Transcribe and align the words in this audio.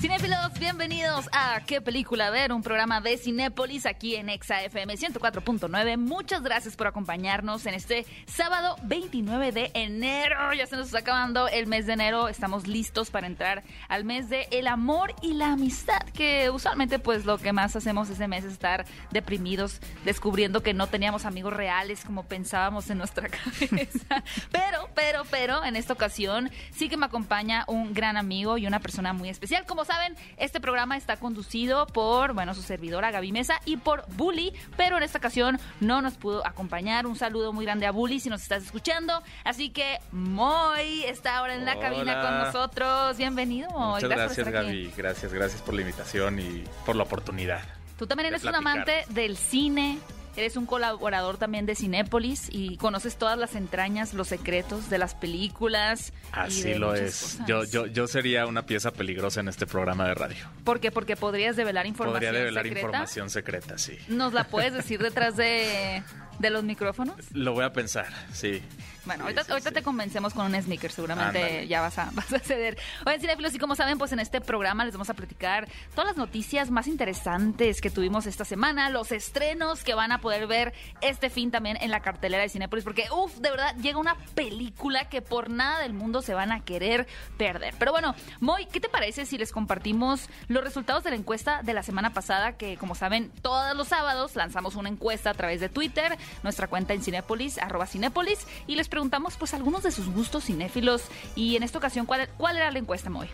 Cinéfilos, 0.00 0.52
bienvenidos 0.60 1.28
a 1.32 1.60
¿Qué 1.66 1.80
película 1.80 2.30
ver? 2.30 2.52
Un 2.52 2.62
programa 2.62 3.00
de 3.00 3.18
Cinépolis 3.18 3.84
aquí 3.84 4.14
en 4.14 4.28
Exa 4.28 4.62
FM 4.62 4.94
104.9. 4.94 5.96
Muchas 5.96 6.40
gracias 6.40 6.76
por 6.76 6.86
acompañarnos 6.86 7.66
en 7.66 7.74
este 7.74 8.06
sábado 8.26 8.76
29 8.84 9.50
de 9.50 9.72
enero. 9.74 10.54
Ya 10.54 10.68
se 10.68 10.76
nos 10.76 10.86
está 10.86 11.00
acabando 11.00 11.48
el 11.48 11.66
mes 11.66 11.86
de 11.86 11.94
enero. 11.94 12.28
Estamos 12.28 12.68
listos 12.68 13.10
para 13.10 13.26
entrar 13.26 13.64
al 13.88 14.04
mes 14.04 14.28
de 14.28 14.46
el 14.52 14.68
amor 14.68 15.16
y 15.20 15.32
la 15.32 15.54
amistad, 15.54 16.02
que 16.14 16.48
usualmente 16.48 17.00
pues 17.00 17.24
lo 17.24 17.38
que 17.38 17.52
más 17.52 17.74
hacemos 17.74 18.08
ese 18.08 18.28
mes 18.28 18.44
es 18.44 18.52
estar 18.52 18.86
deprimidos, 19.10 19.80
descubriendo 20.04 20.62
que 20.62 20.74
no 20.74 20.86
teníamos 20.86 21.24
amigos 21.24 21.52
reales 21.54 22.04
como 22.04 22.22
pensábamos 22.22 22.88
en 22.90 22.98
nuestra 22.98 23.28
cabeza. 23.28 24.22
Pero, 24.52 24.88
pero, 24.94 25.24
pero, 25.28 25.64
en 25.64 25.74
esta 25.74 25.92
ocasión 25.92 26.52
sí 26.70 26.88
que 26.88 26.96
me 26.96 27.06
acompaña 27.06 27.64
un 27.66 27.94
gran 27.94 28.16
amigo 28.16 28.58
y 28.58 28.66
una 28.68 28.78
persona 28.78 29.12
muy 29.12 29.28
especial. 29.28 29.66
Como 29.66 29.87
saben, 29.88 30.14
este 30.36 30.60
programa 30.60 30.96
está 30.96 31.16
conducido 31.16 31.86
por, 31.86 32.34
bueno, 32.34 32.54
su 32.54 32.62
servidora 32.62 33.10
Gaby 33.10 33.32
Mesa 33.32 33.60
y 33.64 33.78
por 33.78 34.04
Bully, 34.14 34.52
pero 34.76 34.98
en 34.98 35.02
esta 35.02 35.18
ocasión 35.18 35.58
no 35.80 36.02
nos 36.02 36.14
pudo 36.14 36.46
acompañar. 36.46 37.06
Un 37.06 37.16
saludo 37.16 37.52
muy 37.52 37.64
grande 37.64 37.86
a 37.86 37.90
Bully 37.90 38.20
si 38.20 38.28
nos 38.28 38.42
estás 38.42 38.62
escuchando. 38.64 39.22
Así 39.44 39.70
que 39.70 39.98
Moy 40.12 41.04
está 41.04 41.38
ahora 41.38 41.54
en 41.54 41.64
la 41.64 41.72
Hola. 41.72 41.80
cabina 41.80 42.22
con 42.22 42.38
nosotros. 42.38 43.16
Bienvenido, 43.16 43.70
Moy. 43.70 44.02
Muchas 44.02 44.10
gracias, 44.10 44.46
aquí. 44.46 44.52
Gaby. 44.52 44.92
Gracias, 44.96 45.32
gracias 45.32 45.62
por 45.62 45.74
la 45.74 45.80
invitación 45.80 46.38
y 46.38 46.64
por 46.84 46.94
la 46.94 47.04
oportunidad. 47.04 47.62
Tú 47.98 48.06
también 48.06 48.28
eres 48.28 48.44
un 48.44 48.54
amante 48.54 49.04
del 49.08 49.36
cine. 49.36 49.98
Eres 50.38 50.56
un 50.56 50.66
colaborador 50.66 51.36
también 51.36 51.66
de 51.66 51.74
Cinépolis 51.74 52.48
y 52.48 52.76
conoces 52.76 53.16
todas 53.16 53.36
las 53.36 53.56
entrañas, 53.56 54.14
los 54.14 54.28
secretos 54.28 54.88
de 54.88 54.96
las 54.96 55.16
películas. 55.16 56.12
Así 56.30 56.74
lo 56.74 56.94
es. 56.94 57.20
cosas. 57.22 57.46
Yo, 57.48 57.64
yo, 57.64 57.86
yo 57.86 58.06
sería 58.06 58.46
una 58.46 58.64
pieza 58.64 58.92
peligrosa 58.92 59.40
en 59.40 59.48
este 59.48 59.66
programa 59.66 60.06
de 60.06 60.14
radio. 60.14 60.46
¿Por 60.62 60.78
qué? 60.78 60.92
Porque 60.92 61.16
podrías 61.16 61.56
develar 61.56 61.86
información 61.86 62.14
Podría 62.22 62.32
develar 62.38 62.62
secreta. 62.62 62.86
información 62.86 63.30
secreta, 63.30 63.78
sí. 63.78 63.98
¿Nos 64.06 64.32
la 64.32 64.44
puedes 64.44 64.72
decir 64.72 65.02
detrás 65.02 65.36
de, 65.36 66.04
de 66.38 66.50
los 66.50 66.64
micrófonos? 66.64 67.16
Lo 67.32 67.52
voy 67.52 67.64
a 67.64 67.72
pensar, 67.72 68.06
sí. 68.32 68.62
Bueno, 69.04 69.22
Sí, 69.22 69.28
ahorita, 69.28 69.44
sí, 69.44 69.50
ahorita 69.52 69.70
sí. 69.70 69.74
te 69.74 69.82
convencemos 69.82 70.34
con 70.34 70.44
un 70.54 70.62
sneaker, 70.62 70.90
seguramente 70.90 71.66
ya 71.66 71.80
vas 71.80 71.98
a, 71.98 72.10
vas 72.12 72.30
a 72.32 72.38
ceder. 72.40 72.76
Oigan, 73.06 73.20
cinéfilos, 73.20 73.54
y 73.54 73.58
como 73.58 73.74
saben, 73.74 73.96
pues 73.96 74.12
en 74.12 74.20
este 74.20 74.40
programa 74.42 74.84
les 74.84 74.92
vamos 74.92 75.08
a 75.08 75.14
platicar 75.14 75.66
todas 75.94 76.08
las 76.10 76.16
noticias 76.18 76.70
más 76.70 76.86
interesantes 76.86 77.80
que 77.80 77.90
tuvimos 77.90 78.26
esta 78.26 78.44
semana, 78.44 78.90
los 78.90 79.10
estrenos 79.12 79.82
que 79.82 79.94
van 79.94 80.12
a 80.12 80.20
poder 80.20 80.46
ver 80.46 80.74
este 81.00 81.30
fin 81.30 81.50
también 81.50 81.78
en 81.80 81.90
la 81.90 82.00
cartelera 82.00 82.42
de 82.42 82.48
Cinépolis, 82.50 82.84
porque, 82.84 83.06
uff, 83.10 83.36
de 83.38 83.50
verdad, 83.50 83.74
llega 83.76 83.98
una 83.98 84.14
película 84.34 85.08
que 85.08 85.22
por 85.22 85.48
nada 85.48 85.80
del 85.80 85.94
mundo 85.94 86.20
se 86.20 86.34
van 86.34 86.52
a 86.52 86.60
querer 86.64 87.06
perder. 87.38 87.74
Pero 87.78 87.92
bueno, 87.92 88.14
Moy, 88.40 88.66
¿qué 88.66 88.78
te 88.80 88.88
parece 88.90 89.24
si 89.26 89.38
les 89.38 89.52
compartimos 89.52 90.28
los 90.48 90.62
resultados 90.62 91.02
de 91.04 91.10
la 91.10 91.16
encuesta 91.16 91.62
de 91.62 91.72
la 91.72 91.82
semana 91.82 92.12
pasada? 92.12 92.58
Que, 92.58 92.76
como 92.76 92.94
saben, 92.94 93.30
todos 93.42 93.74
los 93.76 93.88
sábados 93.88 94.36
lanzamos 94.36 94.76
una 94.76 94.88
encuesta 94.90 95.30
a 95.30 95.34
través 95.34 95.60
de 95.60 95.68
Twitter, 95.68 96.16
nuestra 96.42 96.68
cuenta 96.68 96.94
en 96.94 97.02
Cinépolis, 97.02 97.58
arroba 97.58 97.86
Cinépolis, 97.86 98.46
y 98.66 98.76
les 98.76 98.88
preguntamos, 98.88 99.36
pues, 99.36 99.54
algunos 99.54 99.82
de 99.82 99.90
sus 99.90 100.08
gustos 100.08 100.44
cinéfilos. 100.44 101.04
Y 101.34 101.56
en 101.56 101.62
esta 101.62 101.78
ocasión, 101.78 102.06
¿cuál, 102.06 102.28
cuál 102.36 102.56
era 102.56 102.70
la 102.70 102.78
encuesta, 102.78 103.10
Moy? 103.10 103.28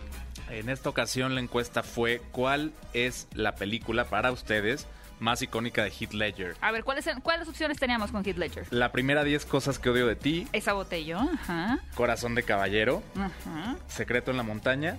En 0.49 0.69
esta 0.69 0.89
ocasión 0.89 1.33
la 1.33 1.41
encuesta 1.41 1.81
fue 1.81 2.21
¿cuál 2.31 2.71
es 2.93 3.27
la 3.33 3.55
película 3.55 4.05
para 4.05 4.31
ustedes 4.31 4.85
más 5.19 5.41
icónica 5.41 5.83
de 5.83 5.89
Heath 5.89 6.13
Ledger? 6.13 6.55
A 6.61 6.71
ver, 6.71 6.83
¿cuáles, 6.83 7.07
¿cuáles 7.23 7.47
opciones 7.47 7.79
teníamos 7.79 8.11
con 8.11 8.23
Heath 8.23 8.37
Ledger? 8.37 8.67
La 8.69 8.91
primera 8.91 9.23
10 9.23 9.45
cosas 9.45 9.79
que 9.79 9.89
odio 9.89 10.05
de 10.07 10.15
ti, 10.15 10.47
Esa 10.51 10.73
botella, 10.73 11.19
ajá, 11.33 11.79
Corazón 11.95 12.35
de 12.35 12.43
Caballero, 12.43 13.01
ajá. 13.15 13.75
Secreto 13.87 14.31
en 14.31 14.37
la 14.37 14.43
Montaña 14.43 14.97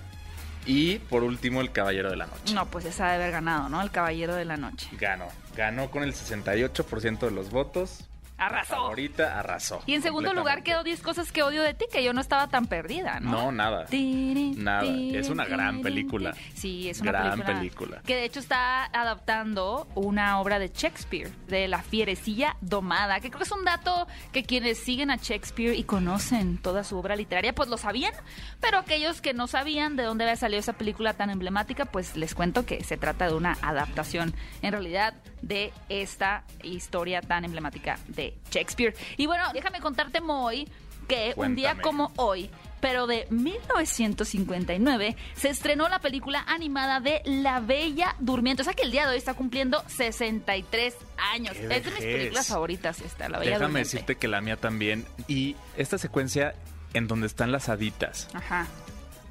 y 0.67 0.99
por 0.99 1.23
último 1.23 1.61
El 1.61 1.73
Caballero 1.73 2.11
de 2.11 2.17
la 2.17 2.27
Noche. 2.27 2.55
No, 2.55 2.67
pues 2.67 2.85
esa 2.85 3.05
debe 3.13 3.25
haber 3.25 3.33
ganado, 3.33 3.69
¿no? 3.69 3.81
El 3.81 3.91
Caballero 3.91 4.35
de 4.35 4.45
la 4.45 4.57
Noche. 4.57 4.89
Ganó. 4.99 5.29
Ganó 5.57 5.91
con 5.91 6.03
el 6.03 6.13
68% 6.13 7.21
de 7.21 7.31
los 7.31 7.51
votos. 7.51 8.05
Arrasó. 8.39 8.75
Favorita 8.77 9.39
arrasó. 9.39 9.83
Y 9.87 9.95
en 9.95 10.03
segundo 10.03 10.35
lugar 10.35 10.63
quedó 10.63 10.85
10 10.85 11.01
cosas 11.01 11.33
que 11.33 11.43
odio 11.43 11.63
de 11.63 11.75
ti, 11.75 11.87
que 11.91 12.05
yo 12.05 12.13
no 12.13 12.21
estaba 12.21 12.49
tan 12.49 12.67
perdida, 12.67 13.19
¿no? 13.21 13.31
No, 13.31 13.53
nada. 13.53 13.87
Tiri, 13.87 14.53
Nada. 14.57 14.85
Es 14.87 15.31
una 15.31 15.45
gran 15.47 15.81
película. 15.83 16.35
Sí, 16.55 16.89
es 16.91 17.01
una 17.01 17.13
Gran 17.13 17.31
película, 17.31 17.55
película. 17.59 18.03
Que 18.05 18.17
de 18.17 18.25
hecho 18.25 18.41
está 18.41 18.85
adaptando 18.85 19.89
una 19.95 20.41
obra 20.41 20.59
de 20.59 20.69
Shakespeare, 20.69 21.31
de 21.49 21.69
La 21.69 21.83
Fierecilla 21.83 22.57
Domada, 22.61 23.21
que 23.21 23.31
creo 23.31 23.39
que 23.39 23.45
es 23.45 23.53
un 23.53 23.65
dato 23.65 24.07
que 24.33 24.43
quienes 24.45 24.79
siguen 24.79 25.11
a 25.11 25.17
Shakespeare 25.17 25.75
y 25.75 25.85
conocen 25.85 26.59
toda 26.59 26.85
su 26.85 26.99
obra 26.99 27.17
literaria, 27.17 27.55
pues 27.55 27.69
lo 27.69 27.79
sabían, 27.79 28.13
pero 28.61 28.79
aquellos 28.79 29.21
que 29.21 29.33
no 29.35 29.47
sabían 29.47 29.97
de 29.97 30.03
dónde 30.03 30.25
había 30.25 30.37
salido 30.37 30.61
esa 30.61 30.75
película 30.75 31.15
tan 31.15 31.31
emblemática, 31.31 31.87
pues 31.87 32.17
les 32.17 32.35
cuento 32.35 32.67
que 32.67 32.85
se 32.85 32.97
trata 32.97 33.27
de 33.29 33.35
una 33.35 33.57
adaptación, 33.63 34.35
en 34.63 34.73
realidad, 34.73 35.15
de 35.43 35.73
esta 35.89 36.45
historia 36.63 37.21
tan 37.21 37.45
emblemática 37.45 37.99
de 38.09 38.35
Shakespeare. 38.51 38.95
Y 39.17 39.27
bueno, 39.27 39.45
déjame 39.53 39.81
contarte, 39.81 40.21
Moy, 40.21 40.69
que 41.09 41.35
un 41.37 41.55
día 41.55 41.77
como 41.81 42.13
hoy, 42.17 42.51
pero 42.81 43.07
de 43.07 43.27
1959, 43.31 45.17
se 45.35 45.49
estrenó 45.49 45.89
la 45.89 46.01
película 46.01 46.45
animada 46.47 47.01
de 47.01 47.23
La 47.25 47.61
Bella 47.61 48.17
Durmiente. 48.19 48.63
O 48.63 48.65
sea 48.65 48.75
que 48.75 48.83
el 48.83 48.91
día 48.91 49.05
de 49.07 49.13
hoy 49.13 49.19
está 49.19 49.35
cumpliendo 49.35 49.83
63 49.89 50.95
años. 51.33 51.55
¡Qué 51.57 51.63
Es 51.77 51.85
de 51.85 51.91
mis 51.91 52.01
películas 52.01 52.49
favoritas 52.49 53.01
esta, 53.01 53.29
La 53.29 53.39
Bella 53.39 53.53
Déjame 53.53 53.67
Durmiente. 53.67 53.91
decirte 53.91 54.17
que 54.17 54.29
la 54.29 54.41
mía 54.41 54.57
también. 54.57 55.05
Y 55.29 55.57
esta 55.77 55.99
secuencia 55.99 56.55
en 56.95 57.07
donde 57.09 57.27
están 57.27 57.53
las 57.53 57.69
haditas 57.69 58.29
Ajá. 58.33 58.67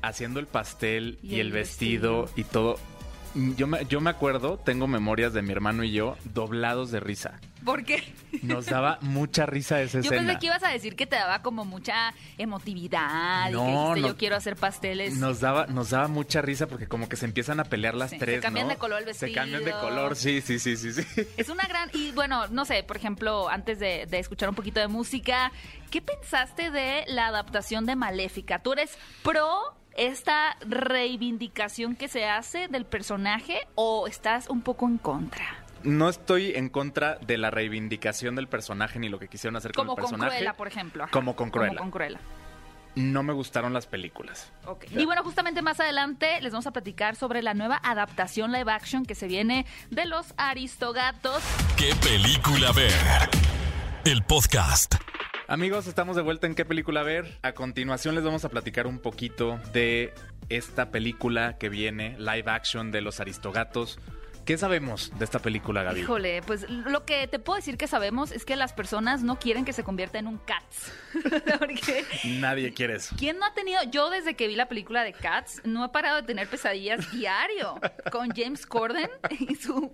haciendo 0.01 0.39
el 0.39 0.47
pastel 0.47 1.17
Y 1.21 1.35
y, 1.35 1.39
el 1.39 1.47
el 1.47 1.53
vestido, 1.53 2.29
y 2.35 2.43
todo. 2.43 2.79
Yo 3.57 3.67
me, 3.67 3.85
yo 3.85 3.99
me 4.01 4.09
acuerdo, 4.09 4.57
tengo 4.57 4.87
memorias 4.87 5.33
de 5.33 5.41
mi 5.41 5.51
hermano 5.51 5.83
y 5.83 5.91
yo 5.91 6.15
doblados 6.33 6.89
de 6.91 6.99
risa. 7.01 7.39
¿Por 7.65 7.83
qué? 7.83 8.13
Nos 8.43 8.67
daba 8.67 8.97
mucha 9.01 9.45
risa 9.45 9.81
esa 9.81 9.99
Yo 9.99 10.11
escena. 10.11 10.21
pensé 10.21 10.39
que 10.39 10.45
ibas 10.45 10.63
a 10.63 10.69
decir 10.69 10.95
que 10.95 11.05
te 11.05 11.15
daba 11.15 11.41
como 11.41 11.65
mucha 11.65 12.13
emotividad 12.37 13.49
y 13.49 13.51
que 13.51 13.57
No, 13.57 13.65
dijiste 13.65 14.01
no. 14.01 14.07
yo 14.07 14.17
quiero 14.17 14.35
hacer 14.35 14.55
pasteles. 14.55 15.17
Nos 15.17 15.39
daba, 15.41 15.65
nos 15.67 15.89
daba 15.89 16.07
mucha 16.07 16.41
risa 16.41 16.67
porque 16.67 16.87
como 16.87 17.09
que 17.09 17.15
se 17.17 17.25
empiezan 17.25 17.59
a 17.59 17.65
pelear 17.65 17.95
las 17.95 18.11
Sí, 18.11 18.19
se 18.19 18.25
tres, 18.25 18.41
cambian 18.41 18.67
¿no? 18.67 18.73
de 18.73 18.79
color 18.79 19.03
el 19.07 19.13
Se 19.15 19.31
cambian 19.33 19.59
de 19.59 19.65
vestido. 19.71 19.81
color, 19.89 20.15
sí, 20.15 20.41
sí, 20.41 20.59
sí, 20.59 20.77
sí, 20.77 20.93
sí. 20.93 21.03
Es 21.37 21.49
una 21.49 21.65
gran. 21.67 21.89
Y 21.93 22.11
bueno, 22.11 22.47
no 22.47 22.65
sé, 22.65 22.83
por 22.83 22.97
ejemplo, 22.97 23.49
antes 23.49 23.79
de, 23.79 24.05
de 24.05 24.19
escuchar 24.19 24.47
un 24.49 24.55
poquito 24.55 24.79
de 24.79 24.87
música, 24.87 25.51
¿qué 25.91 26.01
pensaste 26.01 26.71
de 26.71 27.03
la 27.07 27.27
adaptación 27.27 27.85
de 27.85 27.95
Maléfica? 27.95 28.59
¿Tú 28.59 28.73
eres 28.73 28.97
pro 29.23 29.75
esta 29.95 30.57
reivindicación 30.61 31.95
que 31.95 32.07
se 32.07 32.25
hace 32.25 32.67
del 32.67 32.85
personaje 32.85 33.59
o 33.75 34.07
estás 34.07 34.49
un 34.49 34.61
poco 34.61 34.87
en 34.87 34.97
contra? 34.97 35.45
No 35.83 36.09
estoy 36.09 36.53
en 36.55 36.69
contra 36.69 37.15
de 37.19 37.37
la 37.37 37.51
reivindicación 37.51 38.35
del 38.35 38.47
personaje 38.47 38.97
ni 38.99 39.07
lo 39.09 39.19
que 39.19 39.27
quisieron 39.27 39.55
hacer 39.55 39.71
Como 39.71 39.95
con 39.95 39.97
el 39.99 40.01
con 40.01 40.11
personaje. 40.11 40.37
Cruella, 40.37 40.53
por 40.53 40.67
ejemplo. 40.67 41.03
ajá. 41.03 41.11
Como 41.11 41.35
con 41.35 41.51
Cruella. 41.51 41.69
Como 41.69 41.79
con 41.81 41.91
Cruella. 41.91 42.19
No 42.95 43.23
me 43.23 43.33
gustaron 43.33 43.73
las 43.73 43.87
películas. 43.87 44.51
Ok. 44.65 44.85
Y 44.91 45.05
bueno, 45.05 45.21
justamente 45.23 45.61
más 45.61 45.79
adelante 45.81 46.39
les 46.41 46.53
vamos 46.53 46.65
a 46.65 46.71
platicar 46.71 47.15
sobre 47.17 47.41
la 47.43 47.53
nueva 47.53 47.79
adaptación 47.83 48.51
live 48.53 48.71
action 48.71 49.05
que 49.05 49.15
se 49.15 49.27
viene 49.27 49.65
de 49.91 50.05
los 50.05 50.33
Aristogatos. 50.37 51.43
¿Qué 51.77 51.93
película 52.01 52.71
ver? 52.71 52.93
El 54.05 54.23
podcast. 54.23 54.95
Amigos, 55.47 55.85
estamos 55.85 56.15
de 56.15 56.23
vuelta 56.23 56.47
en 56.47 56.55
qué 56.55 56.65
película 56.65 57.03
ver. 57.03 57.37
A 57.43 57.53
continuación 57.53 58.15
les 58.15 58.23
vamos 58.23 58.43
a 58.45 58.49
platicar 58.49 58.87
un 58.87 58.97
poquito 58.97 59.59
de 59.73 60.11
esta 60.49 60.89
película 60.89 61.59
que 61.59 61.69
viene, 61.69 62.17
live 62.17 62.45
action 62.47 62.91
de 62.91 63.01
los 63.01 63.19
Aristogatos. 63.19 63.99
¿Qué 64.43 64.57
sabemos 64.57 65.11
de 65.17 65.25
esta 65.25 65.39
película, 65.39 65.83
Gaby? 65.83 66.01
Híjole, 66.01 66.41
pues 66.43 66.67
lo 66.69 67.05
que 67.05 67.27
te 67.27 67.37
puedo 67.37 67.57
decir 67.57 67.77
que 67.77 67.87
sabemos 67.87 68.31
es 68.31 68.43
que 68.43 68.55
las 68.55 68.73
personas 68.73 69.21
no 69.21 69.37
quieren 69.37 69.65
que 69.65 69.73
se 69.73 69.83
convierta 69.83 70.17
en 70.17 70.27
un 70.27 70.39
Cats. 70.39 70.91
Porque 71.59 72.05
Nadie 72.25 72.73
quiere 72.73 72.95
eso. 72.95 73.15
¿quién 73.17 73.37
no 73.37 73.45
ha 73.45 73.53
tenido? 73.53 73.81
Yo 73.91 74.09
desde 74.09 74.35
que 74.35 74.47
vi 74.47 74.55
la 74.55 74.67
película 74.67 75.03
de 75.03 75.13
Cats 75.13 75.61
no 75.63 75.85
he 75.85 75.89
parado 75.89 76.17
de 76.17 76.23
tener 76.23 76.47
pesadillas 76.47 77.11
diario 77.11 77.79
con 78.11 78.29
James 78.35 78.65
Corden 78.65 79.09
y 79.39 79.55
su 79.55 79.91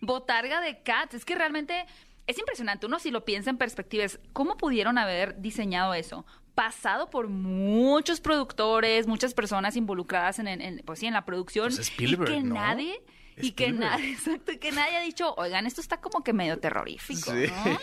botarga 0.00 0.60
de 0.60 0.80
Cats. 0.82 1.14
Es 1.14 1.24
que 1.24 1.34
realmente 1.36 1.86
es 2.26 2.38
impresionante. 2.38 2.86
Uno 2.86 2.98
si 2.98 3.10
lo 3.10 3.24
piensa 3.24 3.50
en 3.50 3.58
perspectiva 3.58 4.04
es 4.04 4.20
cómo 4.32 4.56
pudieron 4.56 4.98
haber 4.98 5.40
diseñado 5.40 5.94
eso. 5.94 6.24
Pasado 6.54 7.08
por 7.10 7.28
muchos 7.28 8.20
productores, 8.20 9.06
muchas 9.06 9.32
personas 9.34 9.74
involucradas 9.76 10.38
en, 10.38 10.48
en- 10.48 10.82
pues 10.84 10.98
sí, 10.98 11.06
en 11.06 11.14
la 11.14 11.24
producción 11.24 11.66
Pues 11.68 11.78
Spielberg, 11.78 12.30
y 12.30 12.34
que 12.34 12.42
¿no? 12.42 12.54
nadie 12.54 13.02
y 13.36 13.52
que 13.52 13.64
Spielberg. 13.66 13.90
nadie, 13.92 14.12
exacto, 14.12 14.52
y 14.52 14.58
que 14.58 14.72
nadie 14.72 14.96
ha 14.96 15.00
dicho, 15.02 15.34
oigan, 15.36 15.66
esto 15.66 15.80
está 15.80 15.98
como 16.00 16.22
que 16.24 16.32
medio 16.32 16.58
terrorífico, 16.58 17.30
Sí. 17.32 17.46
¿no? 17.64 17.78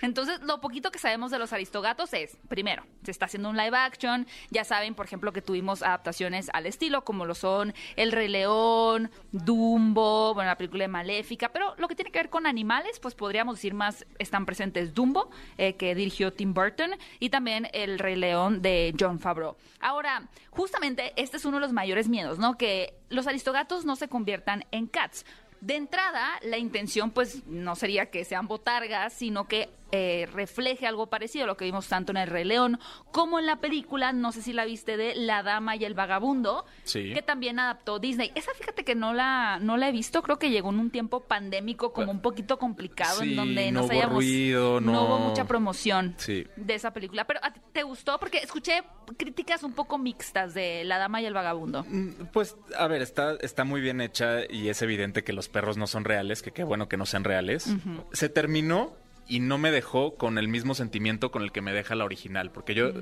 Entonces, 0.00 0.40
lo 0.42 0.60
poquito 0.60 0.92
que 0.92 0.98
sabemos 1.00 1.32
de 1.32 1.40
los 1.40 1.52
aristogatos 1.52 2.12
es, 2.14 2.36
primero, 2.48 2.84
se 3.02 3.10
está 3.10 3.24
haciendo 3.26 3.48
un 3.50 3.56
live 3.56 3.76
action, 3.76 4.28
ya 4.50 4.62
saben, 4.62 4.94
por 4.94 5.06
ejemplo, 5.06 5.32
que 5.32 5.42
tuvimos 5.42 5.82
adaptaciones 5.82 6.50
al 6.52 6.66
estilo, 6.66 7.02
como 7.04 7.26
lo 7.26 7.34
son 7.34 7.74
El 7.96 8.12
Rey 8.12 8.28
León, 8.28 9.10
Dumbo, 9.32 10.34
bueno, 10.34 10.50
la 10.50 10.56
película 10.56 10.84
de 10.84 10.88
Maléfica, 10.88 11.48
pero 11.48 11.74
lo 11.78 11.88
que 11.88 11.96
tiene 11.96 12.12
que 12.12 12.18
ver 12.20 12.30
con 12.30 12.46
animales, 12.46 13.00
pues 13.00 13.16
podríamos 13.16 13.56
decir 13.56 13.74
más, 13.74 14.06
están 14.20 14.46
presentes 14.46 14.94
Dumbo, 14.94 15.30
eh, 15.56 15.74
que 15.74 15.96
dirigió 15.96 16.32
Tim 16.32 16.54
Burton, 16.54 16.90
y 17.18 17.30
también 17.30 17.68
El 17.72 17.98
Rey 17.98 18.14
León 18.14 18.62
de 18.62 18.94
John 18.98 19.18
Favreau. 19.18 19.56
Ahora, 19.80 20.28
justamente 20.50 21.12
este 21.16 21.38
es 21.38 21.44
uno 21.44 21.56
de 21.56 21.62
los 21.62 21.72
mayores 21.72 22.08
miedos, 22.08 22.38
¿no? 22.38 22.56
Que 22.56 22.94
los 23.08 23.26
aristogatos 23.26 23.84
no 23.84 23.96
se 23.96 24.08
conviertan 24.08 24.64
en 24.70 24.86
cats. 24.86 25.24
De 25.60 25.74
entrada, 25.74 26.38
la 26.42 26.58
intención 26.58 27.10
pues 27.10 27.44
no 27.46 27.74
sería 27.74 28.10
que 28.10 28.24
sean 28.24 28.46
botargas, 28.46 29.12
sino 29.12 29.48
que 29.48 29.68
eh, 29.92 30.28
refleje 30.32 30.86
algo 30.86 31.06
parecido 31.08 31.44
a 31.44 31.46
lo 31.46 31.56
que 31.56 31.64
vimos 31.64 31.88
tanto 31.88 32.12
en 32.12 32.18
El 32.18 32.28
Rey 32.28 32.44
León 32.44 32.78
como 33.10 33.38
en 33.38 33.46
la 33.46 33.56
película, 33.56 34.12
no 34.12 34.32
sé 34.32 34.42
si 34.42 34.52
la 34.52 34.64
viste, 34.64 34.96
de 34.96 35.14
La 35.14 35.42
Dama 35.42 35.76
y 35.76 35.84
el 35.84 35.94
Vagabundo, 35.94 36.66
Sí. 36.84 37.12
que 37.14 37.22
también 37.22 37.58
adaptó 37.58 37.98
Disney. 37.98 38.30
Esa 38.34 38.52
fíjate 38.54 38.84
que 38.84 38.94
no 38.94 39.12
la, 39.14 39.58
no 39.60 39.76
la 39.76 39.88
he 39.88 39.92
visto, 39.92 40.22
creo 40.22 40.38
que 40.38 40.50
llegó 40.50 40.70
en 40.70 40.78
un 40.78 40.90
tiempo 40.90 41.20
pandémico 41.20 41.92
como 41.92 42.10
un 42.12 42.20
poquito 42.20 42.58
complicado, 42.58 43.20
Sí, 43.22 43.30
en 43.30 43.36
donde 43.36 43.72
no 43.72 43.80
no, 43.80 43.80
hubo 43.80 43.88
sabíamos, 43.88 44.14
ruido, 44.16 44.80
no- 44.80 45.04
hubo 45.04 45.18
mucha 45.20 45.44
promoción 45.46 46.14
Sí. 46.18 46.46
de 46.56 46.74
esa 46.74 46.92
película. 46.92 47.24
Pero 47.26 47.40
¿a 47.42 47.52
ti 47.52 47.60
te 47.72 47.82
gustó? 47.82 48.18
Porque 48.18 48.38
escuché 48.38 48.82
críticas 49.16 49.62
un 49.62 49.72
poco 49.72 49.96
mixtas 49.98 50.52
de 50.54 50.84
La 50.84 50.98
Dama 50.98 51.20
y 51.22 51.26
el 51.26 51.34
Vagabundo. 51.34 51.84
Mm, 51.88 52.26
Pues, 52.32 52.56
a 52.76 52.86
ver, 52.88 53.00
está, 53.02 53.36
está 53.40 53.64
muy 53.64 53.80
bien 53.80 54.00
hecha 54.00 54.40
y 54.50 54.68
es 54.68 54.82
evidente 54.82 55.24
que 55.24 55.32
los 55.32 55.48
perros 55.48 55.76
no 55.76 55.86
son 55.86 56.04
reales, 56.04 56.42
que 56.42 56.52
qué 56.52 56.62
bueno 56.64 56.88
que 56.88 56.96
no 56.96 57.06
sean 57.06 57.24
reales. 57.24 57.74
Se 58.12 58.28
terminó 58.28 58.92
y 59.28 59.40
no 59.40 59.58
me 59.58 59.70
dejó 59.70 60.14
con 60.16 60.38
el 60.38 60.48
mismo 60.48 60.74
sentimiento 60.74 61.30
con 61.30 61.42
el 61.42 61.52
que 61.52 61.60
me 61.60 61.72
deja 61.72 61.94
la 61.94 62.04
original, 62.04 62.50
porque 62.50 62.74
yo 62.74 62.92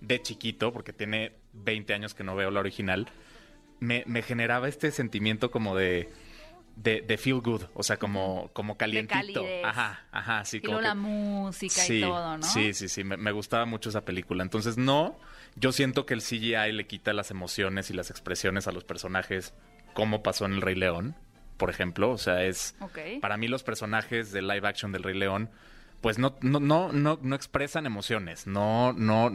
de 0.00 0.20
chiquito, 0.22 0.72
porque 0.72 0.92
tiene 0.92 1.32
20 1.54 1.94
años 1.94 2.14
que 2.14 2.24
no 2.24 2.34
veo 2.36 2.50
la 2.50 2.60
original, 2.60 3.06
me, 3.80 4.02
me 4.06 4.22
generaba 4.22 4.68
este 4.68 4.90
sentimiento 4.90 5.50
como 5.50 5.76
de... 5.76 6.10
De, 6.76 7.00
de 7.00 7.16
feel 7.16 7.40
good, 7.40 7.62
o 7.72 7.82
sea, 7.82 7.96
como, 7.96 8.50
como 8.52 8.76
calientito. 8.76 9.42
Ajá, 9.64 10.04
ajá, 10.12 10.44
sí. 10.44 10.60
como 10.60 10.76
que- 10.76 10.82
la 10.82 10.94
música 10.94 11.72
sí, 11.80 11.96
y 11.96 12.00
todo, 12.02 12.36
¿no? 12.36 12.42
Sí, 12.42 12.74
sí, 12.74 12.88
sí, 12.90 13.02
me, 13.02 13.16
me 13.16 13.32
gustaba 13.32 13.64
mucho 13.64 13.88
esa 13.88 14.04
película. 14.04 14.42
Entonces, 14.42 14.76
no, 14.76 15.18
yo 15.54 15.72
siento 15.72 16.04
que 16.04 16.12
el 16.12 16.20
CGI 16.20 16.72
le 16.72 16.86
quita 16.86 17.14
las 17.14 17.30
emociones 17.30 17.88
y 17.90 17.94
las 17.94 18.10
expresiones 18.10 18.66
a 18.66 18.72
los 18.72 18.84
personajes, 18.84 19.54
como 19.94 20.22
pasó 20.22 20.44
en 20.44 20.52
El 20.52 20.60
Rey 20.60 20.74
León, 20.74 21.16
por 21.56 21.70
ejemplo. 21.70 22.10
O 22.10 22.18
sea, 22.18 22.44
es... 22.44 22.76
Para 23.22 23.38
mí 23.38 23.48
los 23.48 23.62
personajes 23.62 24.30
de 24.32 24.42
live 24.42 24.68
action 24.68 24.92
del 24.92 25.02
Rey 25.02 25.16
León, 25.16 25.48
pues 26.00 26.18
no, 26.18 26.36
no, 26.40 26.60
no, 26.60 26.92
no, 26.92 27.18
no 27.20 27.36
expresan 27.36 27.86
emociones. 27.86 28.46
No, 28.46 28.92
no, 28.92 29.30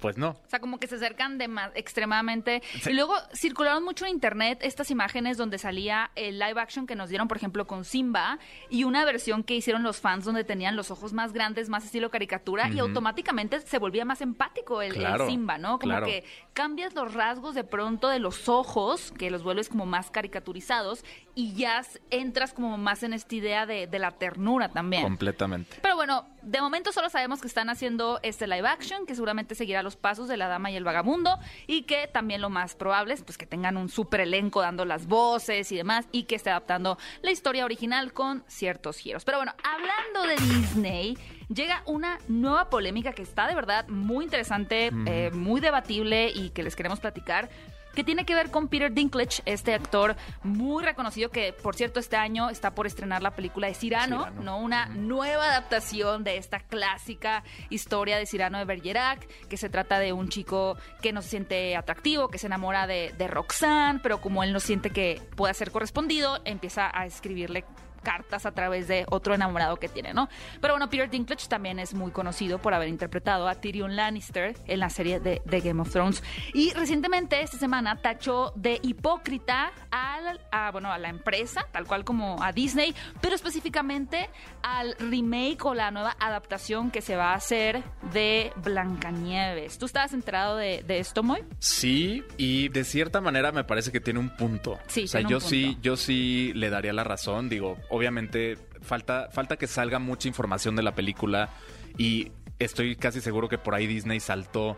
pues 0.00 0.16
no. 0.16 0.30
O 0.30 0.48
sea, 0.48 0.58
como 0.58 0.78
que 0.78 0.86
se 0.86 0.96
acercan 0.96 1.38
de 1.38 1.46
más, 1.46 1.70
extremadamente. 1.74 2.62
Y 2.86 2.92
luego 2.94 3.14
circularon 3.34 3.84
mucho 3.84 4.06
en 4.06 4.12
internet 4.12 4.58
estas 4.62 4.90
imágenes 4.90 5.36
donde 5.36 5.58
salía 5.58 6.10
el 6.16 6.38
live 6.38 6.60
action 6.60 6.86
que 6.86 6.96
nos 6.96 7.10
dieron, 7.10 7.28
por 7.28 7.36
ejemplo, 7.36 7.66
con 7.66 7.84
Simba 7.84 8.38
y 8.70 8.84
una 8.84 9.04
versión 9.04 9.44
que 9.44 9.54
hicieron 9.54 9.82
los 9.82 10.00
fans 10.00 10.24
donde 10.24 10.42
tenían 10.42 10.74
los 10.74 10.90
ojos 10.90 11.12
más 11.12 11.32
grandes, 11.32 11.68
más 11.68 11.84
estilo 11.84 12.10
caricatura 12.10 12.68
y 12.70 12.78
automáticamente 12.78 13.60
se 13.60 13.78
volvía 13.78 14.04
más 14.04 14.20
empático 14.22 14.82
el, 14.82 14.94
Simba, 15.26 15.58
¿no? 15.58 15.78
Como 15.78 15.92
claro. 15.92 16.06
que 16.06 16.24
cambias 16.52 16.94
los 16.94 17.14
rasgos 17.14 17.54
de 17.54 17.64
pronto 17.64 18.08
de 18.08 18.18
los 18.18 18.48
ojos, 18.48 19.12
que 19.12 19.30
los 19.30 19.42
vuelves 19.42 19.68
como 19.68 19.86
más 19.86 20.10
caricaturizados 20.10 21.04
y 21.34 21.54
ya 21.54 21.82
entras 22.10 22.52
como 22.52 22.76
más 22.76 23.02
en 23.02 23.12
esta 23.12 23.34
idea 23.34 23.66
de, 23.66 23.86
de 23.86 23.98
la 23.98 24.12
ternura 24.12 24.68
también. 24.68 25.02
Completamente. 25.02 25.78
Pero 25.80 25.96
bueno, 25.96 26.26
de 26.42 26.60
momento 26.60 26.92
solo 26.92 27.08
sabemos 27.08 27.40
que 27.40 27.46
están 27.46 27.70
haciendo 27.70 28.20
este 28.22 28.46
live 28.46 28.66
action, 28.68 29.06
que 29.06 29.14
seguramente 29.14 29.54
seguirá 29.54 29.82
los 29.82 29.96
pasos 29.96 30.28
de 30.28 30.36
La 30.36 30.48
Dama 30.48 30.70
y 30.70 30.76
el 30.76 30.84
Vagabundo, 30.84 31.38
y 31.66 31.82
que 31.82 32.08
también 32.08 32.40
lo 32.40 32.50
más 32.50 32.74
probable 32.74 33.14
es 33.14 33.22
pues, 33.22 33.38
que 33.38 33.46
tengan 33.46 33.76
un 33.76 33.88
super 33.88 34.20
elenco 34.20 34.60
dando 34.60 34.84
las 34.84 35.06
voces 35.06 35.70
y 35.72 35.76
demás, 35.76 36.06
y 36.12 36.24
que 36.24 36.34
esté 36.34 36.50
adaptando 36.50 36.98
la 37.22 37.30
historia 37.30 37.64
original 37.64 38.12
con 38.12 38.44
ciertos 38.46 38.98
giros. 38.98 39.24
Pero 39.24 39.38
bueno, 39.38 39.54
hablando 39.62 40.22
de 40.22 40.36
Disney, 40.54 41.18
llega 41.52 41.82
una 41.86 42.18
nueva 42.28 42.70
polémica 42.70 43.12
que 43.12 43.22
está 43.22 43.46
de 43.46 43.54
verdad 43.54 43.86
muy 43.88 44.24
interesante, 44.24 44.90
eh, 45.06 45.30
muy 45.32 45.60
debatible 45.60 46.30
y 46.34 46.50
que 46.50 46.62
les 46.62 46.76
queremos 46.76 47.00
platicar 47.00 47.50
que 47.94 48.04
tiene 48.04 48.24
que 48.24 48.34
ver 48.34 48.50
con 48.50 48.68
Peter 48.68 48.92
Dinklage, 48.92 49.42
este 49.46 49.74
actor 49.74 50.16
muy 50.42 50.84
reconocido 50.84 51.30
que, 51.30 51.52
por 51.52 51.74
cierto, 51.74 52.00
este 52.00 52.16
año 52.16 52.48
está 52.48 52.74
por 52.74 52.86
estrenar 52.86 53.22
la 53.22 53.32
película 53.32 53.66
de 53.66 53.74
Cyrano, 53.74 54.26
Cyrano. 54.26 54.42
¿no? 54.42 54.58
Una 54.58 54.86
nueva 54.86 55.46
adaptación 55.46 56.24
de 56.24 56.36
esta 56.36 56.60
clásica 56.60 57.42
historia 57.68 58.16
de 58.18 58.26
Cyrano 58.26 58.58
de 58.58 58.64
Bergerac, 58.64 59.26
que 59.48 59.56
se 59.56 59.68
trata 59.68 59.98
de 59.98 60.12
un 60.12 60.28
chico 60.28 60.76
que 61.02 61.12
no 61.12 61.22
se 61.22 61.30
siente 61.30 61.76
atractivo, 61.76 62.28
que 62.28 62.38
se 62.38 62.46
enamora 62.46 62.86
de, 62.86 63.12
de 63.16 63.26
Roxanne, 63.26 64.00
pero 64.02 64.20
como 64.20 64.44
él 64.44 64.52
no 64.52 64.60
siente 64.60 64.90
que 64.90 65.20
pueda 65.36 65.52
ser 65.54 65.70
correspondido, 65.72 66.40
empieza 66.44 66.90
a 66.96 67.06
escribirle 67.06 67.64
cartas 68.02 68.46
a 68.46 68.52
través 68.52 68.88
de 68.88 69.04
otro 69.10 69.34
enamorado 69.34 69.76
que 69.76 69.88
tiene, 69.88 70.12
¿no? 70.14 70.28
Pero 70.60 70.74
bueno, 70.74 70.88
Peter 70.90 71.10
Dinklage 71.10 71.48
también 71.48 71.78
es 71.78 71.94
muy 71.94 72.10
conocido 72.10 72.58
por 72.58 72.74
haber 72.74 72.88
interpretado 72.88 73.48
a 73.48 73.54
Tyrion 73.54 73.96
Lannister 73.96 74.56
en 74.66 74.80
la 74.80 74.90
serie 74.90 75.20
de, 75.20 75.42
de 75.44 75.60
Game 75.60 75.80
of 75.80 75.90
Thrones. 75.90 76.22
Y 76.54 76.72
recientemente, 76.72 77.40
esta 77.42 77.58
semana, 77.58 77.96
tachó 77.96 78.52
de 78.56 78.78
hipócrita 78.82 79.72
al, 79.90 80.40
a, 80.50 80.70
bueno, 80.70 80.92
a 80.92 80.98
la 80.98 81.08
empresa, 81.08 81.66
tal 81.72 81.86
cual 81.86 82.04
como 82.04 82.42
a 82.42 82.52
Disney, 82.52 82.94
pero 83.20 83.34
específicamente 83.34 84.28
al 84.62 84.96
remake 84.98 85.64
o 85.64 85.74
la 85.74 85.90
nueva 85.90 86.16
adaptación 86.18 86.90
que 86.90 87.02
se 87.02 87.16
va 87.16 87.32
a 87.32 87.34
hacer 87.34 87.82
de 88.12 88.52
Blancanieves. 88.56 89.78
¿Tú 89.78 89.86
estabas 89.86 90.12
enterado 90.12 90.56
de, 90.56 90.82
de 90.86 90.98
esto, 90.98 91.22
Moy? 91.22 91.42
Sí, 91.58 92.24
y 92.36 92.68
de 92.68 92.84
cierta 92.84 93.20
manera 93.20 93.52
me 93.52 93.64
parece 93.64 93.92
que 93.92 94.00
tiene 94.00 94.18
un 94.18 94.30
punto. 94.36 94.78
Sí, 94.86 95.04
o 95.04 95.08
sea, 95.08 95.20
yo 95.22 95.40
sí, 95.40 95.78
yo 95.82 95.96
sí 95.96 96.52
le 96.54 96.70
daría 96.70 96.92
la 96.92 97.04
razón. 97.04 97.48
Digo, 97.48 97.78
obviamente 97.90 98.56
falta, 98.80 99.28
falta 99.30 99.56
que 99.56 99.66
salga 99.66 99.98
mucha 99.98 100.28
información 100.28 100.76
de 100.76 100.82
la 100.82 100.94
película 100.94 101.50
y 101.98 102.32
estoy 102.58 102.96
casi 102.96 103.20
seguro 103.20 103.48
que 103.48 103.58
por 103.58 103.74
ahí 103.74 103.86
Disney 103.86 104.20
saltó 104.20 104.76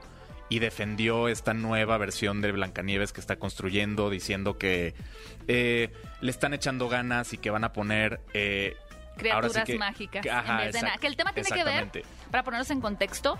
y 0.48 0.58
defendió 0.58 1.28
esta 1.28 1.54
nueva 1.54 1.96
versión 1.98 2.40
de 2.42 2.52
Blancanieves 2.52 3.12
que 3.12 3.20
está 3.20 3.36
construyendo, 3.36 4.10
diciendo 4.10 4.58
que 4.58 4.94
eh, 5.48 5.90
le 6.20 6.30
están 6.30 6.52
echando 6.52 6.88
ganas 6.88 7.32
y 7.32 7.38
que 7.38 7.50
van 7.50 7.64
a 7.64 7.72
poner 7.72 8.20
eh, 8.34 8.76
criaturas 9.16 9.52
sí 9.54 9.72
que- 9.72 9.78
mágicas 9.78 10.22
que- 10.22 10.30
ajá, 10.30 10.58
en 10.60 10.66
vez 10.66 10.74
de 10.74 10.82
nada. 10.82 10.98
Que 10.98 11.06
el 11.06 11.16
tema 11.16 11.32
tiene 11.32 11.48
que 11.50 11.64
ver, 11.64 11.88
para 12.30 12.42
ponernos 12.42 12.70
en 12.70 12.80
contexto, 12.82 13.38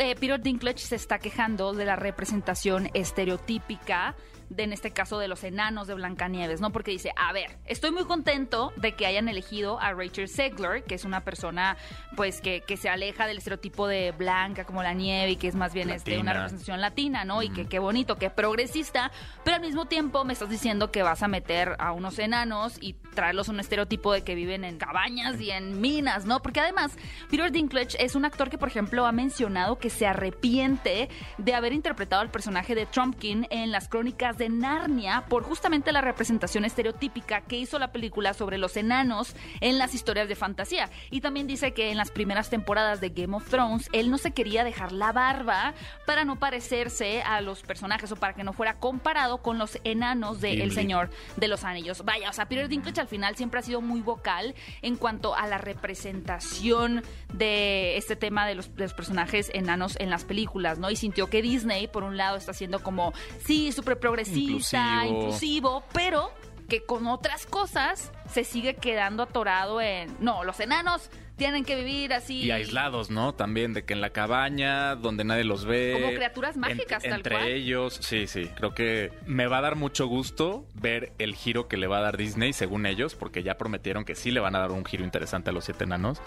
eh, 0.00 0.14
Peter 0.18 0.40
Dinklage 0.40 0.78
se 0.78 0.96
está 0.96 1.18
quejando 1.18 1.74
de 1.74 1.84
la 1.84 1.96
representación 1.96 2.88
estereotípica 2.94 4.14
de, 4.48 4.64
en 4.64 4.72
este 4.72 4.90
caso, 4.90 5.18
de 5.18 5.28
los 5.28 5.44
enanos 5.44 5.86
de 5.86 5.94
Blancanieves, 5.94 6.60
¿no? 6.60 6.72
Porque 6.72 6.90
dice, 6.90 7.12
a 7.16 7.32
ver, 7.32 7.58
estoy 7.66 7.90
muy 7.90 8.04
contento 8.04 8.72
de 8.76 8.92
que 8.92 9.06
hayan 9.06 9.28
elegido 9.28 9.80
a 9.80 9.92
Rachel 9.92 10.28
Zegler, 10.28 10.84
que 10.84 10.94
es 10.94 11.04
una 11.04 11.22
persona, 11.24 11.76
pues, 12.16 12.40
que, 12.40 12.60
que 12.60 12.76
se 12.76 12.88
aleja 12.88 13.26
del 13.26 13.38
estereotipo 13.38 13.86
de 13.86 14.12
blanca 14.12 14.64
como 14.64 14.82
la 14.82 14.92
nieve 14.92 15.32
y 15.32 15.36
que 15.36 15.48
es 15.48 15.54
más 15.54 15.72
bien 15.72 15.90
este, 15.90 16.18
una 16.18 16.32
representación 16.32 16.80
latina, 16.80 17.24
¿no? 17.24 17.42
Y 17.42 17.50
que 17.50 17.66
qué 17.66 17.78
bonito, 17.78 18.16
que 18.16 18.30
progresista, 18.30 19.10
pero 19.44 19.56
al 19.56 19.62
mismo 19.62 19.86
tiempo 19.86 20.24
me 20.24 20.32
estás 20.32 20.50
diciendo 20.50 20.90
que 20.90 21.02
vas 21.02 21.22
a 21.22 21.28
meter 21.28 21.76
a 21.78 21.92
unos 21.92 22.18
enanos 22.18 22.76
y 22.80 22.94
traerlos 23.14 23.48
a 23.48 23.52
un 23.52 23.60
estereotipo 23.60 24.12
de 24.12 24.22
que 24.22 24.34
viven 24.34 24.64
en 24.64 24.78
cabañas 24.78 25.40
y 25.40 25.50
en 25.50 25.80
minas, 25.80 26.26
¿no? 26.26 26.40
Porque 26.40 26.60
además, 26.60 26.96
Peter 27.30 27.50
Dinklage 27.50 27.96
es 27.98 28.14
un 28.14 28.24
actor 28.24 28.50
que, 28.50 28.58
por 28.58 28.68
ejemplo, 28.68 29.06
ha 29.06 29.12
mencionado 29.12 29.78
que 29.78 29.90
se 29.90 30.06
arrepiente 30.06 31.08
de 31.38 31.54
haber 31.54 31.72
interpretado 31.72 32.22
al 32.22 32.30
personaje 32.30 32.74
de 32.74 32.86
Trumpkin 32.86 33.46
en 33.50 33.70
las 33.70 33.88
crónicas 33.88 34.35
de 34.38 34.48
Narnia 34.48 35.24
por 35.28 35.42
justamente 35.42 35.92
la 35.92 36.00
representación 36.00 36.64
estereotípica 36.64 37.40
que 37.40 37.56
hizo 37.56 37.78
la 37.78 37.92
película 37.92 38.34
sobre 38.34 38.58
los 38.58 38.76
enanos 38.76 39.34
en 39.60 39.78
las 39.78 39.94
historias 39.94 40.28
de 40.28 40.36
fantasía. 40.36 40.90
Y 41.10 41.20
también 41.20 41.46
dice 41.46 41.72
que 41.72 41.90
en 41.90 41.96
las 41.96 42.10
primeras 42.10 42.48
temporadas 42.48 43.00
de 43.00 43.10
Game 43.10 43.36
of 43.36 43.48
Thrones, 43.48 43.88
él 43.92 44.10
no 44.10 44.18
se 44.18 44.30
quería 44.30 44.62
dejar 44.62 44.92
la 44.92 45.12
barba 45.12 45.74
para 46.06 46.24
no 46.24 46.36
parecerse 46.36 47.22
a 47.22 47.40
los 47.40 47.62
personajes 47.62 48.12
o 48.12 48.16
para 48.16 48.34
que 48.34 48.44
no 48.44 48.52
fuera 48.52 48.78
comparado 48.78 49.38
con 49.38 49.58
los 49.58 49.78
enanos 49.84 50.40
de 50.40 50.62
El. 50.62 50.76
Señor 50.76 51.08
de 51.36 51.48
los 51.48 51.64
Anillos. 51.64 52.04
Vaya, 52.04 52.28
o 52.28 52.32
sea, 52.34 52.48
Peter 52.48 52.68
Dinklage 52.68 53.00
al 53.00 53.08
final 53.08 53.34
siempre 53.34 53.60
ha 53.60 53.62
sido 53.62 53.80
muy 53.80 54.02
vocal 54.02 54.54
en 54.82 54.96
cuanto 54.96 55.34
a 55.34 55.46
la 55.46 55.56
representación 55.56 57.02
de 57.32 57.96
este 57.96 58.14
tema 58.14 58.46
de 58.46 58.54
los, 58.54 58.74
de 58.76 58.82
los 58.82 58.92
personajes 58.92 59.50
enanos 59.54 59.96
en 59.98 60.10
las 60.10 60.24
películas, 60.24 60.78
¿no? 60.78 60.90
Y 60.90 60.96
sintió 60.96 61.28
que 61.28 61.40
Disney, 61.40 61.88
por 61.88 62.02
un 62.02 62.18
lado, 62.18 62.36
está 62.36 62.52
siendo 62.52 62.82
como, 62.82 63.14
sí, 63.44 63.72
súper 63.72 63.98
progresista, 64.30 65.04
Inclusivo. 65.06 65.20
inclusivo, 65.22 65.84
pero 65.92 66.30
que 66.68 66.84
con 66.84 67.06
otras 67.06 67.46
cosas 67.46 68.12
se 68.28 68.42
sigue 68.44 68.74
quedando 68.74 69.22
atorado 69.22 69.80
en, 69.80 70.16
no, 70.20 70.42
los 70.44 70.58
enanos 70.60 71.10
tienen 71.36 71.64
que 71.66 71.76
vivir 71.76 72.12
así. 72.14 72.44
Y 72.44 72.50
aislados, 72.50 73.10
¿no? 73.10 73.34
También, 73.34 73.74
de 73.74 73.84
que 73.84 73.92
en 73.92 74.00
la 74.00 74.08
cabaña, 74.10 74.96
donde 74.96 75.22
nadie 75.22 75.44
los 75.44 75.66
ve. 75.66 75.92
Como 76.00 76.14
criaturas 76.14 76.56
mágicas, 76.56 77.04
en- 77.04 77.10
tal 77.10 77.18
Entre 77.20 77.36
cual. 77.36 77.48
ellos, 77.48 77.98
sí, 78.02 78.26
sí. 78.26 78.50
Creo 78.56 78.72
que 78.74 79.12
me 79.26 79.46
va 79.46 79.58
a 79.58 79.60
dar 79.60 79.76
mucho 79.76 80.06
gusto 80.06 80.66
ver 80.74 81.12
el 81.18 81.34
giro 81.36 81.68
que 81.68 81.76
le 81.76 81.86
va 81.86 81.98
a 81.98 82.00
dar 82.00 82.16
Disney, 82.16 82.52
según 82.54 82.86
ellos, 82.86 83.14
porque 83.14 83.42
ya 83.42 83.58
prometieron 83.58 84.04
que 84.06 84.14
sí 84.14 84.30
le 84.30 84.40
van 84.40 84.56
a 84.56 84.60
dar 84.60 84.72
un 84.72 84.84
giro 84.86 85.04
interesante 85.04 85.50
a 85.50 85.52
los 85.52 85.66
siete 85.66 85.84
enanos. 85.84 86.20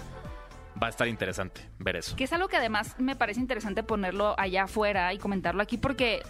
Va 0.81 0.87
a 0.87 0.89
estar 0.91 1.07
interesante 1.07 1.67
ver 1.79 1.95
eso. 1.97 2.15
Que 2.15 2.23
es 2.25 2.31
algo 2.31 2.47
que 2.47 2.55
además 2.57 2.95
me 2.99 3.15
parece 3.15 3.39
interesante 3.41 3.81
ponerlo 3.83 4.35
allá 4.39 4.63
afuera 4.65 5.11
y 5.13 5.17
comentarlo 5.17 5.61
aquí 5.63 5.77
porque 5.77 6.21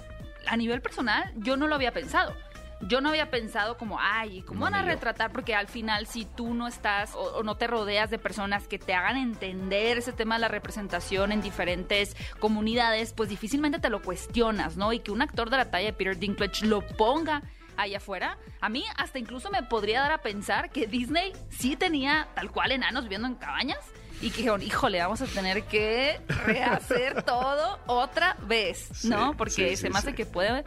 a 0.47 0.57
nivel 0.57 0.81
personal 0.81 1.31
yo 1.37 1.57
no 1.57 1.67
lo 1.67 1.75
había 1.75 1.91
pensado. 1.91 2.35
Yo 2.81 3.01
no 3.01 3.09
había 3.09 3.29
pensado 3.29 3.77
como, 3.77 3.97
ay, 3.99 4.41
¿cómo 4.43 4.61
van 4.61 4.73
a 4.73 4.83
retratar? 4.83 5.33
Porque 5.33 5.53
al 5.53 5.67
final 5.67 6.07
si 6.07 6.23
tú 6.23 6.53
no 6.53 6.65
estás 6.65 7.13
o, 7.13 7.19
o 7.19 7.43
no 7.43 7.57
te 7.57 7.67
rodeas 7.67 8.09
de 8.09 8.17
personas 8.17 8.69
que 8.69 8.79
te 8.79 8.93
hagan 8.93 9.17
entender 9.17 9.97
ese 9.97 10.13
tema 10.13 10.35
de 10.35 10.41
la 10.41 10.47
representación 10.47 11.33
en 11.33 11.41
diferentes 11.41 12.15
comunidades, 12.39 13.11
pues 13.11 13.27
difícilmente 13.27 13.79
te 13.79 13.89
lo 13.89 14.01
cuestionas, 14.01 14.77
¿no? 14.77 14.93
Y 14.93 14.99
que 14.99 15.11
un 15.11 15.21
actor 15.21 15.49
de 15.49 15.57
la 15.57 15.71
talla 15.71 15.87
de 15.87 15.93
Peter 15.93 16.17
Dinklage 16.17 16.65
lo 16.65 16.79
ponga 16.87 17.43
allá 17.75 17.97
afuera, 17.97 18.37
a 18.61 18.69
mí 18.69 18.85
hasta 18.97 19.19
incluso 19.19 19.49
me 19.49 19.63
podría 19.63 20.01
dar 20.01 20.11
a 20.11 20.19
pensar 20.19 20.69
que 20.69 20.85
Disney 20.87 21.33
sí 21.49 21.75
tenía 21.75 22.27
tal 22.35 22.51
cual 22.51 22.71
enanos 22.71 23.03
viviendo 23.03 23.27
en 23.27 23.35
cabañas 23.35 23.79
y 24.21 24.29
que 24.31 24.37
dijeron, 24.37 24.61
híjole, 24.61 24.99
vamos 24.99 25.21
a 25.21 25.25
tener 25.25 25.63
que 25.63 26.19
rehacer 26.45 27.23
todo 27.25 27.79
otra 27.87 28.37
vez, 28.47 29.05
¿no? 29.05 29.31
Sí, 29.31 29.35
Porque 29.37 29.51
sí, 29.51 29.69
se 29.75 29.87
sí, 29.87 29.89
me 29.89 29.99
hace 29.99 30.13
que 30.13 30.25
puede 30.25 30.63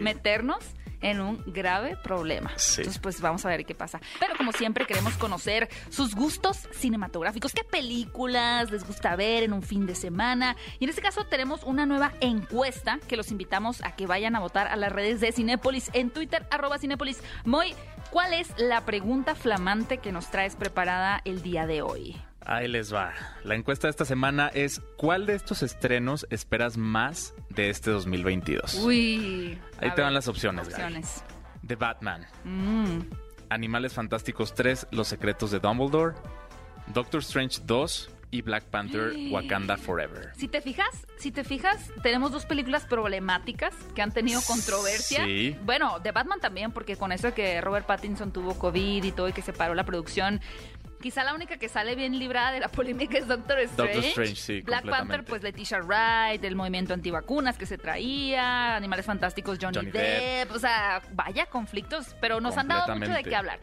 meternos 0.00 0.58
en 1.02 1.20
un 1.20 1.42
grave 1.46 1.96
problema. 1.96 2.52
Sí. 2.56 2.80
Entonces, 2.82 3.02
pues 3.02 3.20
vamos 3.20 3.44
a 3.44 3.48
ver 3.48 3.66
qué 3.66 3.74
pasa. 3.74 4.00
Pero 4.20 4.36
como 4.36 4.52
siempre 4.52 4.86
queremos 4.86 5.14
conocer 5.14 5.68
sus 5.90 6.14
gustos 6.14 6.68
cinematográficos, 6.72 7.52
qué 7.52 7.64
películas 7.64 8.70
les 8.70 8.86
gusta 8.86 9.16
ver 9.16 9.42
en 9.42 9.52
un 9.52 9.62
fin 9.62 9.84
de 9.84 9.94
semana. 9.94 10.56
Y 10.78 10.84
en 10.84 10.90
este 10.90 11.02
caso 11.02 11.24
tenemos 11.24 11.64
una 11.64 11.86
nueva 11.86 12.12
encuesta 12.20 13.00
que 13.08 13.16
los 13.16 13.30
invitamos 13.30 13.82
a 13.82 13.96
que 13.96 14.06
vayan 14.06 14.36
a 14.36 14.40
votar 14.40 14.68
a 14.68 14.76
las 14.76 14.92
redes 14.92 15.20
de 15.20 15.32
Cinépolis 15.32 15.90
en 15.92 16.10
Twitter, 16.10 16.46
arroba 16.50 16.78
Cinépolis. 16.78 17.20
Moy, 17.44 17.74
¿cuál 18.10 18.32
es 18.32 18.48
la 18.56 18.84
pregunta 18.84 19.34
flamante 19.34 19.98
que 19.98 20.12
nos 20.12 20.30
traes 20.30 20.54
preparada 20.54 21.20
el 21.24 21.42
día 21.42 21.66
de 21.66 21.82
hoy? 21.82 22.16
Ahí 22.46 22.68
les 22.68 22.92
va. 22.92 23.12
La 23.44 23.54
encuesta 23.54 23.86
de 23.86 23.90
esta 23.90 24.04
semana 24.04 24.48
es 24.54 24.80
¿cuál 24.96 25.26
de 25.26 25.34
estos 25.34 25.62
estrenos 25.62 26.26
esperas 26.30 26.76
más 26.76 27.34
de 27.50 27.70
este 27.70 27.90
2022? 27.90 28.74
Uy. 28.82 29.58
Ahí 29.78 29.90
te 29.94 30.02
van 30.02 30.14
las 30.14 30.28
opciones, 30.28 30.68
Gaby. 30.68 30.82
Opciones. 30.82 31.24
The 31.66 31.76
Batman, 31.76 32.26
Mm. 32.44 33.00
Animales 33.48 33.92
Fantásticos 33.92 34.54
3, 34.54 34.88
Los 34.92 35.08
Secretos 35.08 35.50
de 35.50 35.60
Dumbledore, 35.60 36.16
Doctor 36.88 37.20
Strange 37.20 37.60
2 37.64 38.10
y 38.30 38.40
Black 38.42 38.64
Panther, 38.64 39.12
Wakanda 39.30 39.76
Forever. 39.76 40.32
Si 40.36 40.48
te 40.48 40.60
fijas, 40.62 41.06
si 41.18 41.30
te 41.30 41.44
fijas, 41.44 41.90
tenemos 42.02 42.32
dos 42.32 42.46
películas 42.46 42.86
problemáticas 42.86 43.74
que 43.94 44.00
han 44.02 44.10
tenido 44.10 44.40
controversia. 44.46 45.24
Sí. 45.26 45.56
Bueno, 45.64 46.00
de 46.00 46.10
Batman 46.12 46.40
también, 46.40 46.72
porque 46.72 46.96
con 46.96 47.12
eso 47.12 47.28
de 47.28 47.34
que 47.34 47.60
Robert 47.60 47.86
Pattinson 47.86 48.32
tuvo 48.32 48.58
COVID 48.58 49.04
y 49.04 49.12
todo 49.12 49.28
y 49.28 49.32
que 49.34 49.42
se 49.42 49.52
paró 49.52 49.74
la 49.74 49.84
producción. 49.84 50.40
Quizá 51.02 51.24
la 51.24 51.34
única 51.34 51.56
que 51.58 51.68
sale 51.68 51.96
bien 51.96 52.16
librada 52.18 52.52
de 52.52 52.60
la 52.60 52.68
polémica 52.68 53.18
es 53.18 53.26
Doctor 53.26 53.58
Strange. 53.58 53.92
Doctor 53.94 54.04
Strange, 54.10 54.36
sí, 54.36 54.60
Black. 54.62 54.88
Panther, 54.88 55.24
pues 55.24 55.42
Leticia 55.42 55.80
Wright, 55.80 56.42
el 56.44 56.54
movimiento 56.54 56.94
antivacunas 56.94 57.58
que 57.58 57.66
se 57.66 57.76
traía, 57.76 58.76
Animales 58.76 59.04
Fantásticos, 59.04 59.58
Johnny, 59.60 59.76
Johnny 59.78 59.90
Depp. 59.90 60.48
Depp. 60.48 60.52
O 60.52 60.58
sea, 60.60 61.02
vaya 61.12 61.46
conflictos, 61.46 62.14
pero 62.20 62.40
nos 62.40 62.56
han 62.56 62.68
dado 62.68 62.94
mucho 62.96 63.12
de 63.12 63.24
qué 63.24 63.34
hablar. 63.34 63.58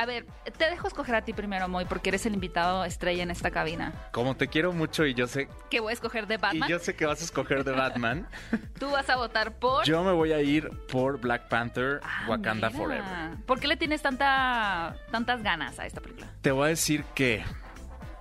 A 0.00 0.06
ver, 0.06 0.26
te 0.56 0.70
dejo 0.70 0.86
escoger 0.86 1.16
a 1.16 1.22
ti 1.22 1.32
primero, 1.32 1.66
Moy, 1.68 1.84
porque 1.84 2.10
eres 2.10 2.24
el 2.24 2.34
invitado 2.34 2.84
estrella 2.84 3.22
en 3.24 3.30
esta 3.32 3.50
cabina. 3.50 3.92
Como 4.12 4.36
te 4.36 4.46
quiero 4.46 4.72
mucho 4.72 5.04
y 5.04 5.12
yo 5.14 5.26
sé 5.26 5.48
¿Qué 5.70 5.80
voy 5.80 5.90
a 5.90 5.94
escoger 5.94 6.28
de 6.28 6.36
Batman? 6.36 6.68
y 6.68 6.70
yo 6.70 6.78
sé 6.78 6.94
que 6.94 7.04
vas 7.04 7.20
a 7.20 7.24
escoger 7.24 7.64
de 7.64 7.72
Batman, 7.72 8.28
Tú 8.78 8.90
vas 8.92 9.10
a 9.10 9.16
votar 9.16 9.58
por. 9.58 9.84
yo 9.84 10.04
me 10.04 10.12
voy 10.12 10.32
a 10.32 10.40
ir 10.40 10.70
por 10.90 11.18
Black 11.20 11.48
Panther, 11.48 12.00
Ah, 12.04 12.26
Wakanda 12.28 12.68
mira. 12.70 12.80
Forever. 12.80 13.44
¿Por 13.44 13.58
qué 13.58 13.66
le 13.66 13.76
tienes 13.76 14.00
tanta, 14.00 14.96
tantas 15.10 15.42
ganas 15.42 15.78
a 15.80 15.86
esta 15.86 16.00
película? 16.00 16.28
Te 16.42 16.52
voy 16.52 16.66
a 16.66 16.68
decir 16.68 17.04
que 17.16 17.44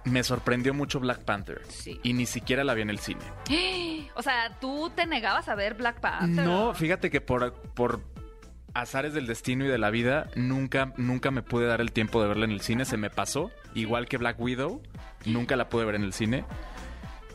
me 0.03 0.24
sorprendió 0.24 0.74
mucho 0.74 1.00
Black 1.00 1.19
Panther 1.25 1.62
Sí. 1.67 2.00
y 2.01 2.13
ni 2.13 2.25
siquiera 2.25 2.63
la 2.63 2.74
vi 2.74 2.81
en 2.81 2.89
el 2.89 2.98
cine. 3.00 3.22
O 4.15 4.24
sea, 4.24 4.57
tú 4.60 4.89
te 4.96 5.05
negabas 5.05 5.48
a 5.48 5.53
ver 5.53 5.75
Black 5.75 6.00
Panther. 6.00 6.43
No, 6.43 6.74
fíjate 6.74 7.12
que 7.12 7.22
por, 7.22 7.53
por 7.75 8.01
azares 8.81 9.13
del 9.13 9.27
destino 9.27 9.65
y 9.65 9.67
de 9.67 9.77
la 9.77 9.89
vida, 9.89 10.29
nunca, 10.36 10.93
nunca 10.98 11.31
me 11.31 11.41
pude 11.41 11.65
dar 11.65 11.81
el 11.81 11.91
tiempo 11.91 12.22
de 12.22 12.27
verla 12.27 12.46
en 12.46 12.51
el 12.51 12.62
cine. 12.62 12.86
Se 12.86 12.98
me 12.98 13.10
pasó. 13.10 13.51
Igual 13.74 14.07
que 14.07 14.17
Black 14.17 14.39
Widow, 14.39 14.81
nunca 15.25 15.55
la 15.55 15.69
pude 15.69 15.86
ver 15.86 15.96
en 15.96 16.03
el 16.03 16.13
cine. 16.13 16.46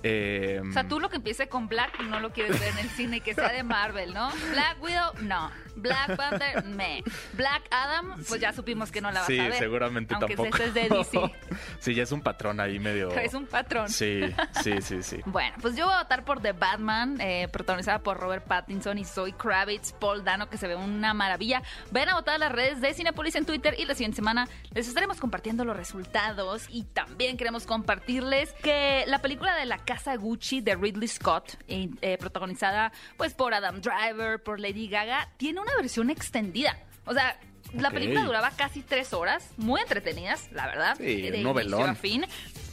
Eh, 0.04 0.61
O 0.68 0.72
sea, 0.72 0.88
tú 0.88 0.99
lo 0.99 1.08
que 1.08 1.16
empiece 1.16 1.49
con 1.49 1.68
Black 1.68 2.00
no 2.02 2.18
lo 2.18 2.32
quieres 2.32 2.58
ver 2.58 2.70
en 2.72 2.78
el 2.78 2.88
cine, 2.90 3.20
que 3.20 3.34
sea 3.34 3.52
de 3.52 3.62
Marvel, 3.62 4.12
¿no? 4.12 4.30
Black 4.50 4.82
Widow, 4.82 5.12
no. 5.22 5.50
Black 5.76 6.17
Panther, 6.17 6.64
me. 6.64 7.02
Black 7.35 7.62
Adam, 7.71 8.23
pues 8.29 8.41
ya 8.41 8.52
supimos 8.52 8.91
que 8.91 9.00
no 9.00 9.11
la 9.11 9.21
vas 9.21 9.26
sí, 9.26 9.38
a 9.38 9.45
ver. 9.45 9.55
seguramente 9.55 10.14
aunque 10.14 10.37
tampoco. 10.37 10.57
Aunque 10.57 10.64
es 10.64 10.75
de 10.75 10.88
DC. 10.88 11.33
sí, 11.79 11.95
ya 11.95 12.02
es 12.02 12.12
un 12.12 12.21
patrón 12.21 12.61
ahí 12.61 12.79
medio. 12.79 13.11
Es 13.23 13.35
un 13.35 13.47
patrón. 13.47 13.88
Sí, 13.88 14.21
sí, 14.62 14.83
sí, 14.83 15.02
sí. 15.02 15.21
Bueno, 15.26 15.55
pues 15.61 15.76
yo 15.76 15.87
voy 15.87 15.95
a 15.95 16.02
votar 16.02 16.25
por 16.25 16.43
The 16.43 16.52
Batman, 16.52 17.21
eh, 17.21 17.49
protagonizada 17.52 18.00
por 18.00 18.19
Robert 18.19 18.45
Pattinson 18.45 18.99
y 18.99 19.05
Zoe 19.05 19.33
Kravitz, 19.33 19.93
Paul 19.93 20.25
Dano, 20.25 20.50
que 20.50 20.57
se 20.57 20.67
ve 20.67 20.75
una 20.75 21.14
maravilla. 21.14 21.62
Ven 21.93 22.09
a 22.09 22.14
votar 22.14 22.35
a 22.35 22.38
las 22.38 22.52
redes 22.52 22.81
de 22.81 22.93
Cinepolis 22.95 23.37
en 23.37 23.47
Twitter 23.47 23.76
y 23.79 23.85
la 23.85 23.95
siguiente 23.95 24.17
semana 24.17 24.49
les 24.73 24.88
estaremos 24.88 25.19
compartiendo 25.19 25.64
los 25.64 25.76
resultados 25.76 26.67
y 26.69 26.83
también 26.83 27.37
queremos 27.37 27.64
compartirles 27.64 28.52
que 28.55 29.05
la 29.07 29.21
película 29.21 29.55
de 29.55 29.67
La 29.67 29.79
Casa 29.79 30.17
Gucci 30.17 30.61
de 30.61 30.75
Ridley 30.75 31.09
Scott, 31.09 31.57
eh, 31.69 31.88
eh, 32.00 32.19
protagonizada 32.19 32.93
pues 33.17 33.35
por 33.35 33.55
Adam 33.55 33.81
Driver, 33.81 34.43
por 34.43 34.61
Lady 34.61 34.88
Gaga, 34.88 35.29
tiene 35.37 35.61
una 35.62 35.75
versión 35.76 36.11
extendida. 36.11 36.78
O 37.04 37.12
sea, 37.14 37.38
la 37.75 37.90
película 37.90 38.25
duraba 38.25 38.50
casi 38.50 38.83
tres 38.83 39.12
horas, 39.12 39.50
muy 39.57 39.81
entretenidas, 39.81 40.50
la 40.52 40.66
verdad, 40.66 40.97
Sí, 40.99 41.23
de 41.23 41.38
novelón. 41.42 41.88
a 41.90 41.95
fin. 41.95 42.25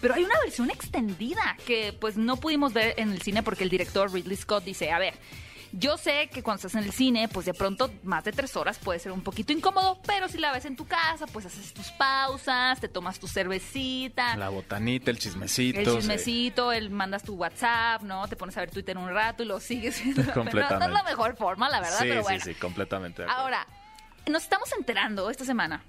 Pero 0.01 0.13
hay 0.15 0.23
una 0.23 0.39
versión 0.43 0.69
extendida 0.69 1.57
que 1.65 1.93
pues 1.93 2.17
no 2.17 2.37
pudimos 2.37 2.73
ver 2.73 2.93
en 2.97 3.11
el 3.11 3.21
cine 3.21 3.43
porque 3.43 3.63
el 3.63 3.69
director 3.69 4.11
Ridley 4.13 4.35
Scott 4.37 4.63
dice, 4.63 4.91
a 4.91 4.99
ver, 4.99 5.13
yo 5.71 5.97
sé 5.97 6.29
que 6.33 6.41
cuando 6.41 6.57
estás 6.57 6.75
en 6.75 6.83
el 6.87 6.91
cine, 6.93 7.27
pues 7.27 7.45
de 7.45 7.53
pronto 7.53 7.91
más 8.03 8.23
de 8.23 8.31
tres 8.31 8.55
horas 8.55 8.77
puede 8.79 8.99
ser 8.99 9.11
un 9.11 9.21
poquito 9.21 9.53
incómodo, 9.53 9.99
pero 10.05 10.27
si 10.27 10.37
la 10.37 10.51
ves 10.51 10.65
en 10.65 10.75
tu 10.75 10.85
casa, 10.85 11.27
pues 11.27 11.45
haces 11.45 11.73
tus 11.73 11.91
pausas, 11.91 12.79
te 12.79 12.87
tomas 12.87 13.19
tu 13.19 13.27
cervecita. 13.27 14.35
La 14.37 14.49
botanita, 14.49 15.11
el 15.11 15.19
chismecito. 15.19 15.79
El 15.79 15.85
sí. 15.85 15.95
chismecito, 15.97 16.71
el 16.71 16.89
mandas 16.89 17.23
tu 17.23 17.35
WhatsApp, 17.35 18.01
¿no? 18.01 18.27
Te 18.27 18.35
pones 18.35 18.55
a 18.57 18.61
ver 18.61 18.71
Twitter 18.71 18.97
un 18.97 19.09
rato 19.09 19.43
y 19.43 19.45
lo 19.45 19.59
sigues. 19.59 20.01
Pero 20.15 20.15
no, 20.15 20.15
no 20.15 20.21
es 20.21 20.27
la 20.27 20.33
Completamente. 20.33 21.03
mejor 21.03 21.35
forma, 21.37 21.69
la 21.69 21.79
verdad, 21.81 21.99
Sí, 21.99 22.05
pero 22.07 22.21
sí, 22.21 22.23
bueno. 22.23 22.43
sí, 22.45 22.53
completamente. 22.55 23.21
de 23.21 23.27
acuerdo. 23.29 23.43
Ahora, 23.43 23.67
nos 24.27 24.43
estamos 24.43 24.71
enterando 24.77 25.29
esta 25.29 25.45
semana 25.45 25.83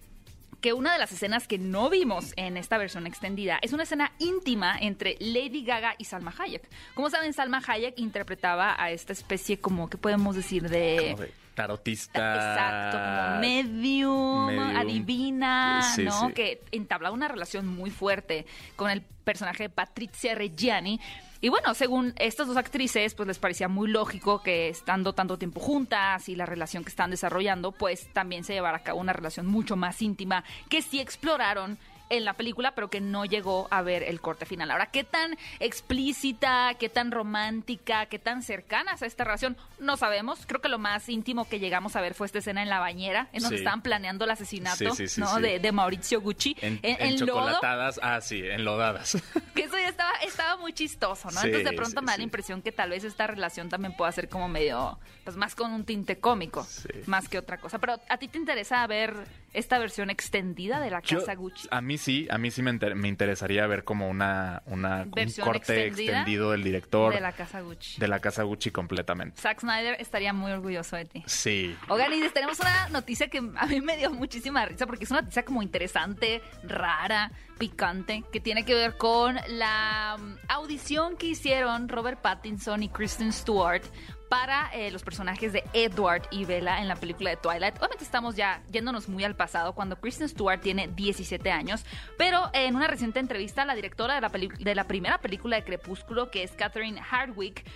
que 0.60 0.72
una 0.72 0.92
de 0.92 0.98
las 0.98 1.12
escenas 1.12 1.48
que 1.48 1.58
no 1.58 1.88
vimos 1.90 2.32
en 2.36 2.56
esta 2.56 2.76
versión 2.78 3.06
extendida 3.06 3.58
es 3.62 3.72
una 3.72 3.84
escena 3.84 4.12
íntima 4.18 4.76
entre 4.78 5.16
Lady 5.20 5.64
Gaga 5.64 5.94
y 5.98 6.04
Salma 6.04 6.34
Hayek. 6.38 6.68
Como 6.94 7.08
saben, 7.10 7.32
Salma 7.32 7.62
Hayek 7.66 7.98
interpretaba 7.98 8.74
a 8.82 8.90
esta 8.90 9.12
especie 9.12 9.58
como, 9.58 9.88
¿qué 9.88 9.96
podemos 9.98 10.36
decir? 10.36 10.68
De... 10.68 11.32
Tarotista. 11.54 12.34
Exacto, 12.36 12.98
como 12.98 13.40
medium, 13.40 14.46
medium. 14.46 14.76
adivina, 14.76 15.82
Sí, 15.94 16.04
¿no? 16.04 16.28
sí. 16.28 16.32
Que 16.32 16.62
entablaba 16.70 17.14
una 17.14 17.28
relación 17.28 17.66
muy 17.66 17.90
fuerte 17.90 18.46
con 18.76 18.90
el 18.90 19.02
personaje 19.02 19.64
de 19.64 19.68
Patricia 19.70 20.34
Reggiani. 20.34 21.00
Y 21.42 21.48
bueno, 21.48 21.72
según 21.72 22.12
estas 22.16 22.48
dos 22.48 22.58
actrices, 22.58 23.14
pues 23.14 23.26
les 23.26 23.38
parecía 23.38 23.66
muy 23.66 23.88
lógico 23.88 24.42
que 24.42 24.68
estando 24.68 25.14
tanto 25.14 25.38
tiempo 25.38 25.58
juntas 25.58 26.28
y 26.28 26.36
la 26.36 26.44
relación 26.44 26.84
que 26.84 26.90
están 26.90 27.10
desarrollando, 27.10 27.72
pues 27.72 28.12
también 28.12 28.44
se 28.44 28.52
llevara 28.52 28.78
a 28.78 28.82
cabo 28.82 29.00
una 29.00 29.14
relación 29.14 29.46
mucho 29.46 29.74
más 29.74 30.02
íntima 30.02 30.44
que 30.68 30.82
sí 30.82 31.00
exploraron 31.00 31.78
en 32.10 32.24
la 32.24 32.34
película, 32.34 32.74
pero 32.74 32.90
que 32.90 33.00
no 33.00 33.24
llegó 33.24 33.66
a 33.70 33.82
ver 33.82 34.02
el 34.02 34.20
corte 34.20 34.44
final. 34.46 34.70
Ahora, 34.70 34.86
¿qué 34.86 35.04
tan 35.04 35.36
explícita, 35.84 36.74
qué 36.78 36.88
tan 36.88 37.10
romántica, 37.10 38.06
qué 38.06 38.18
tan 38.18 38.42
cercanas 38.42 39.02
a 39.02 39.06
esta 39.06 39.24
relación? 39.24 39.56
No 39.78 39.96
sabemos. 39.96 40.44
Creo 40.46 40.60
que 40.60 40.68
lo 40.68 40.78
más 40.78 41.08
íntimo 41.08 41.48
que 41.48 41.58
llegamos 41.58 41.96
a 41.96 42.00
ver 42.00 42.14
fue 42.14 42.26
esta 42.26 42.38
escena 42.38 42.62
en 42.62 42.68
la 42.68 42.78
bañera, 42.78 43.28
en 43.32 43.42
donde 43.42 43.56
Sí. 43.56 43.62
estaban 43.62 43.82
planeando 43.82 44.24
el 44.24 44.30
asesinato 44.30 44.76
Sí, 44.94 45.08
sí, 45.08 45.08
sí, 45.08 45.20
¿no? 45.20 45.40
De, 45.40 45.58
de 45.58 45.72
Maurizio 45.72 46.20
Gucci 46.20 46.56
En, 46.60 46.78
en, 46.82 47.00
en 47.00 47.20
lodo, 47.26 47.38
chocolatadas. 47.40 47.98
Ah, 48.02 48.20
sí, 48.20 48.40
enlodadas. 48.44 49.16
que 49.54 49.62
eso 49.64 49.76
ya 49.78 49.88
estaba, 49.88 50.12
estaba 50.26 50.56
muy 50.60 50.72
chistoso, 50.72 51.30
¿no? 51.30 51.40
Entonces 51.42 51.64
de 51.70 51.72
pronto 51.76 52.02
me 52.02 52.12
da 52.12 52.18
la 52.18 52.22
impresión 52.24 52.62
que 52.62 52.72
tal 52.72 52.90
vez 52.90 53.04
esta 53.04 53.26
relación 53.26 53.68
también 53.68 53.96
pueda 53.96 54.12
ser 54.12 54.28
como 54.28 54.48
medio, 54.48 54.98
pues 55.24 55.36
más 55.36 55.54
con 55.54 55.72
un 55.72 55.84
tinte 55.84 56.18
cómico, 56.18 56.66
más 57.06 57.28
que 57.28 57.38
otra 57.38 57.58
cosa. 57.58 57.78
Pero 57.78 58.00
¿a 58.08 58.18
ti 58.18 58.28
te 58.28 58.38
interesa 58.38 58.86
ver 58.86 59.14
esta 59.52 59.78
versión 59.78 60.10
extendida 60.10 60.80
de 60.80 60.90
la 60.90 61.00
Yo- 61.02 61.20
casa 61.20 61.34
Gucci? 61.34 61.68
A 61.70 61.80
mí 61.80 61.98
sí, 62.00 62.26
a 62.30 62.38
mí 62.38 62.50
sí 62.50 62.62
me, 62.62 62.70
inter- 62.70 62.94
me 62.94 63.08
interesaría 63.08 63.66
ver 63.66 63.84
como 63.84 64.08
una, 64.08 64.62
una 64.66 65.02
un 65.04 65.32
corte 65.44 65.86
extendido 65.86 66.50
del 66.52 66.62
director 66.64 67.12
de 67.14 67.20
la 67.20 67.32
casa 67.32 67.60
Gucci. 67.60 68.00
de 68.00 68.08
la 68.08 68.18
casa 68.20 68.42
Gucci 68.42 68.70
completamente. 68.70 69.40
Zack 69.40 69.60
Snyder 69.60 69.96
estaría 70.00 70.32
muy 70.32 70.50
orgulloso 70.52 70.96
de 70.96 71.04
ti. 71.04 71.22
Sí. 71.26 71.76
Oigan, 71.88 72.12
y 72.12 72.28
tenemos 72.30 72.58
una 72.60 72.88
noticia 72.88 73.28
que 73.28 73.38
a 73.56 73.66
mí 73.66 73.80
me 73.80 73.96
dio 73.96 74.10
muchísima 74.10 74.64
risa 74.66 74.86
porque 74.86 75.04
es 75.04 75.10
una 75.10 75.20
noticia 75.22 75.44
como 75.44 75.62
interesante, 75.62 76.42
rara, 76.64 77.30
picante, 77.58 78.24
que 78.32 78.40
tiene 78.40 78.64
que 78.64 78.74
ver 78.74 78.96
con 78.96 79.36
la 79.48 80.16
mm, 80.18 80.34
audición 80.48 81.16
que 81.16 81.26
hicieron 81.26 81.88
Robert 81.88 82.20
Pattinson 82.20 82.82
y 82.82 82.88
Kristen 82.88 83.32
Stewart 83.32 83.82
para 84.30 84.70
eh, 84.72 84.92
los 84.92 85.02
personajes 85.02 85.52
de 85.52 85.64
Edward 85.72 86.22
y 86.30 86.44
Bella 86.44 86.80
en 86.80 86.86
la 86.86 86.94
película 86.94 87.30
de 87.30 87.36
Twilight. 87.36 87.76
Obviamente 87.78 88.04
estamos 88.04 88.36
ya 88.36 88.62
yéndonos 88.70 89.08
muy 89.08 89.24
al 89.24 89.34
pasado 89.34 89.74
cuando 89.74 90.00
Kristen 90.00 90.28
Stewart 90.28 90.60
tiene 90.60 90.86
17 90.86 91.50
años, 91.50 91.84
pero 92.16 92.48
en 92.52 92.76
una 92.76 92.86
reciente 92.86 93.18
entrevista 93.18 93.64
la 93.64 93.74
directora 93.74 94.14
de 94.14 94.20
la, 94.20 94.28
de 94.28 94.74
la 94.76 94.84
primera 94.84 95.18
película 95.18 95.56
de 95.56 95.64
Crepúsculo, 95.64 96.30
que 96.30 96.44
es 96.44 96.52
Catherine 96.52 97.00
Hardwick, 97.00 97.66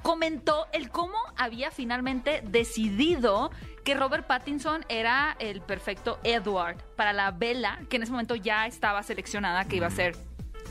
comentó 0.00 0.66
el 0.72 0.88
cómo 0.88 1.18
había 1.36 1.70
finalmente 1.70 2.42
decidido 2.42 3.50
que 3.84 3.94
Robert 3.94 4.26
Pattinson 4.26 4.86
era 4.88 5.36
el 5.38 5.60
perfecto 5.60 6.18
Edward 6.24 6.78
para 6.96 7.12
la 7.12 7.32
Bella, 7.32 7.80
que 7.90 7.96
en 7.96 8.04
ese 8.04 8.12
momento 8.12 8.34
ya 8.34 8.66
estaba 8.66 9.02
seleccionada 9.02 9.66
que 9.66 9.76
iba 9.76 9.88
a 9.88 9.90
ser 9.90 10.16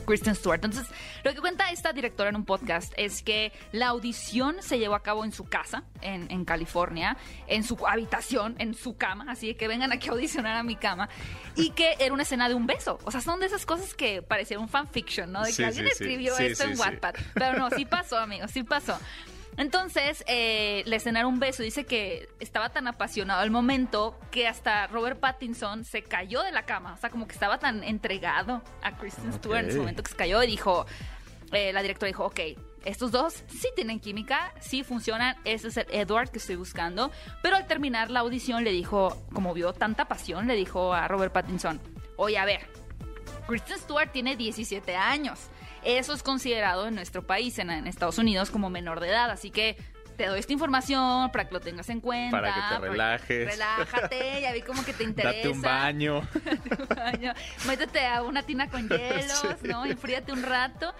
Kristen 0.08 0.34
Stewart. 0.34 0.64
Entonces, 0.64 0.90
lo 1.22 1.34
que 1.34 1.40
cuenta 1.40 1.70
esta 1.70 1.92
directora 1.92 2.30
en 2.30 2.36
un 2.36 2.46
podcast 2.46 2.94
es 2.96 3.22
que 3.22 3.52
la 3.72 3.88
audición 3.88 4.56
se 4.60 4.78
llevó 4.78 4.94
a 4.94 5.02
cabo 5.02 5.22
en 5.22 5.32
su 5.32 5.44
casa, 5.44 5.84
en, 6.00 6.30
en 6.30 6.46
California, 6.46 7.18
en 7.46 7.62
su 7.62 7.76
habitación, 7.86 8.56
en 8.58 8.72
su 8.74 8.96
cama, 8.96 9.26
así 9.28 9.54
que 9.54 9.68
vengan 9.68 9.92
aquí 9.92 10.08
a 10.08 10.12
audicionar 10.12 10.56
a 10.56 10.62
mi 10.62 10.76
cama, 10.76 11.10
y 11.56 11.70
que 11.70 11.94
era 11.98 12.14
una 12.14 12.22
escena 12.22 12.48
de 12.48 12.54
un 12.54 12.66
beso. 12.66 12.98
O 13.04 13.10
sea, 13.10 13.20
son 13.20 13.38
de 13.38 13.46
esas 13.46 13.66
cosas 13.66 13.94
que 13.94 14.22
parecían 14.22 14.60
un 14.60 14.68
fanfiction, 14.70 15.30
¿no? 15.30 15.42
De 15.42 15.48
que 15.50 15.56
Sí, 15.56 15.64
alguien 15.64 15.84
sí, 15.86 15.92
escribió 15.92 16.34
Sí, 16.36 16.46
esto 16.46 16.64
en. 16.64 16.78
Wattpad. 16.78 17.14
Pero 17.34 17.58
no, 17.58 17.68
sí 17.70 17.84
pasó, 17.84 18.16
amigos, 18.18 18.50
sí 18.50 18.62
pasó. 18.62 18.98
Entonces, 19.58 20.24
eh, 20.28 20.84
le 20.86 20.96
escenaron 20.96 21.34
un 21.34 21.40
beso. 21.40 21.64
Dice 21.64 21.84
que 21.84 22.28
estaba 22.38 22.70
tan 22.70 22.86
apasionado 22.86 23.42
el 23.42 23.50
momento 23.50 24.18
que 24.30 24.46
hasta 24.46 24.86
Robert 24.86 25.18
Pattinson 25.18 25.84
se 25.84 26.02
cayó 26.02 26.42
de 26.42 26.52
la 26.52 26.64
cama. 26.64 26.94
O 26.94 26.96
sea, 26.96 27.10
como 27.10 27.26
que 27.26 27.34
estaba 27.34 27.58
tan 27.58 27.82
entregado 27.82 28.62
a 28.82 28.96
Kristen 28.96 29.32
Stewart 29.32 29.64
en 29.64 29.68
ese 29.70 29.78
momento 29.78 30.04
que 30.04 30.10
se 30.10 30.16
cayó 30.16 30.40
y 30.44 30.46
dijo, 30.46 30.86
eh, 31.52 31.72
la 31.72 31.82
directora 31.82 32.06
dijo, 32.06 32.24
ok, 32.24 32.40
estos 32.84 33.10
dos 33.10 33.42
sí 33.48 33.68
tienen 33.74 33.98
química, 33.98 34.54
sí 34.60 34.84
funcionan, 34.84 35.36
ese 35.44 35.68
es 35.68 35.76
el 35.76 35.86
Edward 35.90 36.30
que 36.30 36.38
estoy 36.38 36.54
buscando. 36.54 37.10
Pero 37.42 37.56
al 37.56 37.66
terminar 37.66 38.10
la 38.10 38.20
audición 38.20 38.62
le 38.62 38.70
dijo, 38.70 39.26
como 39.32 39.54
vio 39.54 39.72
tanta 39.72 40.06
pasión, 40.06 40.46
le 40.46 40.54
dijo 40.54 40.94
a 40.94 41.08
Robert 41.08 41.32
Pattinson, 41.32 41.80
oye, 42.16 42.38
a 42.38 42.44
ver, 42.44 42.68
Kristen 43.48 43.78
Stewart 43.78 44.12
tiene 44.12 44.36
17 44.36 44.94
años. 44.94 45.50
Eso 45.84 46.12
es 46.12 46.22
considerado 46.22 46.86
en 46.88 46.94
nuestro 46.94 47.26
país, 47.26 47.58
en, 47.58 47.70
en 47.70 47.86
Estados 47.86 48.18
Unidos, 48.18 48.50
como 48.50 48.70
menor 48.70 49.00
de 49.00 49.08
edad. 49.08 49.30
Así 49.30 49.50
que 49.50 49.76
te 50.16 50.26
doy 50.26 50.40
esta 50.40 50.52
información 50.52 51.30
para 51.30 51.46
que 51.46 51.54
lo 51.54 51.60
tengas 51.60 51.88
en 51.90 52.00
cuenta. 52.00 52.40
Para 52.40 52.52
que 52.52 52.60
te 52.74 52.88
relajes. 52.88 53.46
Relájate, 53.52 54.40
ya 54.42 54.52
vi 54.52 54.62
como 54.62 54.84
que 54.84 54.92
te 54.92 55.04
interesa. 55.04 55.36
Date 55.36 55.48
un 55.48 55.62
baño. 55.62 56.28
Date 56.44 56.82
un 56.82 56.88
baño. 56.88 57.32
Métete 57.66 58.04
a 58.06 58.22
una 58.22 58.42
tina 58.42 58.68
con 58.68 58.88
hielos, 58.88 59.44
Sí. 59.62 59.68
¿no? 59.68 59.84
Enfríate 59.86 60.32
un 60.32 60.42
rato. 60.42 60.92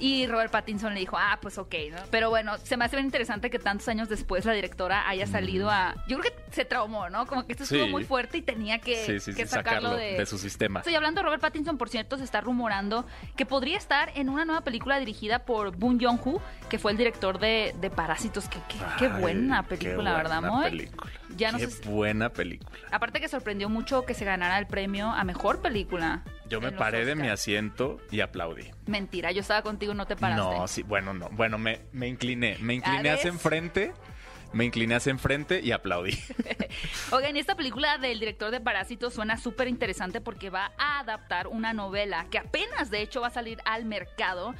Y 0.00 0.26
Robert 0.26 0.50
Pattinson 0.50 0.94
le 0.94 1.00
dijo, 1.00 1.16
ah, 1.18 1.38
pues 1.42 1.58
ok, 1.58 1.74
¿no? 1.92 1.98
Pero 2.10 2.30
bueno, 2.30 2.56
se 2.58 2.76
me 2.78 2.86
hace 2.86 2.96
bien 2.96 3.06
interesante 3.06 3.50
que 3.50 3.58
tantos 3.58 3.86
años 3.88 4.08
después 4.08 4.44
la 4.46 4.52
directora 4.52 5.06
haya 5.08 5.26
salido 5.26 5.70
a... 5.70 5.94
Yo 6.08 6.18
creo 6.18 6.32
que 6.32 6.52
se 6.52 6.64
traumó, 6.64 7.10
¿no? 7.10 7.26
Como 7.26 7.46
que 7.46 7.52
esto 7.52 7.64
estuvo 7.64 7.84
Sí. 7.84 7.90
muy 7.90 8.04
fuerte 8.04 8.38
y 8.38 8.42
tenía 8.42 8.78
que, 8.78 9.04
Sí, 9.04 9.20
sí, 9.20 9.34
que 9.34 9.44
sí, 9.46 9.52
sacarlo, 9.52 9.90
sacarlo 9.90 9.96
de, 9.96 10.14
de 10.18 10.26
su 10.26 10.38
sistema. 10.38 10.80
Estoy 10.80 10.94
hablando 10.94 11.20
de 11.20 11.24
Robert 11.26 11.42
Pattinson, 11.42 11.76
por 11.76 11.88
cierto, 11.90 12.16
se 12.16 12.24
está 12.24 12.40
rumorando 12.40 13.04
que 13.36 13.44
podría 13.46 13.76
estar 13.76 14.10
en 14.14 14.28
una 14.30 14.44
nueva 14.46 14.62
película 14.62 14.98
dirigida 14.98 15.40
por 15.40 15.76
Boon 15.76 16.00
Joon-ho, 16.00 16.40
que 16.70 16.78
fue 16.78 16.92
el 16.92 16.96
director 16.96 17.38
de, 17.38 17.74
de 17.80 17.90
Parásitos. 17.90 18.48
Qué, 18.48 18.58
qué, 18.68 18.78
qué 18.98 19.06
Ay, 19.12 19.20
buena 19.20 19.62
qué 19.68 19.76
película, 19.76 20.14
¿verdad, 20.16 20.40
buena 20.40 20.56
Moy? 20.56 20.70
película. 20.70 21.10
Ya 21.36 21.52
no 21.52 21.58
qué 21.58 21.66
sé 21.66 21.82
si- 21.82 21.88
buena 21.88 22.30
película. 22.30 22.70
Aparte 22.90 23.20
que 23.20 23.28
sorprendió 23.28 23.68
mucho 23.68 24.04
que 24.06 24.14
se 24.14 24.24
ganara 24.24 24.58
el 24.58 24.66
premio 24.66 25.08
a 25.10 25.22
mejor 25.24 25.60
película. 25.60 26.22
Yo 26.50 26.60
me 26.60 26.72
paré 26.72 27.04
de 27.04 27.14
mi 27.14 27.28
asiento 27.28 28.00
y 28.10 28.20
aplaudí. 28.20 28.72
Mentira, 28.86 29.30
yo 29.30 29.40
estaba 29.40 29.62
contigo, 29.62 29.94
no 29.94 30.06
te 30.06 30.16
paraste. 30.16 30.42
No, 30.42 30.66
sí, 30.66 30.82
bueno, 30.82 31.14
no. 31.14 31.28
Bueno, 31.30 31.58
me, 31.58 31.82
me 31.92 32.08
incliné. 32.08 32.58
Me 32.60 32.74
incliné 32.74 33.04
¿Ya 33.04 33.14
hacia 33.14 33.28
enfrente. 33.28 33.92
Me 34.52 34.64
incliné 34.64 34.96
hacia 34.96 35.10
enfrente 35.10 35.60
y 35.60 35.70
aplaudí. 35.70 36.18
Oigan, 37.12 37.36
esta 37.36 37.54
película 37.54 37.98
del 37.98 38.18
director 38.18 38.50
de 38.50 38.60
Parásitos 38.60 39.14
suena 39.14 39.36
súper 39.36 39.68
interesante 39.68 40.20
porque 40.20 40.50
va 40.50 40.72
a 40.76 40.98
adaptar 40.98 41.46
una 41.46 41.72
novela 41.72 42.26
que 42.32 42.38
apenas 42.38 42.90
de 42.90 43.00
hecho 43.00 43.20
va 43.20 43.28
a 43.28 43.30
salir 43.30 43.58
al 43.64 43.84
mercado, 43.84 44.56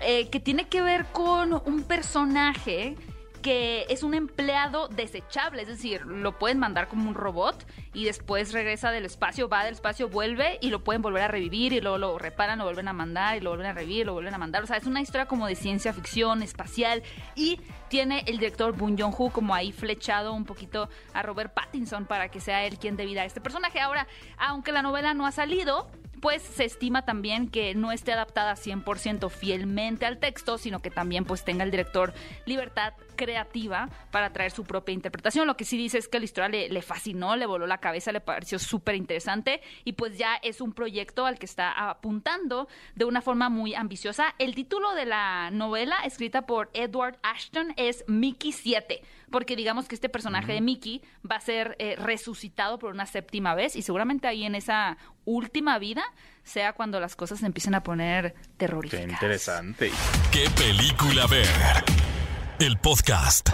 eh, 0.00 0.28
que 0.28 0.40
tiene 0.40 0.68
que 0.68 0.82
ver 0.82 1.06
con 1.06 1.54
un 1.54 1.84
personaje 1.84 2.96
que 3.42 3.86
es 3.88 4.02
un 4.02 4.14
empleado 4.14 4.88
desechable, 4.88 5.62
es 5.62 5.68
decir, 5.68 6.04
lo 6.04 6.38
pueden 6.38 6.58
mandar 6.58 6.88
como 6.88 7.08
un 7.08 7.14
robot 7.14 7.66
y 7.94 8.04
después 8.04 8.52
regresa 8.52 8.90
del 8.90 9.04
espacio, 9.04 9.48
va 9.48 9.64
del 9.64 9.74
espacio, 9.74 10.08
vuelve 10.08 10.58
y 10.60 10.70
lo 10.70 10.84
pueden 10.84 11.02
volver 11.02 11.22
a 11.22 11.28
revivir 11.28 11.72
y 11.72 11.80
luego 11.80 11.98
lo 11.98 12.18
reparan, 12.18 12.58
lo 12.58 12.64
vuelven 12.64 12.88
a 12.88 12.92
mandar 12.92 13.36
y 13.36 13.40
lo 13.40 13.50
vuelven 13.50 13.68
a 13.68 13.72
revivir, 13.72 14.06
lo 14.06 14.12
vuelven 14.12 14.34
a 14.34 14.38
mandar. 14.38 14.62
O 14.62 14.66
sea, 14.66 14.76
es 14.76 14.86
una 14.86 15.00
historia 15.00 15.26
como 15.26 15.46
de 15.46 15.54
ciencia 15.54 15.92
ficción, 15.92 16.42
espacial 16.42 17.02
y 17.34 17.60
tiene 17.88 18.22
el 18.26 18.38
director 18.38 18.76
Boon 18.76 18.98
Joon-ho 18.98 19.30
como 19.30 19.54
ahí 19.54 19.72
flechado 19.72 20.32
un 20.32 20.44
poquito 20.44 20.88
a 21.12 21.22
Robert 21.22 21.52
Pattinson 21.54 22.06
para 22.06 22.28
que 22.28 22.40
sea 22.40 22.64
él 22.64 22.78
quien 22.78 22.96
dé 22.96 23.06
vida 23.06 23.22
a 23.22 23.24
este 23.24 23.40
personaje. 23.40 23.80
Ahora, 23.80 24.06
aunque 24.38 24.72
la 24.72 24.82
novela 24.82 25.14
no 25.14 25.26
ha 25.26 25.32
salido, 25.32 25.90
pues 26.20 26.42
se 26.42 26.64
estima 26.64 27.04
también 27.04 27.48
que 27.48 27.74
no 27.74 27.92
esté 27.92 28.12
adaptada 28.12 28.54
100% 28.54 29.30
fielmente 29.30 30.06
al 30.06 30.18
texto, 30.18 30.58
sino 30.58 30.80
que 30.80 30.90
también 30.90 31.24
pues 31.24 31.44
tenga 31.44 31.64
el 31.64 31.70
director 31.70 32.12
libertad 32.46 32.92
creativa 33.20 33.90
para 34.10 34.32
traer 34.32 34.50
su 34.50 34.64
propia 34.64 34.94
interpretación. 34.94 35.46
Lo 35.46 35.54
que 35.58 35.66
sí 35.66 35.76
dice 35.76 35.98
es 35.98 36.08
que 36.08 36.18
la 36.18 36.24
historia 36.24 36.48
le, 36.48 36.70
le 36.70 36.80
fascinó, 36.80 37.36
le 37.36 37.44
voló 37.44 37.66
la 37.66 37.78
cabeza, 37.78 38.12
le 38.12 38.22
pareció 38.22 38.58
súper 38.58 38.94
interesante 38.94 39.60
y 39.84 39.92
pues 39.92 40.16
ya 40.16 40.36
es 40.36 40.62
un 40.62 40.72
proyecto 40.72 41.26
al 41.26 41.38
que 41.38 41.44
está 41.44 41.70
apuntando 41.70 42.66
de 42.94 43.04
una 43.04 43.20
forma 43.20 43.50
muy 43.50 43.74
ambiciosa. 43.74 44.34
El 44.38 44.54
título 44.54 44.94
de 44.94 45.04
la 45.04 45.50
novela, 45.50 45.96
escrita 46.04 46.46
por 46.46 46.70
Edward 46.72 47.18
Ashton, 47.22 47.74
es 47.76 48.04
Mickey 48.06 48.52
7, 48.52 49.02
porque 49.30 49.54
digamos 49.54 49.86
que 49.86 49.94
este 49.94 50.08
personaje 50.08 50.54
de 50.54 50.62
Mickey 50.62 51.02
va 51.30 51.36
a 51.36 51.40
ser 51.40 51.76
eh, 51.78 51.96
resucitado 51.98 52.78
por 52.78 52.92
una 52.94 53.04
séptima 53.04 53.54
vez 53.54 53.76
y 53.76 53.82
seguramente 53.82 54.28
ahí 54.28 54.44
en 54.44 54.54
esa 54.54 54.96
última 55.26 55.78
vida 55.78 56.02
sea 56.42 56.72
cuando 56.72 56.98
las 57.00 57.16
cosas 57.16 57.40
se 57.40 57.46
empiecen 57.46 57.74
a 57.74 57.82
poner 57.82 58.32
Qué 58.32 58.48
terroríficas. 58.56 59.10
interesante. 59.12 59.90
¿Qué 60.32 60.48
película 60.56 61.26
ver? 61.26 61.46
El 62.60 62.76
podcast. 62.76 63.48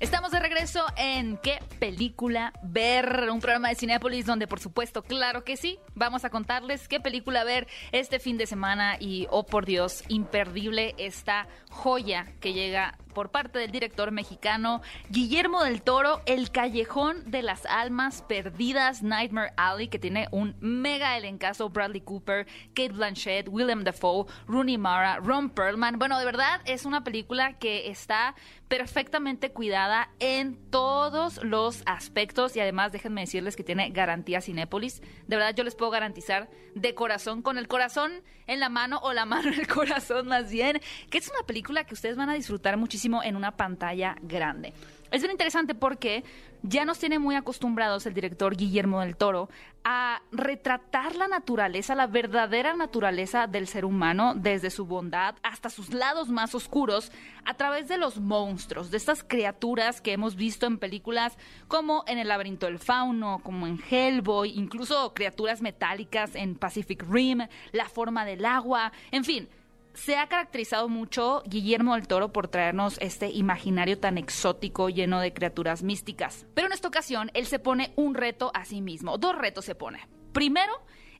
Estamos 0.00 0.30
de 0.30 0.40
regreso 0.40 0.86
en 0.96 1.36
¿Qué 1.36 1.58
película 1.78 2.54
ver? 2.62 3.28
Un 3.30 3.40
programa 3.40 3.68
de 3.68 3.74
Cinepolis 3.74 4.24
donde, 4.24 4.46
por 4.46 4.60
supuesto, 4.60 5.02
claro 5.02 5.44
que 5.44 5.58
sí, 5.58 5.78
vamos 5.94 6.24
a 6.24 6.30
contarles 6.30 6.88
qué 6.88 7.00
película 7.00 7.44
ver 7.44 7.66
este 7.92 8.18
fin 8.18 8.38
de 8.38 8.46
semana 8.46 8.96
y, 8.98 9.26
oh 9.30 9.44
por 9.44 9.66
Dios, 9.66 10.04
imperdible 10.08 10.94
esta 10.96 11.48
joya 11.68 12.32
que 12.40 12.54
llega 12.54 12.96
por 13.16 13.30
parte 13.30 13.58
del 13.58 13.70
director 13.70 14.10
mexicano 14.10 14.82
Guillermo 15.08 15.64
del 15.64 15.80
Toro, 15.80 16.20
El 16.26 16.50
Callejón 16.50 17.30
de 17.30 17.40
las 17.40 17.64
Almas 17.64 18.20
Perdidas, 18.20 19.02
Nightmare 19.02 19.54
Alley, 19.56 19.88
que 19.88 19.98
tiene 19.98 20.28
un 20.32 20.54
mega 20.60 21.16
elencazo, 21.16 21.70
Bradley 21.70 22.02
Cooper, 22.02 22.46
Kate 22.74 22.92
Blanchett, 22.92 23.48
Willem 23.48 23.84
Dafoe, 23.84 24.26
Rooney 24.46 24.76
Mara, 24.76 25.16
Ron 25.16 25.48
Perlman. 25.48 25.98
Bueno, 25.98 26.18
de 26.18 26.26
verdad 26.26 26.60
es 26.66 26.84
una 26.84 27.04
película 27.04 27.54
que 27.54 27.88
está 27.88 28.34
perfectamente 28.68 29.50
cuidada 29.50 30.10
en 30.18 30.56
todos 30.70 31.42
los 31.42 31.82
aspectos 31.86 32.54
y 32.54 32.60
además 32.60 32.92
déjenme 32.92 33.22
decirles 33.22 33.56
que 33.56 33.64
tiene 33.64 33.88
garantía 33.90 34.42
Cinépolis. 34.42 35.00
De 35.26 35.36
verdad 35.36 35.54
yo 35.54 35.64
les 35.64 35.74
puedo 35.74 35.90
garantizar 35.90 36.50
de 36.74 36.94
corazón, 36.94 37.40
con 37.40 37.56
el 37.56 37.68
corazón 37.68 38.12
en 38.46 38.60
la 38.60 38.68
mano 38.68 38.98
o 39.02 39.12
la 39.12 39.24
mano 39.24 39.48
en 39.48 39.60
el 39.60 39.66
corazón 39.68 40.26
más 40.26 40.50
bien, 40.50 40.80
que 41.10 41.18
es 41.18 41.28
una 41.28 41.46
película 41.46 41.84
que 41.84 41.94
ustedes 41.94 42.16
van 42.16 42.28
a 42.28 42.34
disfrutar 42.34 42.76
muchísimo 42.76 43.05
en 43.06 43.36
una 43.36 43.56
pantalla 43.56 44.16
grande. 44.22 44.72
Es 45.10 45.22
bien 45.22 45.30
interesante 45.30 45.74
porque 45.74 46.24
ya 46.62 46.84
nos 46.84 46.98
tiene 46.98 47.20
muy 47.20 47.36
acostumbrados 47.36 48.06
el 48.06 48.14
director 48.14 48.56
Guillermo 48.56 49.00
del 49.00 49.16
Toro 49.16 49.48
a 49.84 50.20
retratar 50.32 51.14
la 51.14 51.28
naturaleza, 51.28 51.94
la 51.94 52.08
verdadera 52.08 52.74
naturaleza 52.74 53.46
del 53.46 53.68
ser 53.68 53.84
humano, 53.84 54.34
desde 54.34 54.70
su 54.70 54.84
bondad 54.84 55.36
hasta 55.44 55.70
sus 55.70 55.94
lados 55.94 56.28
más 56.28 56.56
oscuros, 56.56 57.12
a 57.44 57.54
través 57.54 57.86
de 57.86 57.98
los 57.98 58.18
monstruos, 58.18 58.90
de 58.90 58.96
estas 58.96 59.22
criaturas 59.22 60.00
que 60.00 60.12
hemos 60.12 60.34
visto 60.34 60.66
en 60.66 60.78
películas 60.78 61.38
como 61.68 62.02
en 62.08 62.18
El 62.18 62.28
laberinto 62.28 62.66
del 62.66 62.80
fauno, 62.80 63.38
como 63.44 63.68
en 63.68 63.78
Hellboy, 63.88 64.50
incluso 64.58 65.14
criaturas 65.14 65.62
metálicas 65.62 66.34
en 66.34 66.56
Pacific 66.56 67.04
Rim, 67.08 67.46
La 67.70 67.88
forma 67.88 68.24
del 68.24 68.44
agua, 68.44 68.90
en 69.12 69.24
fin 69.24 69.48
se 69.96 70.16
ha 70.16 70.28
caracterizado 70.28 70.88
mucho 70.88 71.42
Guillermo 71.46 71.94
del 71.94 72.06
Toro 72.06 72.32
por 72.32 72.48
traernos 72.48 72.98
este 73.00 73.30
imaginario 73.30 73.98
tan 73.98 74.18
exótico 74.18 74.88
lleno 74.88 75.20
de 75.20 75.32
criaturas 75.32 75.82
místicas. 75.82 76.46
Pero 76.54 76.66
en 76.66 76.72
esta 76.72 76.88
ocasión 76.88 77.30
él 77.34 77.46
se 77.46 77.58
pone 77.58 77.92
un 77.96 78.14
reto 78.14 78.50
a 78.54 78.64
sí 78.64 78.82
mismo. 78.82 79.18
Dos 79.18 79.36
retos 79.36 79.64
se 79.64 79.74
pone. 79.74 80.06
Primero, 80.32 80.72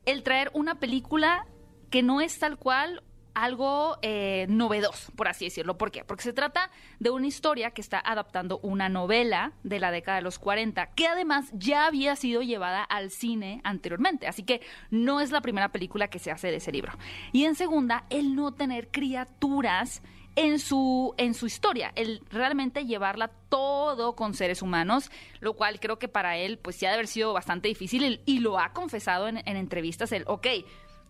el 0.05 0.23
traer 0.23 0.51
una 0.53 0.79
película 0.79 1.47
que 1.91 2.03
no 2.03 2.21
es 2.21 2.39
tal 2.39 2.59
cual 2.59 3.03
algo 3.37 3.99
eh, 4.01 4.47
novedoso, 4.49 5.13
por 5.13 5.29
así 5.29 5.45
decirlo. 5.45 5.77
¿Por 5.77 5.91
qué? 5.91 6.05
Porque 6.05 6.23
se 6.23 6.33
trata 6.33 6.71
de 7.01 7.11
una 7.11 7.27
historia 7.27 7.71
que 7.71 7.83
está 7.83 8.01
adaptando 8.01 8.59
una 8.63 8.89
novela 8.89 9.53
de 9.63 9.79
la 9.79 9.91
década 9.91 10.17
de 10.17 10.23
los 10.23 10.39
40, 10.39 10.87
que 10.95 11.07
además 11.07 11.51
ya 11.53 11.87
había 11.87 12.17
sido 12.17 12.41
llevada 12.41 12.83
al 12.83 13.11
cine 13.11 13.61
anteriormente. 13.63 14.27
Así 14.27 14.43
que 14.43 14.63
no 14.91 15.21
es 15.21 15.33
la 15.33 15.43
primera 15.43 15.69
película 15.69 16.09
que 16.09 16.19
se 16.19 16.31
hace 16.31 16.51
de 16.51 16.57
ese 16.57 16.73
libro. 16.73 16.95
Y 17.31 17.45
en 17.45 17.57
segunda, 17.57 18.07
el 18.09 18.35
no 18.35 18.55
tener 18.55 18.89
criaturas 18.89 20.03
en 20.35 20.59
su, 20.59 21.15
en 21.19 21.35
su 21.35 21.47
historia, 21.47 21.93
el 21.95 22.23
realmente 22.31 22.87
llevarla 22.87 23.31
todo 23.51 24.17
con 24.17 24.33
seres 24.33 24.63
humanos, 24.63 25.11
lo 25.41 25.55
cual 25.55 25.79
creo 25.79 25.99
que 25.99 26.09
para 26.09 26.39
él 26.39 26.59
pues 26.59 26.77
sí 26.77 26.87
ha 26.87 26.91
de 26.91 26.95
haber 26.95 27.07
sido 27.07 27.33
bastante 27.35 27.69
difícil 27.69 28.23
y, 28.25 28.39
lo 28.41 28.59
ha 28.59 28.73
confesado 28.73 29.29
en, 29.29 29.39
en 29.39 29.57
entrevistas, 29.57 30.13
el, 30.13 30.25
ok, 30.27 30.47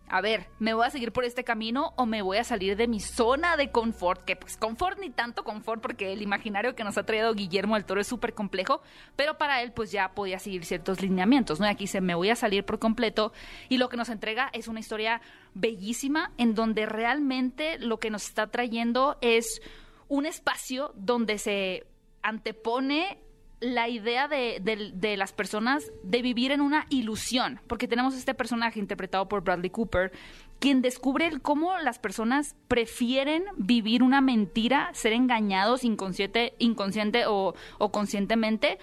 a 0.09 0.21
ver, 0.21 0.47
¿me 0.59 0.73
voy 0.73 0.85
a 0.85 0.89
seguir 0.89 1.11
por 1.11 1.25
este 1.25 1.43
camino 1.43 1.93
o 1.97 2.05
me 2.05 2.21
voy 2.21 2.37
a 2.37 2.43
salir 2.43 2.77
de 2.77 2.87
mi 2.87 2.99
zona 2.99 3.57
de 3.57 3.71
confort? 3.71 4.23
Que 4.23 4.35
pues 4.35 4.55
confort 4.55 4.99
ni 4.99 5.09
tanto 5.09 5.43
confort 5.43 5.81
porque 5.81 6.13
el 6.13 6.21
imaginario 6.21 6.75
que 6.75 6.83
nos 6.83 6.97
ha 6.97 7.03
traído 7.03 7.33
Guillermo 7.33 7.75
del 7.75 7.85
Toro 7.85 7.99
es 7.99 8.07
súper 8.07 8.33
complejo, 8.33 8.81
pero 9.15 9.37
para 9.37 9.61
él 9.61 9.73
pues 9.73 9.91
ya 9.91 10.13
podía 10.13 10.39
seguir 10.39 10.63
ciertos 10.63 11.01
lineamientos, 11.01 11.59
¿no? 11.59 11.65
Y 11.65 11.69
aquí 11.69 11.83
dice, 11.83 11.99
me 11.99 12.15
voy 12.15 12.29
a 12.29 12.35
salir 12.35 12.63
por 12.63 12.79
completo 12.79 13.33
y 13.67 13.77
lo 13.77 13.89
que 13.89 13.97
nos 13.97 14.09
entrega 14.09 14.49
es 14.53 14.67
una 14.67 14.79
historia 14.79 15.21
bellísima 15.53 16.31
en 16.37 16.55
donde 16.55 16.85
realmente 16.85 17.77
lo 17.79 17.99
que 17.99 18.09
nos 18.09 18.25
está 18.27 18.47
trayendo 18.47 19.17
es 19.21 19.61
un 20.07 20.25
espacio 20.25 20.93
donde 20.95 21.37
se 21.37 21.85
antepone 22.21 23.19
la 23.59 23.89
idea 23.89 24.27
de, 24.27 24.59
de, 24.93 25.17
las 25.17 25.33
personas 25.33 25.91
de 26.03 26.21
vivir 26.21 26.51
en 26.51 26.61
una 26.61 26.85
ilusión, 26.89 27.59
porque 27.67 27.87
tenemos 27.87 28.13
este 28.15 28.33
personaje 28.33 28.79
interpretado 28.79 29.27
por 29.27 29.43
Bradley 29.43 29.71
Cooper, 29.71 30.11
quien 30.59 30.81
descubre 30.81 31.31
cómo 31.41 31.77
las 31.79 31.97
personas 31.97 32.55
prefieren 32.67 33.45
vivir 33.57 34.03
una 34.03 34.21
mentira, 34.21 34.89
ser 34.93 35.13
engañados 35.13 35.83
inconsciente, 35.83 36.53
inconsciente 36.59 37.23
o 37.27 37.55
conscientemente, 37.91 38.77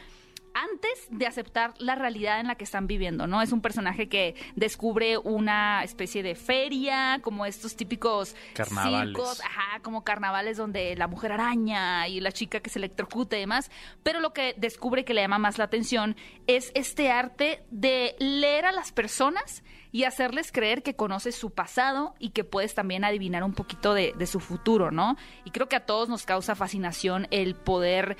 antes 0.55 1.09
de 1.11 1.27
aceptar 1.27 1.75
la 1.79 1.97
realidad 1.97 2.41
en 2.41 2.47
la 2.47 2.55
que 2.55 2.65
están 2.65 2.87
viviendo, 2.87 3.27
¿no? 3.27 3.43
Es 3.43 3.53
un 3.53 3.61
personaje 3.61 4.09
que 4.09 4.37
descubre 4.55 5.19
una 5.19 5.83
especie 5.83 6.23
de 6.23 6.37
feria, 6.37 7.19
como 7.23 7.45
estos 7.45 7.77
típicos 7.77 8.37
carnavales. 8.55 9.09
circos, 9.09 9.41
ajá, 9.41 9.81
como 9.83 10.05
carnavales 10.05 10.57
donde 10.57 10.95
la 10.97 11.09
mujer 11.09 11.33
araña 11.33 12.07
y 12.09 12.21
la 12.21 12.33
chica 12.33 12.61
que 12.61 12.71
se 12.71 12.79
electrocuta 12.79 13.37
y 13.37 13.41
demás, 13.41 13.71
pero 14.05 14.21
lo 14.21 14.33
que 14.33 14.55
descubre 14.57 15.05
que 15.05 15.13
le 15.13 15.23
llama 15.23 15.39
más 15.39 15.59
la 15.59 15.65
atención 15.65 16.17
es 16.47 16.71
este 16.75 17.11
arte 17.11 17.65
de 17.71 18.15
leer 18.19 18.65
a 18.67 18.73
las 18.73 18.93
personas 18.93 19.65
y 19.91 20.05
hacerles 20.05 20.51
creer 20.51 20.83
que 20.83 20.97
conoces 20.97 21.37
su 21.37 21.51
pasado 21.51 22.15
y 22.19 22.31
que 22.31 22.43
puedes 22.43 22.75
también 22.75 23.05
adivinar 23.05 23.45
un 23.45 23.55
poquito 23.55 23.95
de, 23.95 24.13
de 24.17 24.27
su 24.27 24.41
futuro, 24.41 24.91
¿no? 24.91 25.17
Y 25.45 25.51
creo 25.51 25.69
que 25.69 25.77
a 25.77 25.87
todos 25.87 26.09
nos 26.09 26.25
causa 26.27 26.57
fascinación 26.57 27.29
el 27.31 27.55
poder 27.55 28.17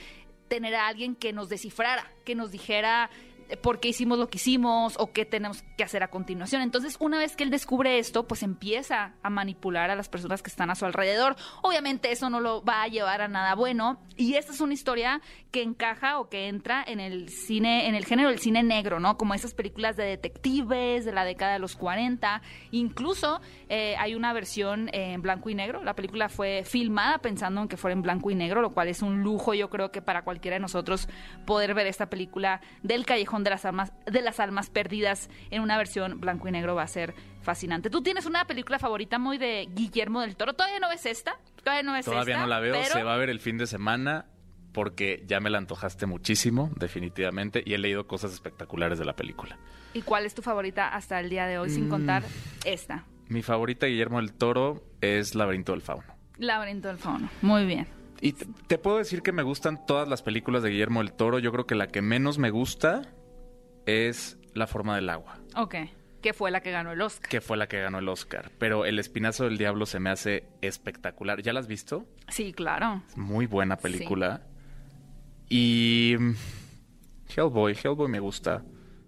tener 0.49 0.75
a 0.75 0.87
alguien 0.87 1.15
que 1.15 1.33
nos 1.33 1.49
descifrara, 1.49 2.11
que 2.25 2.35
nos 2.35 2.51
dijera 2.51 3.11
por 3.63 3.81
qué 3.81 3.89
hicimos 3.89 4.19
lo 4.19 4.29
que 4.29 4.39
hicimos 4.39 4.95
o 4.99 5.13
qué 5.13 5.25
tenemos 5.25 5.63
que 5.77 5.85
hacer 5.85 6.03
a 6.03 6.09
continuación. 6.09 6.63
Entonces, 6.63 6.97
una 7.01 7.19
vez 7.19 7.37
que 7.37 7.45
él 7.45 7.51
descubre 7.51 7.99
esto, 7.99 8.27
pues 8.27 8.43
empieza 8.43 9.15
a 9.23 9.31
manipular 9.31 9.91
a 9.91 9.97
las 9.97 10.09
personas 10.09 10.43
que 10.43 10.51
están 10.51 10.71
a 10.71 10.75
su 10.75 10.85
alrededor. 10.85 11.37
Obviamente 11.63 12.13
eso 12.13 12.31
no 12.31 12.41
lo 12.41 12.65
va 12.65 12.83
a 12.83 12.89
llevar 12.89 13.23
a 13.23 13.29
nada 13.29 13.55
bueno 13.55 14.01
y 14.17 14.35
esta 14.35 14.53
es 14.53 14.61
una 14.61 14.75
historia 14.75 15.21
que 15.51 15.63
encaja 15.63 16.19
o 16.19 16.29
que 16.29 16.49
entra 16.49 16.85
en 16.87 17.01
el 17.01 17.29
cine, 17.29 17.89
en 17.89 17.95
el 17.95 18.05
género 18.05 18.29
del 18.29 18.39
cine 18.41 18.63
negro, 18.63 19.01
¿no? 19.01 19.17
Como 19.17 19.35
esas 19.35 19.55
películas 19.55 19.97
de 19.97 20.05
detectives 20.05 21.05
de 21.05 21.13
la 21.13 21.25
década 21.25 21.53
de 21.53 21.59
los 21.59 21.77
40. 21.77 22.43
Incluso 22.73 23.41
eh, 23.69 23.95
hay 23.99 24.15
una 24.15 24.33
versión 24.33 24.91
en 24.93 25.23
blanco 25.23 25.51
y 25.51 25.55
negro. 25.55 25.85
La 25.85 25.95
película 25.95 26.29
fue 26.29 26.65
filmada 26.65 27.19
pensando 27.19 27.63
en 27.63 27.69
que 27.69 27.77
fuera 27.77 27.93
en 27.93 28.03
blanco 28.03 28.31
y 28.31 28.35
negro, 28.35 28.63
lo 28.63 28.75
cual 28.75 28.89
es 28.89 29.03
un 29.03 29.23
lujo, 29.23 29.55
yo 29.55 29.71
creo 29.71 29.91
que 29.91 30.03
para 30.03 30.23
cualquiera 30.23 30.57
de 30.57 30.61
nosotros 30.61 31.09
poder 31.47 31.75
ver 31.75 31.87
esta 31.87 32.11
película 32.11 32.61
del 32.83 33.07
Callejón 33.07 33.44
de 33.45 33.51
las 33.51 33.65
almas, 33.65 33.93
de 34.07 34.23
las 34.23 34.41
almas 34.41 34.71
perdidas 34.71 35.31
en 35.51 35.63
una 35.63 35.77
versión 35.77 36.21
blanco 36.21 36.49
y 36.49 36.53
negro 36.53 36.75
va 36.75 36.83
a 36.83 36.89
ser 36.89 37.15
fascinante. 37.43 37.91
¿Tú 37.91 38.03
tienes 38.03 38.27
una 38.27 38.47
película 38.47 38.79
favorita 38.79 39.19
muy 39.19 39.39
de 39.39 39.69
Guillermo 39.73 40.23
del 40.23 40.37
Toro? 40.37 40.55
¿Todavía 40.55 40.81
no 40.81 40.89
ves 40.89 41.07
esta? 41.07 41.39
Todavía 41.63 41.83
no 41.83 41.93
ves 41.93 42.07
Todavía 42.07 42.39
no 42.39 42.47
la 42.47 42.61
veo, 42.61 42.83
se 42.85 43.03
va 43.03 43.15
a 43.15 43.17
ver 43.17 43.31
el 43.31 43.41
fin 43.41 43.59
de 43.59 43.67
semana 43.67 44.27
porque 44.73 45.23
ya 45.27 45.39
me 45.39 45.51
la 45.51 45.59
antojaste 45.59 46.07
muchísimo, 46.07 46.71
definitivamente, 46.77 47.63
y 47.65 47.75
he 47.75 47.79
leído 47.79 48.09
cosas 48.09 48.33
espectaculares 48.33 48.99
de 48.99 49.05
la 49.05 49.15
película. 49.15 49.57
¿Y 49.93 50.03
cuál 50.03 50.27
es 50.27 50.35
tu 50.35 50.43
favorita 50.43 50.89
hasta 50.89 51.21
el 51.21 51.31
día 51.31 51.47
de 51.47 51.59
hoy, 51.59 51.71
sin 51.71 51.87
mm. 51.87 51.91
contar 51.91 52.25
esta? 52.65 53.05
Mi 53.29 53.43
favorita, 53.43 53.87
Guillermo 53.87 54.19
del 54.19 54.35
Toro, 54.35 54.83
es 55.01 55.37
Laberinto 55.37 55.73
del 55.73 55.83
Fauno. 55.83 56.13
Laberinto 56.39 56.89
del 56.89 56.99
Fauno, 56.99 57.31
muy 57.41 57.65
bien. 57.65 57.87
Y 58.21 58.33
te, 58.33 58.79
puedo 58.79 58.99
decir 58.99 59.23
que 59.23 59.33
me 59.33 59.43
gustan 59.43 59.87
todas 59.87 60.09
las 60.09 60.23
películas 60.23 60.63
de 60.63 60.71
Guillermo 60.71 61.01
del 61.01 61.13
Toro. 61.13 61.39
Yo 61.39 61.53
creo 61.53 61.67
que 61.67 61.75
la 61.75 61.89
que 61.89 62.03
menos 62.03 62.39
me 62.39 62.51
gusta 62.51 63.03
es 63.87 64.39
La 64.55 64.67
forma 64.67 64.97
del 64.97 65.09
agua. 65.11 65.39
Ok. 65.57 65.75
Que 66.23 66.33
fue 66.33 66.51
la 66.51 66.61
que 66.61 66.71
ganó 66.71 66.93
el 66.93 67.01
Oscar. 67.03 67.29
Que 67.29 67.41
fue 67.41 67.57
la 67.57 67.67
que 67.67 67.81
ganó 67.81 67.99
el 67.99 68.09
Oscar. 68.09 68.51
Pero 68.59 68.87
El 68.87 68.99
Espinazo 68.99 69.45
del 69.45 69.59
Diablo 69.59 69.85
se 69.85 70.01
me 70.01 70.11
hace 70.11 70.45
espectacular. 70.63 71.43
¿Ya 71.43 71.53
la 71.53 71.61
has 71.61 71.67
visto? 71.67 72.07
Sí, 72.29 72.53
claro. 72.53 73.03
muy 73.17 73.47
buena 73.47 73.77
película. 73.77 74.43
Y. 75.49 76.17
Hellboy, 77.37 77.77
Hellboy 77.83 78.09
me 78.09 78.21
gusta 78.21 78.63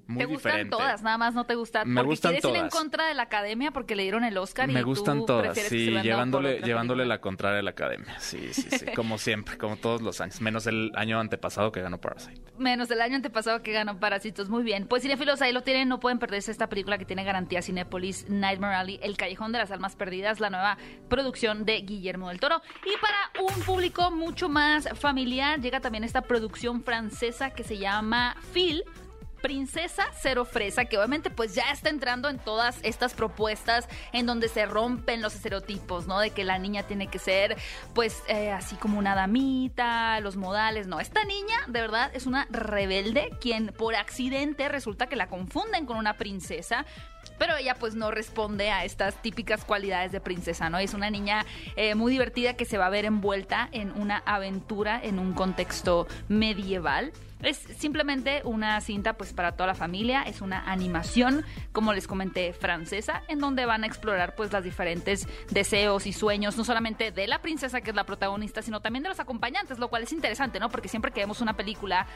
muy 0.06 0.18
te 0.18 0.26
gustan 0.26 0.70
todas, 0.70 1.02
nada 1.02 1.18
más 1.18 1.34
no 1.34 1.44
te 1.44 1.54
gustan. 1.54 1.88
Me 1.88 2.02
gustan 2.02 2.30
quieres 2.30 2.42
todas. 2.42 2.58
ir 2.58 2.64
en 2.64 2.70
contra 2.70 3.08
de 3.08 3.14
la 3.14 3.24
academia 3.24 3.72
porque 3.72 3.96
le 3.96 4.02
dieron 4.04 4.24
el 4.24 4.38
Oscar. 4.38 4.68
Me 4.68 4.80
y 4.80 4.82
gustan 4.82 5.20
tú 5.20 5.26
todas, 5.26 5.58
sí, 5.58 5.90
llevándole, 6.02 6.60
llevándole 6.60 7.06
la 7.06 7.20
contraria 7.20 7.60
a 7.60 7.62
la 7.62 7.70
academia. 7.70 8.18
Sí, 8.18 8.52
sí, 8.52 8.68
sí, 8.70 8.86
como 8.94 9.18
siempre, 9.18 9.58
como 9.58 9.76
todos 9.76 10.02
los 10.02 10.20
años. 10.20 10.40
Menos 10.40 10.66
el 10.66 10.92
año 10.94 11.18
antepasado 11.18 11.72
que 11.72 11.80
ganó 11.80 12.00
Parasite. 12.00 12.40
Menos 12.58 12.90
el 12.90 13.00
año 13.00 13.16
antepasado 13.16 13.62
que 13.62 13.72
ganó 13.72 13.98
Parásitos, 13.98 14.48
muy 14.48 14.62
bien. 14.62 14.86
Pues 14.86 15.02
cinefilos, 15.02 15.42
ahí 15.42 15.52
lo 15.52 15.62
tienen, 15.62 15.88
no 15.88 16.00
pueden 16.00 16.18
perderse 16.18 16.50
esta 16.50 16.68
película 16.68 16.98
que 16.98 17.04
tiene 17.04 17.24
garantía 17.24 17.62
Cinepolis, 17.62 18.28
Nightmare 18.28 18.76
Alley, 18.76 19.00
El 19.02 19.16
Callejón 19.16 19.52
de 19.52 19.58
las 19.58 19.70
Almas 19.70 19.96
Perdidas, 19.96 20.40
la 20.40 20.50
nueva 20.50 20.78
producción 21.08 21.64
de 21.64 21.80
Guillermo 21.80 22.28
del 22.28 22.40
Toro. 22.40 22.62
Y 22.84 22.96
para 23.00 23.52
un 23.52 23.62
público 23.62 24.10
mucho 24.10 24.48
más 24.48 24.88
familiar, 24.94 25.60
llega 25.60 25.80
también 25.80 26.04
esta 26.04 26.22
producción 26.22 26.82
francesa 26.82 27.50
que 27.50 27.64
se 27.64 27.78
llama 27.78 28.36
Phil 28.52 28.84
Princesa 29.40 30.06
Cero 30.20 30.44
Fresa, 30.44 30.84
que 30.86 30.96
obviamente 30.96 31.30
pues 31.30 31.54
ya 31.54 31.70
está 31.70 31.88
entrando 31.88 32.28
en 32.28 32.38
todas 32.38 32.78
estas 32.82 33.14
propuestas 33.14 33.88
en 34.12 34.26
donde 34.26 34.48
se 34.48 34.66
rompen 34.66 35.22
los 35.22 35.34
estereotipos, 35.34 36.06
¿no? 36.06 36.20
De 36.20 36.30
que 36.30 36.44
la 36.44 36.58
niña 36.58 36.84
tiene 36.84 37.08
que 37.08 37.18
ser 37.18 37.56
pues 37.94 38.22
eh, 38.28 38.50
así 38.50 38.76
como 38.76 38.98
una 38.98 39.14
damita, 39.14 40.20
los 40.20 40.36
modales, 40.36 40.86
no. 40.86 41.00
Esta 41.00 41.24
niña 41.24 41.56
de 41.68 41.80
verdad 41.80 42.10
es 42.14 42.26
una 42.26 42.46
rebelde 42.50 43.30
quien 43.40 43.68
por 43.68 43.94
accidente 43.94 44.68
resulta 44.68 45.06
que 45.06 45.16
la 45.16 45.28
confunden 45.28 45.86
con 45.86 45.96
una 45.96 46.14
princesa 46.14 46.86
pero 47.38 47.56
ella 47.56 47.74
pues 47.74 47.94
no 47.94 48.10
responde 48.10 48.70
a 48.70 48.84
estas 48.84 49.20
típicas 49.22 49.64
cualidades 49.64 50.12
de 50.12 50.20
princesa, 50.20 50.70
¿no? 50.70 50.78
Es 50.78 50.94
una 50.94 51.10
niña 51.10 51.44
eh, 51.76 51.94
muy 51.94 52.12
divertida 52.12 52.54
que 52.54 52.64
se 52.64 52.78
va 52.78 52.86
a 52.86 52.90
ver 52.90 53.04
envuelta 53.04 53.68
en 53.72 53.92
una 53.92 54.18
aventura 54.18 55.00
en 55.02 55.18
un 55.18 55.34
contexto 55.34 56.06
medieval. 56.28 57.12
Es 57.42 57.58
simplemente 57.78 58.40
una 58.44 58.80
cinta 58.80 59.14
pues 59.16 59.32
para 59.32 59.52
toda 59.52 59.66
la 59.66 59.74
familia, 59.74 60.22
es 60.22 60.40
una 60.40 60.70
animación, 60.70 61.44
como 61.72 61.92
les 61.92 62.06
comenté, 62.06 62.52
francesa, 62.54 63.22
en 63.28 63.40
donde 63.40 63.66
van 63.66 63.84
a 63.84 63.86
explorar 63.86 64.34
pues 64.34 64.52
las 64.52 64.64
diferentes 64.64 65.28
deseos 65.50 66.06
y 66.06 66.12
sueños, 66.12 66.56
no 66.56 66.64
solamente 66.64 67.12
de 67.12 67.26
la 67.26 67.42
princesa 67.42 67.82
que 67.82 67.90
es 67.90 67.96
la 67.96 68.04
protagonista, 68.04 68.62
sino 68.62 68.80
también 68.80 69.02
de 69.02 69.10
los 69.10 69.20
acompañantes, 69.20 69.78
lo 69.78 69.88
cual 69.88 70.04
es 70.04 70.12
interesante, 70.12 70.58
¿no? 70.58 70.70
Porque 70.70 70.88
siempre 70.88 71.12
que 71.12 71.20
vemos 71.20 71.40
una 71.40 71.54
película 71.56 72.06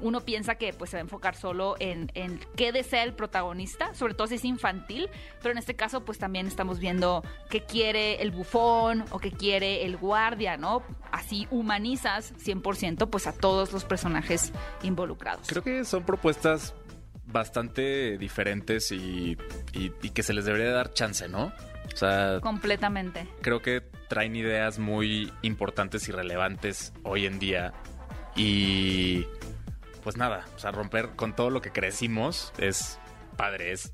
uno 0.00 0.20
piensa 0.20 0.56
que 0.56 0.72
pues 0.72 0.90
se 0.90 0.96
va 0.96 1.00
a 1.00 1.02
enfocar 1.02 1.36
solo 1.36 1.76
en, 1.78 2.10
qué 2.56 2.72
desea 2.72 3.02
el 3.02 3.14
protagonista, 3.14 3.94
sobre 3.94 4.14
todo 4.14 4.26
si 4.26 4.34
es 4.34 4.44
infantil, 4.44 5.08
pero 5.40 5.52
en 5.52 5.58
este 5.58 5.74
caso 5.74 6.04
pues 6.04 6.18
también 6.18 6.46
estamos 6.46 6.78
viendo 6.78 7.22
qué 7.48 7.64
quiere 7.64 8.22
el 8.22 8.30
bufón 8.30 9.04
o 9.10 9.18
qué 9.18 9.30
quiere 9.30 9.84
el 9.84 9.96
guardia, 9.96 10.56
¿no? 10.56 10.82
Así 11.12 11.46
humanizas 11.50 12.34
100% 12.34 13.08
pues 13.08 13.26
a 13.26 13.32
todos 13.32 13.72
los 13.72 13.84
personajes 13.84 14.52
involucrados. 14.82 15.46
Creo 15.46 15.62
que 15.62 15.84
son 15.84 16.04
propuestas 16.04 16.74
bastante 17.26 18.18
diferentes 18.18 18.92
y, 18.92 19.36
y, 19.72 19.92
y 20.02 20.10
que 20.10 20.22
se 20.22 20.32
les 20.32 20.44
debería 20.44 20.70
dar 20.70 20.92
chance, 20.92 21.28
¿no? 21.28 21.52
O 21.92 21.96
sea, 21.96 22.40
completamente. 22.40 23.28
Creo 23.42 23.62
que 23.62 23.80
traen 24.08 24.36
ideas 24.36 24.78
muy 24.78 25.32
importantes 25.42 26.08
y 26.08 26.12
relevantes 26.12 26.92
hoy 27.02 27.26
en 27.26 27.38
día 27.38 27.72
y 28.34 29.26
pues 30.02 30.16
nada, 30.16 30.44
o 30.54 30.58
sea, 30.58 30.70
romper 30.70 31.10
con 31.16 31.34
todo 31.34 31.50
lo 31.50 31.60
que 31.60 31.72
crecimos 31.72 32.52
es 32.58 32.98
padre, 33.36 33.72
es 33.72 33.92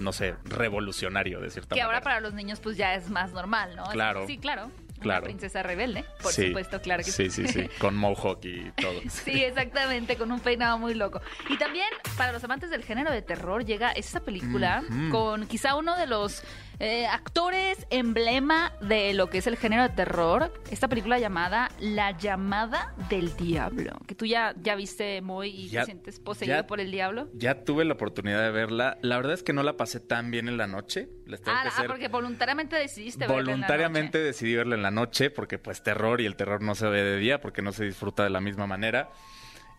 no 0.00 0.12
sé, 0.12 0.34
revolucionario 0.44 1.40
de 1.40 1.50
cierta 1.50 1.74
manera. 1.74 1.86
Que 1.88 1.94
ahora 1.94 2.00
para 2.02 2.20
los 2.20 2.34
niños 2.34 2.60
pues 2.60 2.76
ya 2.76 2.94
es 2.94 3.10
más 3.10 3.32
normal, 3.32 3.76
¿no? 3.76 3.84
Claro. 3.86 4.26
Sí, 4.26 4.38
claro. 4.38 4.70
Claro. 5.00 5.20
Una 5.20 5.26
princesa 5.26 5.62
rebelde, 5.62 6.04
por 6.22 6.32
Sí. 6.32 6.48
supuesto, 6.48 6.80
claro 6.80 7.02
que 7.04 7.10
Sí, 7.10 7.30
sí, 7.30 7.46
sí. 7.48 7.68
Con 7.78 7.96
Mohawk 7.96 8.44
y 8.44 8.70
todo. 8.72 9.00
Sí, 9.08 9.44
exactamente, 9.44 10.16
con 10.16 10.32
un 10.32 10.40
peinado 10.40 10.78
muy 10.78 10.94
loco. 10.94 11.20
Y 11.48 11.56
también, 11.58 11.86
para 12.16 12.32
los 12.32 12.42
amantes 12.44 12.70
del 12.70 12.82
género 12.84 13.10
de 13.10 13.22
terror, 13.22 13.64
llega 13.64 13.92
esta 13.92 14.20
película 14.20 14.82
con 15.10 15.46
quizá 15.46 15.74
uno 15.76 15.96
de 15.96 16.06
los 16.06 16.42
eh, 16.78 17.06
actores 17.06 17.86
emblema 17.90 18.72
de 18.80 19.14
lo 19.14 19.30
que 19.30 19.38
es 19.38 19.46
el 19.46 19.56
género 19.56 19.82
de 19.82 19.88
terror. 19.90 20.52
Esta 20.70 20.88
película 20.88 21.18
llamada 21.18 21.70
La 21.80 22.16
llamada 22.18 22.94
del 23.08 23.34
diablo. 23.36 23.92
Que 24.06 24.14
tú 24.14 24.26
ya, 24.26 24.54
ya 24.60 24.74
viste 24.74 25.22
muy 25.22 25.48
y 25.48 25.68
Ya- 25.68 25.80
te 25.80 25.86
sientes 25.86 26.20
poseído 26.20 26.56
ya- 26.56 26.66
por 26.66 26.80
el 26.80 26.90
diablo. 26.90 27.28
Ya 27.34 27.64
tuve 27.64 27.84
la 27.84 27.94
oportunidad 27.94 28.42
de 28.42 28.50
verla. 28.50 28.98
La 29.02 29.16
verdad 29.16 29.32
es 29.34 29.42
que 29.42 29.52
no 29.52 29.62
la 29.62 29.76
pasé 29.76 30.00
tan 30.00 30.30
bien 30.30 30.48
en 30.48 30.56
la 30.58 30.66
noche. 30.66 31.08
Les 31.26 31.40
tengo 31.42 31.56
Ah, 31.58 31.62
que 31.62 31.68
ah, 31.68 31.76
ser 31.78 31.86
porque 31.86 32.08
voluntariamente 32.08 32.76
decidiste 32.76 33.20
verla 33.20 33.36
en 33.40 33.46
la 33.46 33.52
Voluntariamente 33.52 34.18
noche. 34.18 34.26
decidí 34.26 34.54
verla 34.56 34.74
en 34.74 34.82
la 34.82 34.90
noche 34.90 35.30
porque 35.30 35.58
pues 35.58 35.82
terror 35.82 36.20
y 36.20 36.26
el 36.26 36.36
terror 36.36 36.62
no 36.62 36.74
se 36.74 36.86
ve 36.88 37.02
de 37.02 37.16
día 37.18 37.40
porque 37.40 37.62
no 37.62 37.72
se 37.72 37.84
disfruta 37.84 38.22
de 38.24 38.30
la 38.30 38.40
misma 38.40 38.66
manera. 38.66 39.10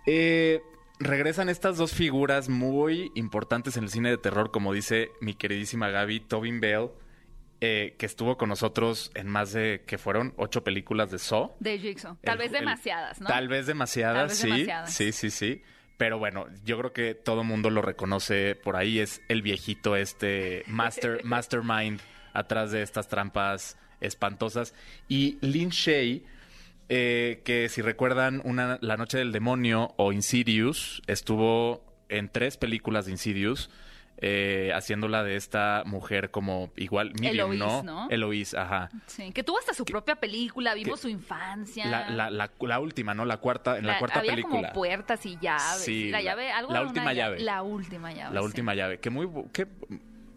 Eh, 0.05 0.61
regresan 0.99 1.49
estas 1.49 1.77
dos 1.77 1.93
figuras 1.93 2.49
muy 2.49 3.11
importantes 3.15 3.77
en 3.77 3.83
el 3.85 3.89
cine 3.89 4.09
de 4.09 4.17
terror, 4.17 4.51
como 4.51 4.73
dice 4.73 5.11
mi 5.21 5.33
queridísima 5.33 5.89
Gaby, 5.89 6.21
Tobin 6.21 6.59
Bell, 6.59 6.89
eh, 7.59 7.95
que 7.97 8.05
estuvo 8.05 8.37
con 8.37 8.49
nosotros 8.49 9.11
en 9.15 9.27
más 9.27 9.51
de, 9.53 9.83
que 9.87 9.97
fueron 9.97 10.33
ocho 10.37 10.63
películas 10.63 11.09
de 11.11 11.17
Saw. 11.19 11.55
De 11.59 11.79
Jigsaw. 11.79 12.17
Tal 12.23 12.33
El- 12.33 12.39
vez 12.39 12.51
demasiadas, 12.51 13.19
¿no? 13.21 13.27
Tal 13.27 13.47
vez 13.47 13.65
demasiadas, 13.65 14.15
Tal 14.17 14.27
vez 14.27 14.37
sí. 14.37 14.47
demasiadas. 14.47 14.93
Sí, 14.93 15.11
sí, 15.11 15.29
sí. 15.31 15.61
Pero 15.97 16.19
bueno, 16.19 16.45
yo 16.63 16.77
creo 16.77 16.93
que 16.93 17.15
todo 17.15 17.43
mundo 17.43 17.71
lo 17.71 17.81
reconoce 17.81 18.53
por 18.53 18.75
ahí. 18.75 18.99
Es 18.99 19.21
el 19.29 19.41
viejito 19.41 19.95
este 19.95 20.63
master, 20.67 21.21
mastermind 21.23 21.99
atrás 22.33 22.71
de 22.71 22.83
estas 22.83 23.07
trampas 23.07 23.77
espantosas. 23.99 24.75
Y 25.07 25.39
Lin 25.41 25.69
Shay, 25.69 26.23
eh, 26.89 27.41
que 27.43 27.69
si 27.69 27.81
recuerdan, 27.81 28.41
una, 28.43 28.77
La 28.81 28.97
Noche 28.97 29.17
del 29.17 29.31
Demonio 29.31 29.93
o 29.97 30.11
Insidious, 30.13 31.01
estuvo 31.07 31.83
en 32.09 32.29
tres 32.29 32.57
películas 32.57 33.05
de 33.05 33.11
Insidious. 33.11 33.69
eh, 34.19 34.71
haciéndola 34.73 35.23
de 35.23 35.35
esta 35.35 35.83
mujer 35.85 36.31
como 36.31 36.71
igual 36.75 37.11
Miriam, 37.19 37.51
Eloise, 37.51 37.83
¿no? 37.83 37.83
¿no? 37.83 38.09
Eloise, 38.09 38.57
ajá. 38.57 38.89
Sí, 39.05 39.31
que 39.31 39.43
tuvo 39.43 39.59
hasta 39.59 39.75
su 39.75 39.85
propia 39.85 40.15
película, 40.15 40.73
vimos 40.73 41.01
su 41.01 41.07
infancia. 41.07 41.85
La, 41.85 42.09
la, 42.09 42.31
la, 42.31 42.49
la 42.59 42.79
última, 42.79 43.13
¿no? 43.13 43.25
La 43.25 43.37
cuarta, 43.37 43.77
en 43.77 43.85
la, 43.85 43.99
cuarta 43.99 44.17
había 44.19 44.31
película. 44.31 44.61
como 44.69 44.73
puertas 44.73 45.23
y 45.27 45.37
llaves. 45.39 45.83
Sí, 45.83 46.09
la, 46.09 46.21
llave, 46.23 46.51
algo 46.51 46.73
última 46.81 47.13
llave. 47.13 47.39
La 47.41 47.61
última 47.61 48.11
llave. 48.11 48.33
La 48.33 48.41
sí. 48.41 48.45
última 48.47 48.73
llave. 48.73 48.99
Que 48.99 49.09
muy, 49.11 49.29
que 49.53 49.67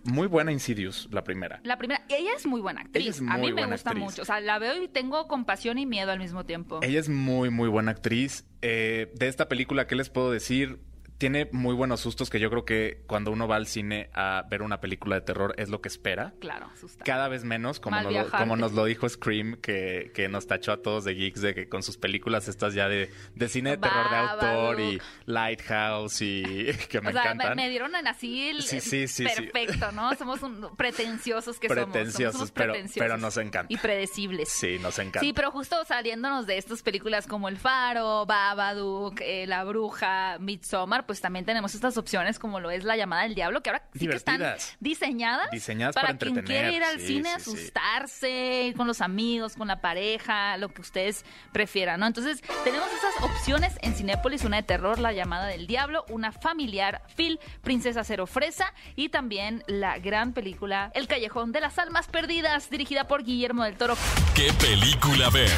muy 0.04 0.26
buena 0.26 0.52
Insidious, 0.52 1.08
la 1.10 1.24
primera. 1.24 1.60
La 1.64 1.78
primera, 1.78 2.02
ella 2.08 2.30
es 2.36 2.46
muy 2.46 2.60
buena 2.60 2.82
actriz. 2.82 3.02
Ella 3.02 3.10
es 3.10 3.20
a 3.20 3.38
mí 3.38 3.52
me 3.52 3.66
gusta 3.66 3.90
actriz. 3.90 4.04
mucho. 4.04 4.22
O 4.22 4.24
sea, 4.24 4.40
la 4.40 4.58
veo 4.58 4.82
y 4.82 4.88
tengo 4.88 5.26
compasión 5.28 5.78
y 5.78 5.86
miedo 5.86 6.10
al 6.10 6.18
mismo 6.18 6.44
tiempo. 6.44 6.80
Ella 6.82 7.00
es 7.00 7.08
muy, 7.08 7.50
muy 7.50 7.68
buena 7.68 7.92
actriz. 7.92 8.44
Eh, 8.62 9.12
de 9.14 9.28
esta 9.28 9.48
película, 9.48 9.86
¿qué 9.86 9.96
les 9.96 10.10
puedo 10.10 10.30
decir? 10.30 10.80
Tiene 11.20 11.50
muy 11.52 11.74
buenos 11.74 12.00
sustos 12.00 12.30
que 12.30 12.40
yo 12.40 12.48
creo 12.48 12.64
que 12.64 13.02
cuando 13.06 13.30
uno 13.30 13.46
va 13.46 13.56
al 13.56 13.66
cine 13.66 14.08
a 14.14 14.42
ver 14.50 14.62
una 14.62 14.80
película 14.80 15.16
de 15.16 15.20
terror 15.20 15.54
es 15.58 15.68
lo 15.68 15.82
que 15.82 15.88
espera. 15.88 16.32
Claro, 16.40 16.70
asusta. 16.72 17.04
Cada 17.04 17.28
vez 17.28 17.44
menos, 17.44 17.78
como, 17.78 18.00
nos 18.00 18.10
lo, 18.10 18.30
como 18.30 18.56
nos 18.56 18.72
lo 18.72 18.86
dijo 18.86 19.06
Scream, 19.06 19.56
que, 19.60 20.12
que 20.14 20.30
nos 20.30 20.46
tachó 20.46 20.72
a 20.72 20.78
todos 20.80 21.04
de 21.04 21.14
geeks, 21.14 21.42
de 21.42 21.54
que 21.54 21.68
con 21.68 21.82
sus 21.82 21.98
películas 21.98 22.48
estas 22.48 22.72
ya 22.72 22.88
de, 22.88 23.10
de 23.34 23.48
cine 23.50 23.72
de 23.72 23.76
terror 23.76 24.08
de 24.10 24.16
autor 24.16 24.80
y. 24.80 24.98
Lighthouse 25.26 26.22
y 26.22 26.42
que 26.88 27.00
me 27.02 27.10
o 27.10 27.12
sea, 27.12 27.22
me, 27.24 27.30
encantan. 27.32 27.56
me 27.56 27.68
dieron 27.68 27.94
en 27.94 28.06
así 28.06 28.48
el 28.48 28.62
Sí, 28.62 28.80
sí, 28.80 29.06
sí, 29.06 29.24
perfecto, 29.24 29.92
¿no? 29.92 30.14
Somos 30.14 30.42
un- 30.42 30.74
pretenciosos 30.76 31.58
que 31.58 31.68
somos. 31.68 31.84
Pretenciosos, 31.84 32.32
somos 32.32 32.50
pero- 32.50 32.72
pretenciosos. 32.72 32.98
pero 33.06 33.18
nos 33.18 33.36
encanta. 33.36 33.72
Y 33.72 33.76
predecibles. 33.76 34.48
Sí, 34.48 34.78
nos 34.80 34.98
encanta. 34.98 35.20
Sí, 35.20 35.32
pero 35.34 35.50
justo 35.50 35.76
saliéndonos 35.84 36.46
de 36.46 36.56
estas 36.56 36.82
películas 36.82 37.26
como 37.26 37.48
El 37.50 37.58
Faro, 37.58 38.24
Babadook, 38.26 39.20
eh, 39.20 39.46
La 39.46 39.64
Bruja, 39.64 40.38
Midsommar, 40.38 41.06
pues 41.10 41.20
también 41.20 41.44
tenemos 41.44 41.74
estas 41.74 41.96
opciones 41.96 42.38
como 42.38 42.60
lo 42.60 42.70
es 42.70 42.84
La 42.84 42.96
Llamada 42.96 43.24
del 43.24 43.34
Diablo, 43.34 43.64
que 43.64 43.70
ahora 43.70 43.82
sí 43.98 44.06
que 44.06 44.14
están 44.14 44.40
diseñadas, 44.78 45.50
Diseñadas 45.50 45.92
para, 45.92 46.16
para 46.16 46.18
quien 46.18 46.40
quiere 46.42 46.72
ir 46.72 46.84
al 46.84 47.00
sí, 47.00 47.06
cine, 47.16 47.30
sí. 47.30 47.50
asustarse, 47.50 48.62
ir 48.68 48.76
con 48.76 48.86
los 48.86 49.00
amigos, 49.00 49.56
con 49.56 49.66
la 49.66 49.80
pareja, 49.80 50.56
lo 50.56 50.68
que 50.68 50.82
ustedes 50.82 51.24
prefieran, 51.50 51.98
¿no? 51.98 52.06
Entonces, 52.06 52.42
tenemos 52.62 52.86
esas 52.92 53.24
opciones 53.24 53.72
en 53.82 53.96
Cinépolis, 53.96 54.44
una 54.44 54.58
de 54.58 54.62
terror, 54.62 55.00
La 55.00 55.12
Llamada 55.12 55.48
del 55.48 55.66
Diablo, 55.66 56.04
una 56.10 56.30
familiar, 56.30 57.02
Phil, 57.16 57.40
Princesa 57.64 58.04
Cero 58.04 58.28
Fresa 58.28 58.72
y 58.94 59.08
también 59.08 59.64
la 59.66 59.98
gran 59.98 60.32
película 60.32 60.92
El 60.94 61.08
Callejón 61.08 61.50
de 61.50 61.60
las 61.60 61.76
Almas 61.80 62.06
Perdidas, 62.06 62.70
dirigida 62.70 63.08
por 63.08 63.24
Guillermo 63.24 63.64
del 63.64 63.74
Toro. 63.74 63.96
¿Qué 64.36 64.52
película 64.60 65.28
ver? 65.30 65.50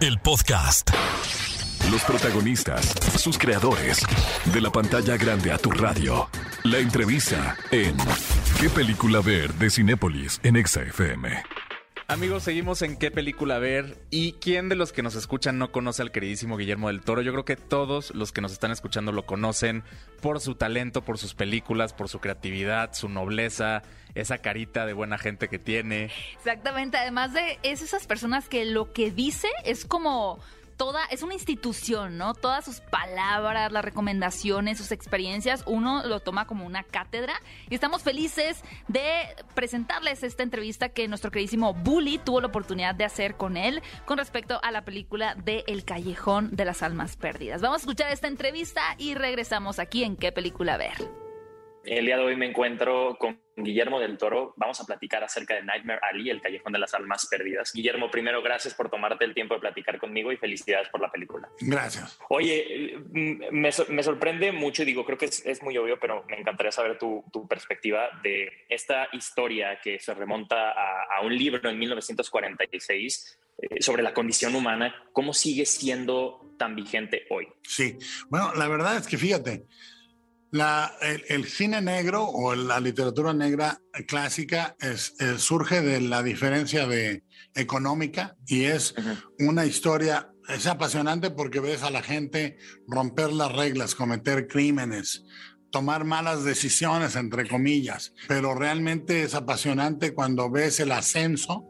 El 0.00 0.18
podcast. 0.20 0.90
Los 1.90 2.04
protagonistas, 2.04 2.84
sus 3.16 3.38
creadores. 3.38 4.04
De 4.52 4.60
la 4.60 4.70
pantalla 4.70 5.16
grande 5.16 5.52
a 5.52 5.58
tu 5.58 5.70
radio. 5.70 6.28
La 6.64 6.78
entrevista 6.78 7.56
en 7.70 7.96
¿Qué 8.60 8.68
película 8.68 9.20
ver? 9.20 9.54
de 9.54 9.70
Cinépolis 9.70 10.38
en 10.42 10.56
Exa 10.56 10.82
FM. 10.82 11.30
Amigos, 12.10 12.42
seguimos 12.42 12.80
en 12.82 12.96
qué 12.96 13.10
película 13.10 13.58
ver 13.58 13.98
y 14.10 14.32
quién 14.32 14.70
de 14.70 14.76
los 14.76 14.92
que 14.92 15.02
nos 15.02 15.14
escuchan 15.14 15.58
no 15.58 15.72
conoce 15.72 16.00
al 16.00 16.10
queridísimo 16.10 16.56
Guillermo 16.56 16.88
del 16.88 17.02
Toro. 17.02 17.20
Yo 17.22 17.32
creo 17.32 17.44
que 17.44 17.56
todos 17.56 18.14
los 18.14 18.32
que 18.32 18.40
nos 18.40 18.52
están 18.52 18.70
escuchando 18.70 19.12
lo 19.12 19.26
conocen 19.26 19.84
por 20.22 20.40
su 20.40 20.54
talento, 20.54 21.04
por 21.04 21.18
sus 21.18 21.34
películas, 21.34 21.92
por 21.92 22.08
su 22.08 22.18
creatividad, 22.18 22.94
su 22.94 23.10
nobleza, 23.10 23.82
esa 24.14 24.38
carita 24.38 24.86
de 24.86 24.94
buena 24.94 25.18
gente 25.18 25.48
que 25.48 25.58
tiene. 25.58 26.10
Exactamente, 26.36 26.96
además 26.96 27.34
de 27.34 27.58
es 27.62 27.82
esas 27.82 28.06
personas 28.06 28.48
que 28.48 28.64
lo 28.64 28.92
que 28.92 29.10
dice 29.10 29.48
es 29.64 29.84
como 29.84 30.40
toda, 30.78 31.04
es 31.06 31.22
una 31.22 31.34
institución, 31.34 32.16
¿no? 32.16 32.32
Todas 32.32 32.64
sus 32.64 32.80
palabras, 32.80 33.70
las 33.70 33.84
recomendaciones, 33.84 34.78
sus 34.78 34.92
experiencias, 34.92 35.62
uno 35.66 36.06
lo 36.06 36.20
toma 36.20 36.46
como 36.46 36.64
una 36.64 36.84
cátedra 36.84 37.34
y 37.68 37.74
estamos 37.74 38.02
felices 38.02 38.62
de 38.86 39.04
presentarles 39.54 40.22
esta 40.22 40.42
entrevista 40.42 40.88
que 40.88 41.08
nuestro 41.08 41.30
queridísimo 41.30 41.74
Bully 41.74 42.18
tuvo 42.18 42.40
la 42.40 42.46
oportunidad 42.46 42.94
de 42.94 43.04
hacer 43.04 43.36
con 43.36 43.58
él 43.58 43.82
con 44.06 44.16
respecto 44.16 44.60
a 44.62 44.70
la 44.70 44.84
película 44.84 45.34
de 45.34 45.64
El 45.66 45.84
Callejón 45.84 46.56
de 46.56 46.64
las 46.64 46.82
Almas 46.82 47.16
Perdidas. 47.16 47.60
Vamos 47.60 47.80
a 47.80 47.82
escuchar 47.82 48.12
esta 48.12 48.28
entrevista 48.28 48.80
y 48.96 49.14
regresamos 49.14 49.78
aquí 49.78 50.04
en 50.04 50.16
qué 50.16 50.32
película 50.32 50.78
ver. 50.78 51.27
El 51.84 52.06
día 52.06 52.16
de 52.16 52.24
hoy 52.24 52.36
me 52.36 52.46
encuentro 52.46 53.16
con 53.18 53.40
Guillermo 53.56 53.98
del 54.00 54.18
Toro. 54.18 54.54
Vamos 54.56 54.80
a 54.80 54.84
platicar 54.84 55.24
acerca 55.24 55.54
de 55.54 55.62
Nightmare 55.62 56.00
Alley, 56.02 56.30
el 56.30 56.40
callejón 56.40 56.72
de 56.72 56.78
las 56.78 56.94
almas 56.94 57.26
perdidas. 57.26 57.72
Guillermo, 57.72 58.10
primero, 58.10 58.42
gracias 58.42 58.74
por 58.74 58.90
tomarte 58.90 59.24
el 59.24 59.34
tiempo 59.34 59.54
de 59.54 59.60
platicar 59.60 59.98
conmigo 59.98 60.32
y 60.32 60.36
felicidades 60.36 60.88
por 60.88 61.00
la 61.00 61.10
película. 61.10 61.48
Gracias. 61.60 62.18
Oye, 62.28 62.94
eh, 62.94 62.98
me, 63.50 63.70
me 63.88 64.02
sorprende 64.02 64.52
mucho 64.52 64.82
y 64.82 64.86
digo, 64.86 65.04
creo 65.04 65.18
que 65.18 65.26
es, 65.26 65.44
es 65.46 65.62
muy 65.62 65.76
obvio, 65.78 65.98
pero 65.98 66.24
me 66.28 66.38
encantaría 66.38 66.72
saber 66.72 66.98
tu, 66.98 67.24
tu 67.32 67.48
perspectiva 67.48 68.08
de 68.22 68.50
esta 68.68 69.08
historia 69.12 69.80
que 69.82 69.98
se 69.98 70.14
remonta 70.14 70.72
a, 70.72 71.16
a 71.16 71.20
un 71.22 71.36
libro 71.36 71.68
en 71.68 71.78
1946 71.78 73.38
eh, 73.58 73.82
sobre 73.82 74.02
la 74.02 74.14
condición 74.14 74.54
humana. 74.54 74.94
¿Cómo 75.12 75.32
sigue 75.32 75.66
siendo 75.66 76.54
tan 76.58 76.76
vigente 76.76 77.26
hoy? 77.30 77.48
Sí. 77.62 77.98
Bueno, 78.28 78.52
la 78.54 78.68
verdad 78.68 78.96
es 78.98 79.06
que 79.06 79.18
fíjate, 79.18 79.64
la, 80.50 80.92
el, 81.02 81.24
el 81.28 81.44
cine 81.46 81.80
negro 81.82 82.24
o 82.24 82.54
la 82.54 82.80
literatura 82.80 83.32
negra 83.34 83.80
clásica 84.06 84.76
es, 84.80 85.14
es- 85.18 85.42
surge 85.42 85.80
de 85.82 86.00
la 86.00 86.22
diferencia 86.22 86.86
de 86.86 87.22
económica 87.54 88.36
y 88.46 88.64
es 88.64 88.94
una 89.38 89.66
historia, 89.66 90.30
es 90.48 90.66
apasionante 90.66 91.30
porque 91.30 91.60
ves 91.60 91.82
a 91.82 91.90
la 91.90 92.02
gente 92.02 92.56
romper 92.86 93.32
las 93.32 93.52
reglas, 93.52 93.94
cometer 93.94 94.46
crímenes, 94.48 95.24
tomar 95.70 96.04
malas 96.04 96.44
decisiones, 96.44 97.14
entre 97.16 97.46
comillas, 97.46 98.14
pero 98.26 98.54
realmente 98.54 99.22
es 99.22 99.34
apasionante 99.34 100.14
cuando 100.14 100.50
ves 100.50 100.80
el 100.80 100.92
ascenso 100.92 101.66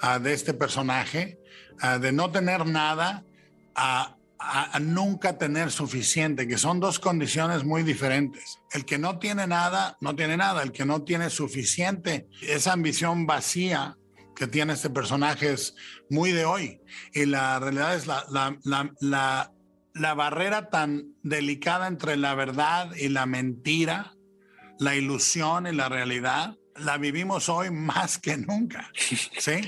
ah, 0.00 0.18
de 0.18 0.32
este 0.32 0.54
personaje, 0.54 1.38
ah, 1.80 1.98
de 1.98 2.10
no 2.10 2.32
tener 2.32 2.66
nada 2.66 3.24
a, 3.76 4.16
a- 4.38 4.78
nunca 4.80 5.36
tener 5.38 5.70
suficiente, 5.70 6.46
que 6.46 6.58
son 6.58 6.80
dos 6.80 6.98
condiciones 6.98 7.64
muy 7.64 7.82
diferentes. 7.82 8.58
El 8.72 8.84
que 8.84 8.98
no 8.98 9.18
tiene 9.18 9.46
nada, 9.46 9.96
no 10.00 10.14
tiene 10.14 10.36
nada. 10.36 10.62
El 10.62 10.72
que 10.72 10.84
no 10.84 11.02
tiene 11.02 11.30
suficiente, 11.30 12.28
esa 12.42 12.72
ambición 12.72 13.26
vacía 13.26 13.96
que 14.36 14.46
tiene 14.46 14.74
este 14.74 14.90
personaje 14.90 15.52
es 15.52 15.74
muy 16.10 16.30
de 16.32 16.44
hoy. 16.44 16.80
Y 17.12 17.26
la 17.26 17.58
realidad 17.58 17.96
es 17.96 18.06
la, 18.06 18.24
la, 18.30 18.56
la, 18.64 18.90
la, 19.00 19.52
la 19.94 20.14
barrera 20.14 20.70
tan 20.70 21.14
delicada 21.22 21.88
entre 21.88 22.16
la 22.16 22.34
verdad 22.36 22.90
y 22.96 23.08
la 23.08 23.26
mentira, 23.26 24.12
la 24.78 24.94
ilusión 24.94 25.66
y 25.66 25.72
la 25.72 25.88
realidad, 25.88 26.54
la 26.76 26.98
vivimos 26.98 27.48
hoy 27.48 27.70
más 27.72 28.18
que 28.18 28.36
nunca. 28.36 28.90
¿Sí? 28.94 29.60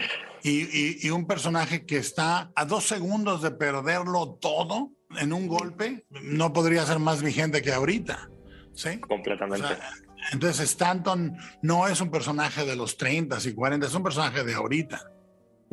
Y, 0.42 0.61
y- 0.62 0.98
y 1.03 1.11
un 1.11 1.26
personaje 1.26 1.85
que 1.85 1.96
está 1.98 2.50
a 2.55 2.64
dos 2.64 2.85
segundos 2.87 3.42
de 3.42 3.50
perderlo 3.50 4.38
todo 4.40 4.90
en 5.18 5.33
un 5.33 5.48
golpe, 5.48 6.05
no 6.11 6.53
podría 6.53 6.87
ser 6.87 6.98
más 6.98 7.22
vigente 7.22 7.62
que 7.62 7.72
ahorita. 7.72 8.31
¿Sí? 8.74 9.00
O 9.03 9.09
Completamente. 9.09 9.66
sea, 9.66 9.90
entonces 10.33 10.61
Stanton 10.70 11.37
no 11.62 11.88
es 11.88 12.00
un 12.00 12.11
personaje 12.11 12.64
de 12.64 12.76
los 12.76 12.96
30 12.96 13.38
y 13.44 13.53
40, 13.53 13.87
es 13.87 13.94
un 13.94 14.03
personaje 14.03 14.44
de 14.44 14.55
ahorita. 14.55 15.03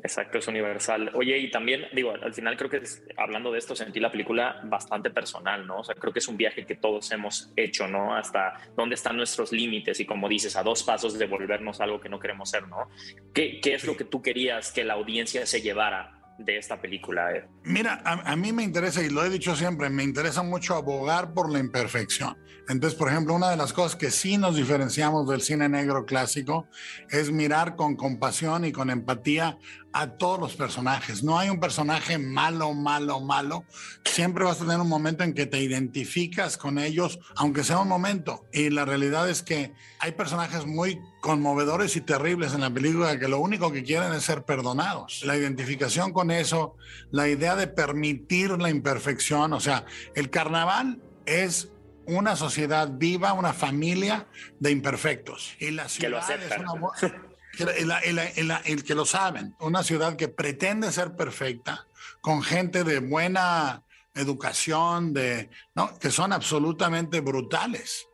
Exacto, 0.03 0.37
es 0.37 0.47
universal. 0.47 1.11
Oye, 1.15 1.37
y 1.39 1.49
también, 1.49 1.85
digo, 1.91 2.11
al 2.11 2.33
final 2.33 2.55
creo 2.55 2.69
que 2.69 2.81
hablando 3.17 3.51
de 3.51 3.57
esto, 3.57 3.75
sentí 3.75 3.99
la 3.99 4.11
película 4.11 4.61
bastante 4.65 5.09
personal, 5.09 5.65
¿no? 5.65 5.79
O 5.79 5.83
sea, 5.83 5.95
creo 5.95 6.13
que 6.13 6.19
es 6.19 6.27
un 6.27 6.37
viaje 6.37 6.65
que 6.65 6.75
todos 6.75 7.11
hemos 7.11 7.51
hecho, 7.55 7.87
¿no? 7.87 8.15
Hasta 8.15 8.53
dónde 8.75 8.95
están 8.95 9.17
nuestros 9.17 9.51
límites 9.51 9.99
y 9.99 10.05
como 10.05 10.29
dices, 10.29 10.55
a 10.55 10.63
dos 10.63 10.83
pasos 10.83 11.17
de 11.17 11.25
volvernos 11.25 11.81
algo 11.81 11.99
que 11.99 12.09
no 12.09 12.19
queremos 12.19 12.49
ser, 12.49 12.67
¿no? 12.67 12.89
¿Qué, 13.33 13.59
qué 13.59 13.73
es 13.73 13.85
lo 13.85 13.97
que 13.97 14.03
tú 14.03 14.21
querías 14.21 14.71
que 14.71 14.83
la 14.83 14.93
audiencia 14.93 15.45
se 15.47 15.61
llevara 15.61 16.17
de 16.37 16.57
esta 16.57 16.79
película? 16.79 17.31
Eh? 17.31 17.47
Mira, 17.63 18.01
a, 18.05 18.35
mí 18.35 18.53
me 18.53 18.63
interesa, 18.63 19.01
y 19.01 19.09
lo 19.09 19.23
he 19.23 19.29
dicho 19.29 19.55
siempre, 19.55 19.89
me 19.89 20.03
interesa 20.03 20.43
mucho 20.43 20.75
abogar 20.75 21.33
por 21.33 21.51
la 21.51 21.59
imperfección. 21.59 22.37
Entonces, 22.69 22.97
por 22.97 23.09
ejemplo, 23.09 23.33
una 23.33 23.49
de 23.49 23.57
las 23.57 23.71
cosas 23.71 23.95
que 23.95 24.11
sí 24.11 24.37
nos 24.37 24.55
diferenciamos 24.55 25.27
del 25.27 25.41
cine 25.41 25.69
negro 25.69 26.05
clásico 26.05 26.67
es 27.09 27.31
mirar 27.31 27.75
con 27.75 27.95
compasión 27.95 28.65
y 28.65 28.71
con 28.71 28.89
empatía 28.89 29.57
a 29.97 30.15
todos 30.15 30.39
los 30.39 30.55
personajes. 30.55 31.23
No 31.23 31.39
hay 31.39 31.49
un 31.49 31.59
personaje 31.59 32.19
malo, 32.19 32.75
malo, 32.75 33.19
malo. 33.19 33.65
Siempre 34.05 34.43
vas 34.43 34.61
a 34.61 34.65
tener 34.65 34.79
un 34.79 34.87
momento 34.87 35.23
en 35.23 35.33
que 35.33 35.47
te 35.47 35.59
identificas 35.59 36.55
con 36.55 36.77
ellos, 36.77 37.17
aunque 37.35 37.63
sea 37.63 37.79
un 37.79 37.87
momento. 37.87 38.45
Y 38.53 38.69
la 38.69 38.85
realidad 38.85 39.27
es 39.27 39.41
que 39.41 39.73
hay 39.97 40.11
personajes 40.11 40.67
muy 40.67 40.99
conmovedores 41.19 41.95
y 41.95 42.01
terribles 42.01 42.53
en 42.53 42.61
la 42.61 42.69
película 42.69 43.17
que 43.17 43.27
lo 43.27 43.39
único 43.39 43.71
que 43.71 43.83
quieren 43.83 44.13
es 44.13 44.23
ser 44.23 44.43
perdonados. 44.43 45.23
La 45.25 45.35
identificación 45.35 46.13
con 46.13 46.29
eso, 46.29 46.75
la 47.09 47.27
idea 47.27 47.55
de 47.55 47.65
permitir 47.65 48.51
la 48.51 48.69
imperfección, 48.69 49.51
o 49.53 49.59
sea, 49.59 49.85
el 50.13 50.29
carnaval 50.29 51.01
es 51.25 51.69
una 52.05 52.35
sociedad 52.35 52.87
viva, 52.91 53.33
una 53.33 53.51
familia 53.51 54.27
de 54.59 54.69
imperfectos. 54.69 55.55
Y 55.59 55.71
la 55.71 55.89
ciudad 55.89 56.29
es 56.29 56.55
una 56.59 57.26
el, 57.63 58.83
que 58.83 58.95
lo 58.95 59.05
saben, 59.05 59.55
una 59.59 59.83
ciudad 59.83 60.15
que 60.15 60.27
pretende 60.27 60.91
ser 60.91 61.15
perfecta, 61.15 61.87
con 62.21 62.43
gente 62.43 62.83
de 62.83 62.99
buena 62.99 63.83
educación, 64.15 65.13
de, 65.13 65.49
¿no? 65.75 65.97
que 65.99 66.11
son 66.11 66.33
absolutamente 66.33 67.21
brutales. 67.21 68.07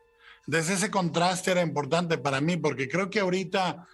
Desde 0.45 0.73
ese 0.73 0.91
contraste 0.91 1.51
era 1.51 1.62
importante 1.62 2.17
para 2.17 2.41
mí, 2.41 2.58
porque 2.58 2.89
creo 2.89 3.10
que 3.10 3.21
ahorita 3.21 3.88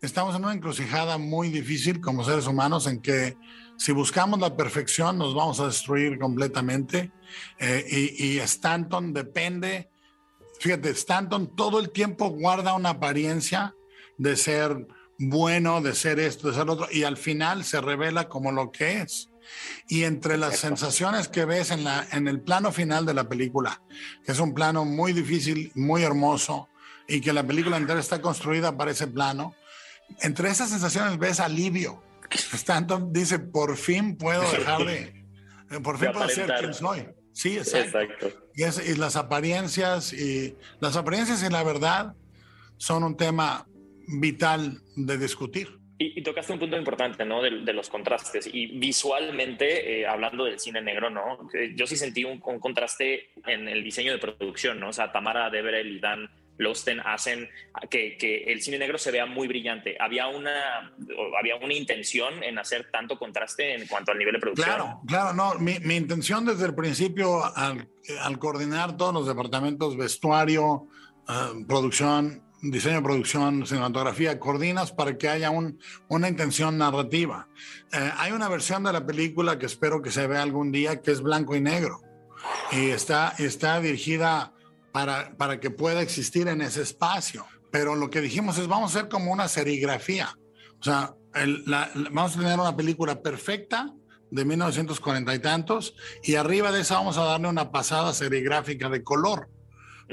estamos 0.00 0.36
en 0.36 0.44
una 0.44 0.54
encrucijada 0.54 1.18
muy 1.18 1.48
difícil 1.48 2.00
como 2.00 2.24
seres 2.24 2.46
humanos 2.46 2.86
en 2.86 3.00
que 3.00 3.36
si 3.76 3.92
buscamos 3.92 4.40
la 4.40 4.56
perfección 4.56 5.18
nos 5.18 5.34
vamos 5.34 5.60
a 5.60 5.66
destruir 5.66 6.18
completamente. 6.18 7.12
Eh, 7.58 7.84
y, 8.18 8.26
y 8.26 8.38
Stanton 8.38 9.12
depende, 9.12 9.90
fíjate, 10.60 10.90
Stanton 10.90 11.54
todo 11.56 11.80
el 11.80 11.90
tiempo 11.90 12.30
guarda 12.30 12.74
una 12.74 12.90
apariencia 12.90 13.74
de 14.18 14.36
ser 14.36 14.86
bueno, 15.18 15.80
de 15.80 15.94
ser 15.94 16.18
esto, 16.20 16.48
de 16.48 16.54
ser 16.54 16.68
otro, 16.68 16.88
y 16.90 17.04
al 17.04 17.16
final 17.16 17.64
se 17.64 17.80
revela 17.80 18.28
como 18.28 18.52
lo 18.52 18.70
que 18.70 19.02
es. 19.02 19.30
Y 19.88 20.04
entre 20.04 20.36
las 20.36 20.58
sensaciones 20.58 21.28
que 21.28 21.44
ves 21.44 21.70
en, 21.70 21.84
la, 21.84 22.06
en 22.12 22.26
el 22.26 22.40
plano 22.40 22.72
final 22.72 23.06
de 23.06 23.14
la 23.14 23.28
película, 23.28 23.80
que 24.24 24.32
es 24.32 24.40
un 24.40 24.54
plano 24.54 24.84
muy 24.84 25.12
difícil, 25.12 25.70
muy 25.74 26.02
hermoso, 26.02 26.68
y 27.08 27.20
que 27.20 27.32
la 27.32 27.46
película 27.46 27.76
entera 27.76 28.00
está 28.00 28.20
construida 28.20 28.76
para 28.76 28.90
ese 28.90 29.06
plano, 29.06 29.54
entre 30.20 30.50
esas 30.50 30.70
sensaciones 30.70 31.18
ves 31.18 31.40
alivio. 31.40 32.02
Stanton 32.30 33.12
dice, 33.12 33.38
por 33.38 33.76
fin 33.76 34.16
puedo 34.16 34.42
dejar 34.50 34.84
de... 34.84 35.24
Por 35.82 35.98
fin 35.98 36.10
puedo 36.12 36.28
ser 36.28 36.52
quien 36.58 36.74
soy. 36.74 37.08
Sí, 37.32 37.58
exacto. 37.58 38.28
Y, 38.54 38.64
y 38.64 38.94
las 38.94 39.16
apariencias 39.16 40.12
y 40.12 40.56
las 40.80 40.96
apariencias 40.96 41.42
y 41.42 41.50
la 41.50 41.62
verdad 41.62 42.14
son 42.78 43.04
un 43.04 43.16
tema 43.16 43.66
vital 44.06 44.80
de 44.96 45.18
discutir. 45.18 45.68
Y, 45.98 46.22
tocaste 46.22 46.52
un 46.52 46.58
punto 46.58 46.76
importante, 46.76 47.24
¿no? 47.24 47.40
De, 47.42 47.72
los 47.72 47.88
contrastes. 47.88 48.50
Y 48.52 48.66
visualmente, 48.78 50.00
eh, 50.00 50.06
hablando 50.06 50.44
del 50.44 50.60
cine 50.60 50.82
negro, 50.82 51.08
¿no? 51.08 51.48
Eh, 51.54 51.72
yo 51.74 51.86
sí 51.86 51.96
sentí 51.96 52.22
un, 52.22 52.38
contraste 52.38 53.30
en 53.46 53.66
el 53.66 53.82
diseño 53.82 54.12
de 54.12 54.18
producción, 54.18 54.78
¿no? 54.78 54.90
O 54.90 54.92
sea, 54.92 55.10
Tamara 55.10 55.48
Deverell 55.48 55.96
y 55.96 56.00
Dan 56.00 56.28
Losten 56.58 57.00
hacen 57.00 57.48
que, 57.90 58.16
que, 58.18 58.44
el 58.44 58.62
cine 58.62 58.78
negro 58.78 58.98
se 58.98 59.10
vea 59.10 59.26
muy 59.26 59.48
brillante. 59.48 59.96
Había 59.98 60.28
una, 60.28 60.92
había 61.38 61.56
una 61.56 61.74
intención 61.74 62.42
en 62.42 62.58
hacer 62.58 62.90
tanto 62.90 63.18
contraste 63.18 63.74
en 63.74 63.86
cuanto 63.86 64.12
al 64.12 64.18
nivel 64.18 64.34
de 64.34 64.40
producción. 64.40 64.68
Claro, 64.68 65.00
claro, 65.06 65.32
no. 65.32 65.54
Mi, 65.58 65.78
mi 65.80 65.96
intención 65.96 66.44
desde 66.44 66.66
el 66.66 66.74
principio, 66.74 67.44
al, 67.56 67.88
al, 68.20 68.38
coordinar 68.38 68.96
todos 68.96 69.14
los 69.14 69.26
departamentos, 69.26 69.96
vestuario, 69.96 70.88
uh, 71.28 71.66
producción, 71.66 72.42
diseño, 72.70 73.02
producción, 73.02 73.66
cinematografía, 73.66 74.38
coordinas 74.38 74.92
para 74.92 75.16
que 75.16 75.28
haya 75.28 75.50
un, 75.50 75.78
una 76.08 76.28
intención 76.28 76.78
narrativa. 76.78 77.48
Eh, 77.92 78.12
hay 78.16 78.32
una 78.32 78.48
versión 78.48 78.84
de 78.84 78.92
la 78.92 79.04
película 79.06 79.58
que 79.58 79.66
espero 79.66 80.02
que 80.02 80.10
se 80.10 80.26
vea 80.26 80.42
algún 80.42 80.72
día 80.72 81.00
que 81.00 81.10
es 81.10 81.20
blanco 81.20 81.56
y 81.56 81.60
negro 81.60 82.00
y 82.72 82.90
está, 82.90 83.34
está 83.38 83.80
dirigida 83.80 84.52
para, 84.92 85.36
para 85.36 85.60
que 85.60 85.70
pueda 85.70 86.02
existir 86.02 86.48
en 86.48 86.60
ese 86.60 86.82
espacio. 86.82 87.46
Pero 87.70 87.94
lo 87.94 88.10
que 88.10 88.20
dijimos 88.20 88.58
es 88.58 88.66
vamos 88.66 88.94
a 88.94 88.98
hacer 88.98 89.10
como 89.10 89.32
una 89.32 89.48
serigrafía. 89.48 90.36
O 90.80 90.84
sea, 90.84 91.14
vamos 92.10 92.36
a 92.36 92.38
tener 92.38 92.58
una 92.58 92.76
película 92.76 93.20
perfecta 93.20 93.92
de 94.30 94.44
1940 94.44 95.34
y 95.34 95.38
tantos 95.38 95.94
y 96.22 96.34
arriba 96.34 96.72
de 96.72 96.80
esa 96.80 96.96
vamos 96.96 97.16
a 97.16 97.24
darle 97.24 97.48
una 97.48 97.70
pasada 97.70 98.12
serigráfica 98.12 98.88
de 98.88 99.02
color 99.02 99.48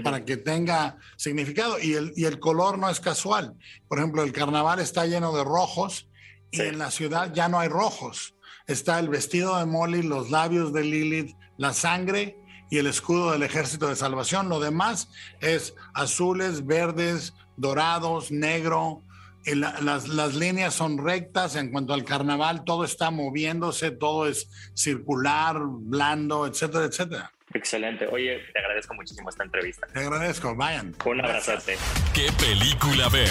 para 0.01 0.25
que 0.25 0.37
tenga 0.37 0.97
significado. 1.17 1.79
Y 1.79 1.93
el, 1.93 2.13
y 2.15 2.25
el 2.25 2.39
color 2.39 2.77
no 2.79 2.89
es 2.89 2.99
casual. 2.99 3.55
Por 3.87 3.99
ejemplo, 3.99 4.23
el 4.23 4.31
carnaval 4.31 4.79
está 4.79 5.05
lleno 5.05 5.35
de 5.35 5.43
rojos 5.43 6.09
y 6.51 6.61
en 6.61 6.77
la 6.77 6.91
ciudad 6.91 7.33
ya 7.33 7.49
no 7.49 7.59
hay 7.59 7.67
rojos. 7.67 8.35
Está 8.67 8.99
el 8.99 9.09
vestido 9.09 9.57
de 9.57 9.65
Molly, 9.65 10.03
los 10.03 10.31
labios 10.31 10.71
de 10.71 10.83
Lilith, 10.83 11.35
la 11.57 11.73
sangre 11.73 12.37
y 12.69 12.77
el 12.77 12.87
escudo 12.87 13.31
del 13.31 13.43
Ejército 13.43 13.87
de 13.87 13.95
Salvación. 13.95 14.49
Lo 14.49 14.59
demás 14.59 15.09
es 15.41 15.75
azules, 15.93 16.65
verdes, 16.65 17.33
dorados, 17.57 18.31
negro. 18.31 19.03
las, 19.45 20.07
las, 20.07 20.35
líneas 20.35 20.73
son 20.73 20.97
rectas 20.97 21.55
en 21.55 21.71
cuanto 21.71 21.93
al 21.93 22.05
carnaval, 22.05 22.63
todo 22.63 22.83
está 22.85 23.11
moviéndose, 23.11 23.91
todo 23.91 24.27
es 24.27 24.49
circular, 24.73 25.59
blando, 25.61 26.47
etcétera, 26.47 26.85
etcétera. 26.85 27.33
Excelente. 27.53 28.07
Oye, 28.07 28.39
te 28.51 28.59
agradezco 28.59 28.93
muchísimo 28.95 29.29
esta 29.29 29.43
entrevista. 29.43 29.87
Te 29.87 29.99
agradezco, 29.99 30.55
vayan. 30.55 30.95
Un 31.05 31.21
abrazote. 31.21 31.77
¿Qué 32.13 32.29
película 32.39 33.09
ver? 33.09 33.29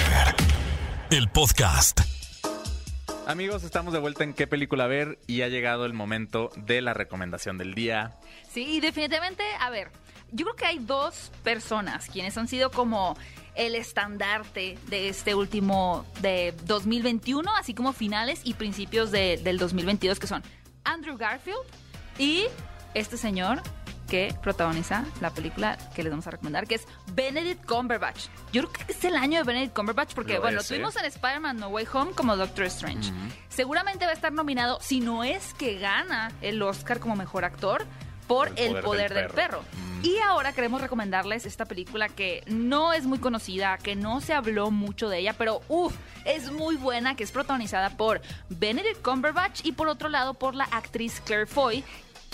El 1.11 1.29
podcast. 1.29 2.01
Amigos, 3.27 3.65
estamos 3.65 3.93
de 3.93 3.99
vuelta 3.99 4.25
en 4.25 4.35
qué 4.35 4.47
película 4.47 4.87
ver 4.87 5.19
y 5.27 5.43
ha 5.43 5.49
llegado 5.49 5.87
el 5.87 5.93
momento 5.93 6.51
de 6.57 6.81
la 6.83 6.95
recomendación 6.95 7.59
del 7.59 7.75
día. 7.75 8.19
Sí, 8.51 8.81
definitivamente, 8.81 9.45
a 9.61 9.71
ver, 9.71 9.91
yo 10.33 10.45
creo 10.47 10.57
que 10.57 10.67
hay 10.67 10.79
dos 10.79 11.31
personas 11.45 12.09
quienes 12.09 12.37
han 12.37 12.49
sido 12.49 12.71
como 12.71 13.17
el 13.55 13.75
estandarte 13.75 14.79
de 14.89 15.09
este 15.09 15.35
último 15.35 16.07
de 16.21 16.55
2021, 16.65 17.49
así 17.57 17.75
como 17.75 17.93
finales 17.93 18.41
y 18.45 18.55
principios 18.55 19.11
de, 19.11 19.39
del 19.43 19.59
2022, 19.59 20.19
que 20.19 20.27
son 20.27 20.43
Andrew 20.85 21.17
Garfield 21.17 21.61
y 22.19 22.47
este 22.95 23.17
señor 23.17 23.63
que 24.13 24.35
protagoniza 24.43 25.07
la 25.23 25.31
película 25.31 25.79
que 25.95 26.03
les 26.03 26.13
vamos 26.13 26.27
a 26.27 26.33
recomendar, 26.33 26.67
que 26.67 26.75
es 26.75 26.87
Benedict 27.15 27.65
Cumberbatch. 27.65 28.27
Yo 28.53 28.69
creo 28.69 28.87
que 28.87 28.93
es 28.93 29.03
el 29.07 29.17
año 29.17 29.39
de 29.39 29.45
Benedict 29.45 29.75
Cumberbatch 29.75 30.13
porque, 30.13 30.39
bueno, 30.39 30.59
lo 30.59 30.63
tuvimos 30.63 30.95
en 30.97 31.07
Spider-Man 31.07 31.57
No 31.57 31.69
Way 31.69 31.87
Home 31.95 32.13
como 32.13 32.37
Doctor 32.37 32.67
Strange. 32.67 33.11
Seguramente 33.49 34.05
va 34.05 34.11
a 34.11 34.15
estar 34.15 34.31
nominado, 34.31 34.79
si 34.83 35.01
no 35.01 35.25
es 35.25 35.55
que 35.55 35.79
gana 35.79 36.31
el 36.43 36.61
Oscar 36.61 37.01
como 37.01 37.17
mejor 37.17 37.47
actor, 37.47 37.87
por 38.27 38.53
El 38.57 38.83
Poder, 38.83 39.15
del, 39.15 39.29
Perro. 39.29 39.65
Y 40.03 40.19
ahora 40.19 40.53
queremos 40.53 40.83
recomendarles 40.83 41.47
esta 41.47 41.65
película 41.65 42.11
que 42.11 42.43
no 42.49 42.93
es 42.93 43.07
muy 43.07 43.19
conocida, 43.19 43.79
que 43.79 43.97
no 43.97 44.21
se 44.21 44.35
habló 44.35 44.71
mucho 44.71 45.09
de 45.09 45.21
ella, 45.21 45.35
pero 45.39 45.63
uff, 45.69 45.95
es 46.27 46.53
muy 46.53 46.77
buena, 46.77 47.17
que 47.17 47.25
es 47.25 47.33
protagonizada 47.33 47.97
por 47.97 48.21
Benedict 48.51 49.01
Cumberbatch 49.01 49.65
y 49.65 49.73
por 49.73 49.89
otro 49.89 50.11
lado 50.11 50.35
por 50.35 50.55
la 50.55 50.65
actriz 50.65 51.23
Claire 51.25 51.47
Foy, 51.47 51.83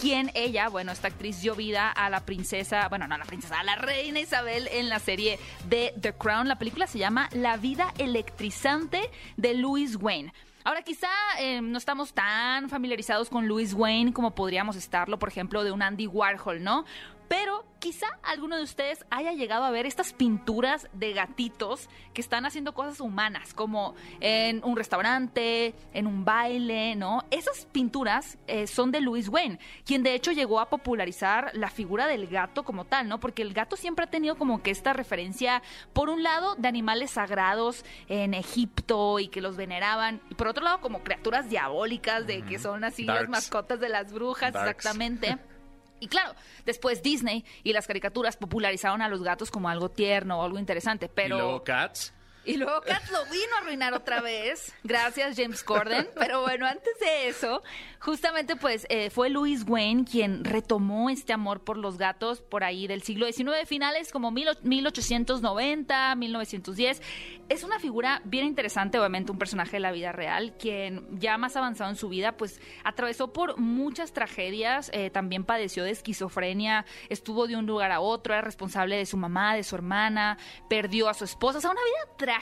quien 0.00 0.30
ella, 0.34 0.68
bueno, 0.68 0.92
esta 0.92 1.08
actriz 1.08 1.40
dio 1.40 1.54
vida 1.54 1.90
a 1.90 2.08
la 2.08 2.20
princesa, 2.20 2.88
bueno, 2.88 3.08
no 3.08 3.16
a 3.16 3.18
la 3.18 3.24
princesa, 3.24 3.58
a 3.58 3.64
la 3.64 3.76
reina 3.76 4.20
Isabel 4.20 4.68
en 4.70 4.88
la 4.88 5.00
serie 5.00 5.38
de 5.68 5.92
The 6.00 6.14
Crown. 6.14 6.46
La 6.46 6.58
película 6.58 6.86
se 6.86 6.98
llama 6.98 7.28
La 7.32 7.56
vida 7.56 7.92
electrizante 7.98 9.10
de 9.36 9.54
Louis 9.54 9.96
Wayne. 9.96 10.32
Ahora, 10.64 10.82
quizá 10.82 11.08
eh, 11.40 11.60
no 11.60 11.78
estamos 11.78 12.12
tan 12.12 12.68
familiarizados 12.68 13.28
con 13.28 13.48
Louis 13.48 13.74
Wayne 13.74 14.12
como 14.12 14.34
podríamos 14.34 14.76
estarlo, 14.76 15.18
por 15.18 15.30
ejemplo, 15.30 15.64
de 15.64 15.72
un 15.72 15.82
Andy 15.82 16.06
Warhol, 16.06 16.62
¿no? 16.62 16.84
Pero 17.28 17.64
Quizá 17.78 18.08
alguno 18.24 18.56
de 18.56 18.64
ustedes 18.64 19.04
haya 19.08 19.32
llegado 19.32 19.62
a 19.62 19.70
ver 19.70 19.86
estas 19.86 20.12
pinturas 20.12 20.88
de 20.94 21.12
gatitos 21.12 21.88
que 22.12 22.20
están 22.20 22.44
haciendo 22.44 22.74
cosas 22.74 22.98
humanas, 22.98 23.54
como 23.54 23.94
en 24.18 24.64
un 24.64 24.76
restaurante, 24.76 25.74
en 25.94 26.08
un 26.08 26.24
baile, 26.24 26.96
¿no? 26.96 27.24
Esas 27.30 27.66
pinturas 27.66 28.36
eh, 28.48 28.66
son 28.66 28.90
de 28.90 29.00
Louis 29.00 29.28
Wayne, 29.28 29.60
quien 29.84 30.02
de 30.02 30.14
hecho 30.14 30.32
llegó 30.32 30.58
a 30.58 30.70
popularizar 30.70 31.52
la 31.54 31.70
figura 31.70 32.08
del 32.08 32.26
gato 32.26 32.64
como 32.64 32.84
tal, 32.84 33.06
¿no? 33.06 33.20
Porque 33.20 33.42
el 33.42 33.54
gato 33.54 33.76
siempre 33.76 34.06
ha 34.06 34.10
tenido 34.10 34.34
como 34.36 34.60
que 34.60 34.72
esta 34.72 34.92
referencia, 34.92 35.62
por 35.92 36.08
un 36.08 36.24
lado, 36.24 36.56
de 36.56 36.66
animales 36.66 37.12
sagrados 37.12 37.84
en 38.08 38.34
Egipto 38.34 39.20
y 39.20 39.28
que 39.28 39.40
los 39.40 39.56
veneraban, 39.56 40.20
y 40.30 40.34
por 40.34 40.48
otro 40.48 40.64
lado, 40.64 40.80
como 40.80 41.04
criaturas 41.04 41.48
diabólicas, 41.48 42.26
de 42.26 42.42
que 42.42 42.58
son 42.58 42.82
así 42.82 43.04
las 43.04 43.28
mascotas 43.28 43.78
de 43.78 43.88
las 43.88 44.12
brujas, 44.12 44.48
exactamente. 44.48 45.38
Y 46.00 46.08
claro, 46.08 46.34
después 46.64 47.02
Disney 47.02 47.44
y 47.62 47.72
las 47.72 47.86
caricaturas 47.86 48.36
popularizaron 48.36 49.02
a 49.02 49.08
los 49.08 49.22
gatos 49.22 49.50
como 49.50 49.68
algo 49.68 49.90
tierno 49.90 50.40
o 50.40 50.44
algo 50.44 50.58
interesante, 50.58 51.08
pero... 51.08 51.36
¿Y 51.36 51.38
luego 51.40 51.64
Cats? 51.64 52.12
Y 52.48 52.56
luego 52.56 52.80
Cats 52.80 53.10
lo 53.10 53.26
vino 53.26 53.54
a 53.56 53.58
arruinar 53.58 53.92
otra 53.92 54.22
vez. 54.22 54.72
Gracias, 54.82 55.36
James 55.36 55.62
Corden. 55.62 56.08
Pero 56.18 56.40
bueno, 56.40 56.66
antes 56.66 56.98
de 56.98 57.28
eso, 57.28 57.62
justamente 58.00 58.56
pues 58.56 58.86
eh, 58.88 59.10
fue 59.10 59.28
Louis 59.28 59.64
Wayne 59.68 60.06
quien 60.06 60.44
retomó 60.46 61.10
este 61.10 61.34
amor 61.34 61.60
por 61.62 61.76
los 61.76 61.98
gatos 61.98 62.40
por 62.40 62.64
ahí 62.64 62.86
del 62.86 63.02
siglo 63.02 63.30
XIX, 63.30 63.66
finales 63.66 64.12
como 64.12 64.30
1890, 64.30 66.14
1910. 66.14 67.02
Es 67.50 67.64
una 67.64 67.78
figura 67.78 68.22
bien 68.24 68.46
interesante, 68.46 68.98
obviamente 68.98 69.30
un 69.30 69.38
personaje 69.38 69.72
de 69.72 69.80
la 69.80 69.92
vida 69.92 70.12
real, 70.12 70.54
quien 70.58 71.06
ya 71.20 71.36
más 71.36 71.54
avanzado 71.54 71.90
en 71.90 71.96
su 71.96 72.08
vida 72.08 72.38
pues 72.38 72.62
atravesó 72.82 73.30
por 73.30 73.58
muchas 73.58 74.14
tragedias, 74.14 74.90
eh, 74.94 75.10
también 75.10 75.44
padeció 75.44 75.84
de 75.84 75.90
esquizofrenia, 75.90 76.86
estuvo 77.10 77.46
de 77.46 77.56
un 77.56 77.66
lugar 77.66 77.92
a 77.92 78.00
otro, 78.00 78.32
era 78.32 78.40
responsable 78.40 78.96
de 78.96 79.04
su 79.04 79.18
mamá, 79.18 79.54
de 79.54 79.64
su 79.64 79.74
hermana, 79.74 80.38
perdió 80.70 81.10
a 81.10 81.14
su 81.14 81.24
esposa, 81.24 81.58
o 81.58 81.60
sea, 81.60 81.72
una 81.72 81.82
vida 81.82 82.16
trágica 82.16 82.37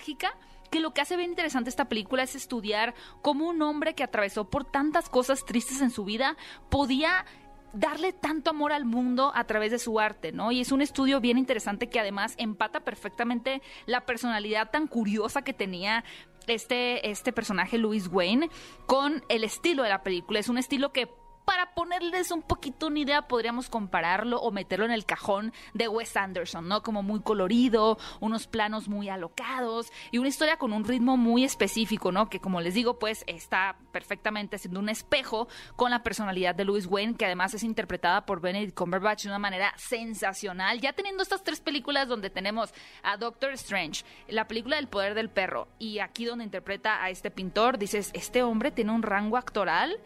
que 0.70 0.80
lo 0.80 0.92
que 0.92 1.00
hace 1.00 1.16
bien 1.16 1.30
interesante 1.30 1.70
esta 1.70 1.88
película 1.88 2.22
es 2.22 2.34
estudiar 2.34 2.94
cómo 3.22 3.48
un 3.48 3.62
hombre 3.62 3.94
que 3.94 4.02
atravesó 4.02 4.50
por 4.50 4.64
tantas 4.64 5.08
cosas 5.08 5.44
tristes 5.44 5.80
en 5.80 5.90
su 5.90 6.04
vida 6.04 6.36
podía 6.68 7.24
darle 7.72 8.12
tanto 8.12 8.50
amor 8.50 8.72
al 8.72 8.84
mundo 8.84 9.32
a 9.34 9.44
través 9.44 9.70
de 9.70 9.78
su 9.78 10.00
arte, 10.00 10.32
¿no? 10.32 10.50
Y 10.50 10.60
es 10.60 10.72
un 10.72 10.80
estudio 10.80 11.20
bien 11.20 11.36
interesante 11.36 11.88
que 11.88 12.00
además 12.00 12.34
empata 12.38 12.80
perfectamente 12.80 13.60
la 13.84 14.06
personalidad 14.06 14.70
tan 14.70 14.86
curiosa 14.86 15.42
que 15.42 15.52
tenía 15.52 16.04
este, 16.46 17.10
este 17.10 17.32
personaje 17.32 17.76
Louis 17.76 18.08
Wayne 18.08 18.48
con 18.86 19.22
el 19.28 19.44
estilo 19.44 19.82
de 19.82 19.90
la 19.90 20.02
película. 20.02 20.38
Es 20.38 20.48
un 20.48 20.58
estilo 20.58 20.92
que 20.92 21.08
para 21.46 21.72
ponerles 21.74 22.32
un 22.32 22.42
poquito 22.42 22.88
una 22.88 22.98
idea, 22.98 23.22
podríamos 23.22 23.70
compararlo 23.70 24.38
o 24.40 24.50
meterlo 24.50 24.84
en 24.84 24.90
el 24.90 25.06
cajón 25.06 25.52
de 25.74 25.86
Wes 25.88 26.16
Anderson, 26.16 26.68
¿no? 26.68 26.82
Como 26.82 27.04
muy 27.04 27.20
colorido, 27.20 27.98
unos 28.20 28.48
planos 28.48 28.88
muy 28.88 29.08
alocados 29.08 29.92
y 30.10 30.18
una 30.18 30.28
historia 30.28 30.58
con 30.58 30.72
un 30.72 30.84
ritmo 30.84 31.16
muy 31.16 31.44
específico, 31.44 32.10
¿no? 32.10 32.28
Que 32.28 32.40
como 32.40 32.60
les 32.60 32.74
digo, 32.74 32.98
pues 32.98 33.22
está 33.28 33.76
perfectamente 33.92 34.58
siendo 34.58 34.80
un 34.80 34.88
espejo 34.88 35.46
con 35.76 35.92
la 35.92 36.02
personalidad 36.02 36.56
de 36.56 36.64
Louis 36.64 36.86
Wayne, 36.86 37.14
que 37.14 37.26
además 37.26 37.54
es 37.54 37.62
interpretada 37.62 38.26
por 38.26 38.40
Benedict 38.40 38.76
Cumberbatch 38.76 39.22
de 39.22 39.28
una 39.28 39.38
manera 39.38 39.72
sensacional. 39.76 40.80
Ya 40.80 40.94
teniendo 40.94 41.22
estas 41.22 41.44
tres 41.44 41.60
películas 41.60 42.08
donde 42.08 42.28
tenemos 42.28 42.74
a 43.04 43.16
Doctor 43.16 43.52
Strange, 43.52 44.04
la 44.26 44.48
película 44.48 44.76
del 44.76 44.88
poder 44.88 45.14
del 45.14 45.30
perro 45.30 45.68
y 45.78 46.00
aquí 46.00 46.24
donde 46.24 46.44
interpreta 46.44 47.04
a 47.04 47.10
este 47.10 47.30
pintor, 47.30 47.78
dices, 47.78 48.10
este 48.14 48.42
hombre 48.42 48.72
tiene 48.72 48.90
un 48.90 49.02
rango 49.02 49.36
actoral 49.36 49.96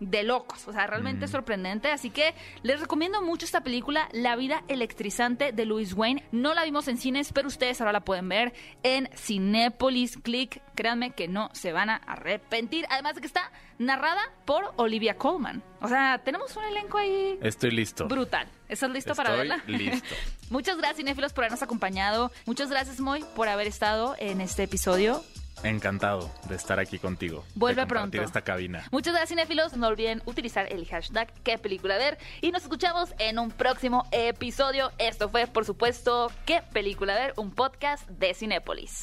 de 0.00 0.22
locos, 0.22 0.66
o 0.66 0.72
sea, 0.72 0.86
realmente 0.86 1.26
mm. 1.26 1.28
sorprendente. 1.28 1.90
Así 1.90 2.10
que 2.10 2.34
les 2.62 2.80
recomiendo 2.80 3.22
mucho 3.22 3.44
esta 3.44 3.62
película, 3.62 4.08
La 4.12 4.36
vida 4.36 4.64
electrizante 4.68 5.52
de 5.52 5.64
Louis 5.64 5.92
Wayne. 5.92 6.24
No 6.32 6.54
la 6.54 6.64
vimos 6.64 6.88
en 6.88 6.96
cines, 6.96 7.32
pero 7.32 7.48
ustedes 7.48 7.80
ahora 7.80 7.92
la 7.92 8.00
pueden 8.00 8.28
ver 8.28 8.52
en 8.82 9.08
Cinépolis 9.14 10.18
Click. 10.22 10.62
Créanme 10.74 11.12
que 11.12 11.28
no 11.28 11.50
se 11.52 11.72
van 11.72 11.90
a 11.90 11.96
arrepentir. 11.96 12.86
Además 12.90 13.14
de 13.14 13.20
que 13.20 13.26
está 13.26 13.52
narrada 13.78 14.20
por 14.44 14.72
Olivia 14.76 15.16
Colman. 15.16 15.62
O 15.80 15.88
sea, 15.88 16.20
tenemos 16.24 16.56
un 16.56 16.64
elenco 16.64 16.98
ahí. 16.98 17.38
Estoy 17.42 17.70
listo. 17.70 18.08
Brutal. 18.08 18.48
¿Estás 18.68 18.90
listo 18.90 19.14
para 19.14 19.32
verla? 19.32 19.62
Listo. 19.66 20.14
Muchas 20.50 20.76
gracias, 20.76 20.98
cinéfilos, 20.98 21.32
por 21.32 21.44
habernos 21.44 21.62
acompañado. 21.62 22.30
Muchas 22.46 22.70
gracias, 22.70 23.00
Moy, 23.00 23.24
por 23.34 23.48
haber 23.48 23.66
estado 23.66 24.14
en 24.18 24.40
este 24.40 24.64
episodio. 24.64 25.22
Encantado 25.62 26.30
de 26.48 26.56
estar 26.56 26.78
aquí 26.78 26.98
contigo. 26.98 27.44
Vuelve 27.54 27.86
pronto. 27.86 28.20
esta 28.22 28.42
cabina. 28.42 28.84
Muchas 28.90 29.12
gracias, 29.12 29.30
cinéfilos. 29.30 29.76
No 29.76 29.88
olviden 29.88 30.22
utilizar 30.24 30.72
el 30.72 30.86
hashtag 30.86 31.32
qué 31.42 31.58
película 31.58 31.96
ver. 31.96 32.18
Y 32.40 32.50
nos 32.50 32.62
escuchamos 32.62 33.10
en 33.18 33.38
un 33.38 33.50
próximo 33.50 34.06
episodio. 34.12 34.90
Esto 34.98 35.28
fue, 35.28 35.46
por 35.46 35.64
supuesto, 35.64 36.30
qué 36.46 36.62
película 36.72 37.14
ver, 37.14 37.34
un 37.36 37.50
podcast 37.50 38.08
de 38.08 38.34
Cinépolis. 38.34 39.00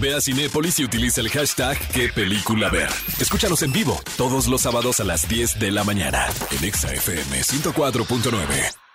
Ve 0.00 0.14
a 0.14 0.20
Cinépolis 0.20 0.78
y 0.78 0.84
utiliza 0.84 1.20
el 1.20 1.30
hashtag 1.30 1.78
qué 1.92 2.08
película 2.08 2.68
ver. 2.68 2.88
Escúchanos 3.20 3.62
en 3.62 3.72
vivo 3.72 4.00
todos 4.16 4.46
los 4.46 4.62
sábados 4.62 5.00
a 5.00 5.04
las 5.04 5.28
10 5.28 5.58
de 5.58 5.70
la 5.70 5.84
mañana 5.84 6.26
en 6.50 6.64
ExaFM 6.64 7.40
104.9. 7.42 8.87